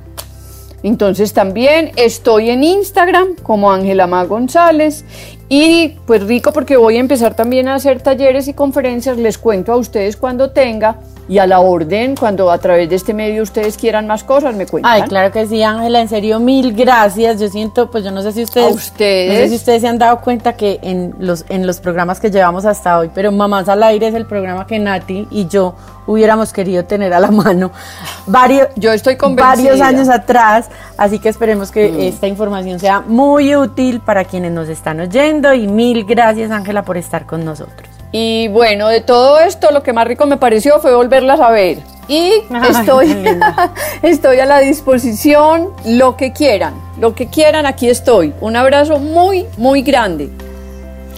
Entonces 0.82 1.34
también 1.34 1.92
estoy 1.96 2.48
en 2.50 2.64
Instagram 2.64 3.36
como 3.42 3.70
Ángela 3.70 4.06
González 4.24 5.04
y 5.52 5.96
pues 6.06 6.22
rico 6.28 6.52
porque 6.52 6.76
voy 6.76 6.96
a 6.96 7.00
empezar 7.00 7.34
también 7.34 7.66
a 7.66 7.74
hacer 7.74 8.00
talleres 8.00 8.46
y 8.46 8.54
conferencias, 8.54 9.18
les 9.18 9.36
cuento 9.36 9.72
a 9.72 9.76
ustedes 9.76 10.16
cuando 10.16 10.50
tenga 10.50 10.98
y 11.28 11.38
a 11.38 11.46
la 11.46 11.58
orden 11.58 12.14
cuando 12.14 12.52
a 12.52 12.58
través 12.58 12.88
de 12.88 12.94
este 12.94 13.14
medio 13.14 13.42
ustedes 13.42 13.76
quieran 13.76 14.06
más 14.06 14.22
cosas 14.22 14.54
me 14.54 14.66
cuentan. 14.66 14.92
Ay, 14.92 15.02
claro 15.02 15.32
que 15.32 15.46
sí, 15.48 15.60
Ángela, 15.62 16.00
en 16.00 16.08
serio 16.08 16.38
mil 16.38 16.72
gracias. 16.72 17.40
Yo 17.40 17.48
siento, 17.48 17.90
pues 17.90 18.04
yo 18.04 18.12
no 18.12 18.22
sé 18.22 18.30
si 18.30 18.44
ustedes, 18.44 18.74
ustedes, 18.74 19.28
no 19.28 19.34
sé 19.38 19.48
si 19.48 19.54
ustedes 19.56 19.82
se 19.82 19.88
han 19.88 19.98
dado 19.98 20.20
cuenta 20.20 20.52
que 20.52 20.78
en 20.82 21.14
los 21.18 21.44
en 21.48 21.66
los 21.66 21.80
programas 21.80 22.20
que 22.20 22.30
llevamos 22.30 22.64
hasta 22.64 22.98
hoy, 22.98 23.10
pero 23.12 23.32
Mamás 23.32 23.68
al 23.68 23.82
aire 23.82 24.06
es 24.06 24.14
el 24.14 24.26
programa 24.26 24.68
que 24.68 24.78
Nati 24.78 25.26
y 25.32 25.48
yo 25.48 25.74
hubiéramos 26.06 26.52
querido 26.52 26.84
tener 26.84 27.12
a 27.12 27.20
la 27.20 27.30
mano 27.30 27.70
varios 28.26 28.68
yo 28.76 28.92
estoy 28.92 29.16
varios 29.36 29.80
años 29.80 30.08
atrás, 30.08 30.68
así 30.96 31.18
que 31.18 31.28
esperemos 31.28 31.70
que 31.70 31.90
mm. 31.90 32.00
esta 32.00 32.26
información 32.26 32.80
sea 32.80 33.00
muy 33.00 33.54
útil 33.54 34.00
para 34.00 34.24
quienes 34.24 34.50
nos 34.50 34.68
están 34.68 34.98
oyendo 34.98 35.39
y 35.54 35.66
mil 35.66 36.04
gracias 36.04 36.50
Ángela 36.50 36.82
por 36.82 36.96
estar 36.96 37.26
con 37.26 37.44
nosotros. 37.44 37.88
Y 38.12 38.48
bueno, 38.48 38.88
de 38.88 39.00
todo 39.00 39.38
esto 39.38 39.70
lo 39.70 39.82
que 39.82 39.92
más 39.92 40.06
rico 40.06 40.26
me 40.26 40.36
pareció 40.36 40.80
fue 40.80 40.94
volverlas 40.94 41.40
a 41.40 41.50
ver. 41.50 41.78
Y 42.08 42.32
estoy, 42.68 43.24
estoy 44.02 44.40
a 44.40 44.46
la 44.46 44.58
disposición, 44.58 45.70
lo 45.86 46.16
que 46.16 46.32
quieran, 46.32 46.74
lo 46.98 47.14
que 47.14 47.28
quieran, 47.28 47.66
aquí 47.66 47.88
estoy. 47.88 48.34
Un 48.40 48.56
abrazo 48.56 48.98
muy, 48.98 49.46
muy 49.56 49.82
grande. 49.82 50.28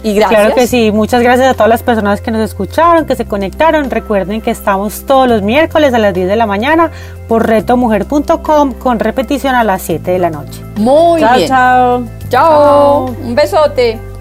Y 0.03 0.13
gracias. 0.13 0.41
Claro 0.41 0.55
que 0.55 0.67
sí, 0.67 0.91
muchas 0.91 1.23
gracias 1.23 1.47
a 1.47 1.53
todas 1.53 1.69
las 1.69 1.81
personas 1.81 2.21
que 2.21 2.29
nos 2.29 2.41
escucharon, 2.41 3.05
que 3.05 3.15
se 3.15 3.25
conectaron. 3.25 3.89
Recuerden 3.89 4.41
que 4.41 4.51
estamos 4.51 5.05
todos 5.07 5.27
los 5.29 5.41
miércoles 5.41 5.93
a 5.93 5.97
las 5.97 6.13
10 6.13 6.27
de 6.27 6.35
la 6.35 6.45
mañana 6.45 6.91
por 7.27 7.47
retomujer.com 7.47 8.73
con 8.73 8.99
repetición 8.99 9.55
a 9.55 9.63
las 9.63 9.81
7 9.81 10.11
de 10.11 10.19
la 10.19 10.29
noche. 10.29 10.61
Muy 10.75 11.23
bien. 11.23 11.47
Chao. 11.47 12.03
Chao. 12.29 13.15
Un 13.23 13.33
besote. 13.33 14.12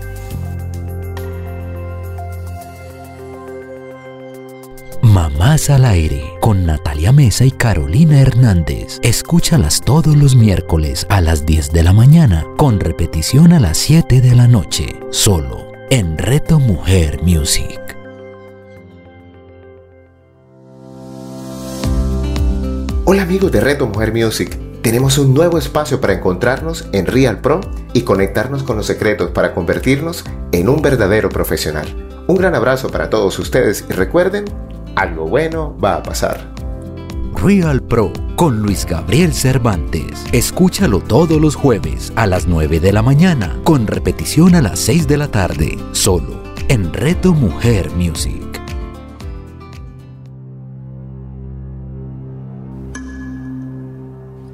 Mamás 5.12 5.68
al 5.68 5.84
aire 5.84 6.38
con 6.40 6.64
Natalia 6.64 7.12
Mesa 7.12 7.44
y 7.44 7.50
Carolina 7.50 8.18
Hernández. 8.18 8.98
Escúchalas 9.02 9.82
todos 9.82 10.16
los 10.16 10.34
miércoles 10.34 11.06
a 11.10 11.20
las 11.20 11.44
10 11.44 11.70
de 11.70 11.82
la 11.82 11.92
mañana 11.92 12.46
con 12.56 12.80
repetición 12.80 13.52
a 13.52 13.60
las 13.60 13.76
7 13.76 14.22
de 14.22 14.34
la 14.34 14.48
noche, 14.48 14.98
solo 15.10 15.66
en 15.90 16.16
Reto 16.16 16.58
Mujer 16.58 17.20
Music. 17.24 17.78
Hola 23.04 23.20
amigos 23.20 23.52
de 23.52 23.60
Reto 23.60 23.86
Mujer 23.86 24.14
Music. 24.14 24.58
Tenemos 24.80 25.18
un 25.18 25.34
nuevo 25.34 25.58
espacio 25.58 26.00
para 26.00 26.14
encontrarnos 26.14 26.88
en 26.92 27.04
Real 27.04 27.42
Pro 27.42 27.60
y 27.92 28.00
conectarnos 28.00 28.62
con 28.62 28.78
los 28.78 28.86
secretos 28.86 29.30
para 29.32 29.52
convertirnos 29.52 30.24
en 30.52 30.70
un 30.70 30.80
verdadero 30.80 31.28
profesional. 31.28 32.08
Un 32.28 32.36
gran 32.36 32.54
abrazo 32.54 32.88
para 32.88 33.10
todos 33.10 33.38
ustedes 33.38 33.84
y 33.90 33.92
recuerden 33.92 34.46
algo 34.96 35.26
bueno 35.26 35.76
va 35.82 35.96
a 35.96 36.02
pasar. 36.02 36.52
Real 37.34 37.82
Pro 37.82 38.12
con 38.36 38.60
Luis 38.60 38.86
Gabriel 38.86 39.32
Cervantes. 39.32 40.26
Escúchalo 40.32 41.00
todos 41.00 41.40
los 41.40 41.56
jueves 41.56 42.12
a 42.16 42.26
las 42.26 42.46
9 42.46 42.80
de 42.80 42.92
la 42.92 43.02
mañana, 43.02 43.58
con 43.64 43.86
repetición 43.86 44.54
a 44.54 44.62
las 44.62 44.78
6 44.80 45.08
de 45.08 45.16
la 45.16 45.28
tarde, 45.28 45.78
solo 45.92 46.42
en 46.68 46.92
Reto 46.92 47.32
Mujer 47.32 47.90
Music. 47.92 48.42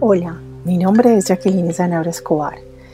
Hola, 0.00 0.40
mi 0.64 0.78
nombre 0.78 1.16
es 1.16 1.26
Jacqueline 1.26 1.72
Zanabra 1.72 2.10
Escobar. 2.10 2.67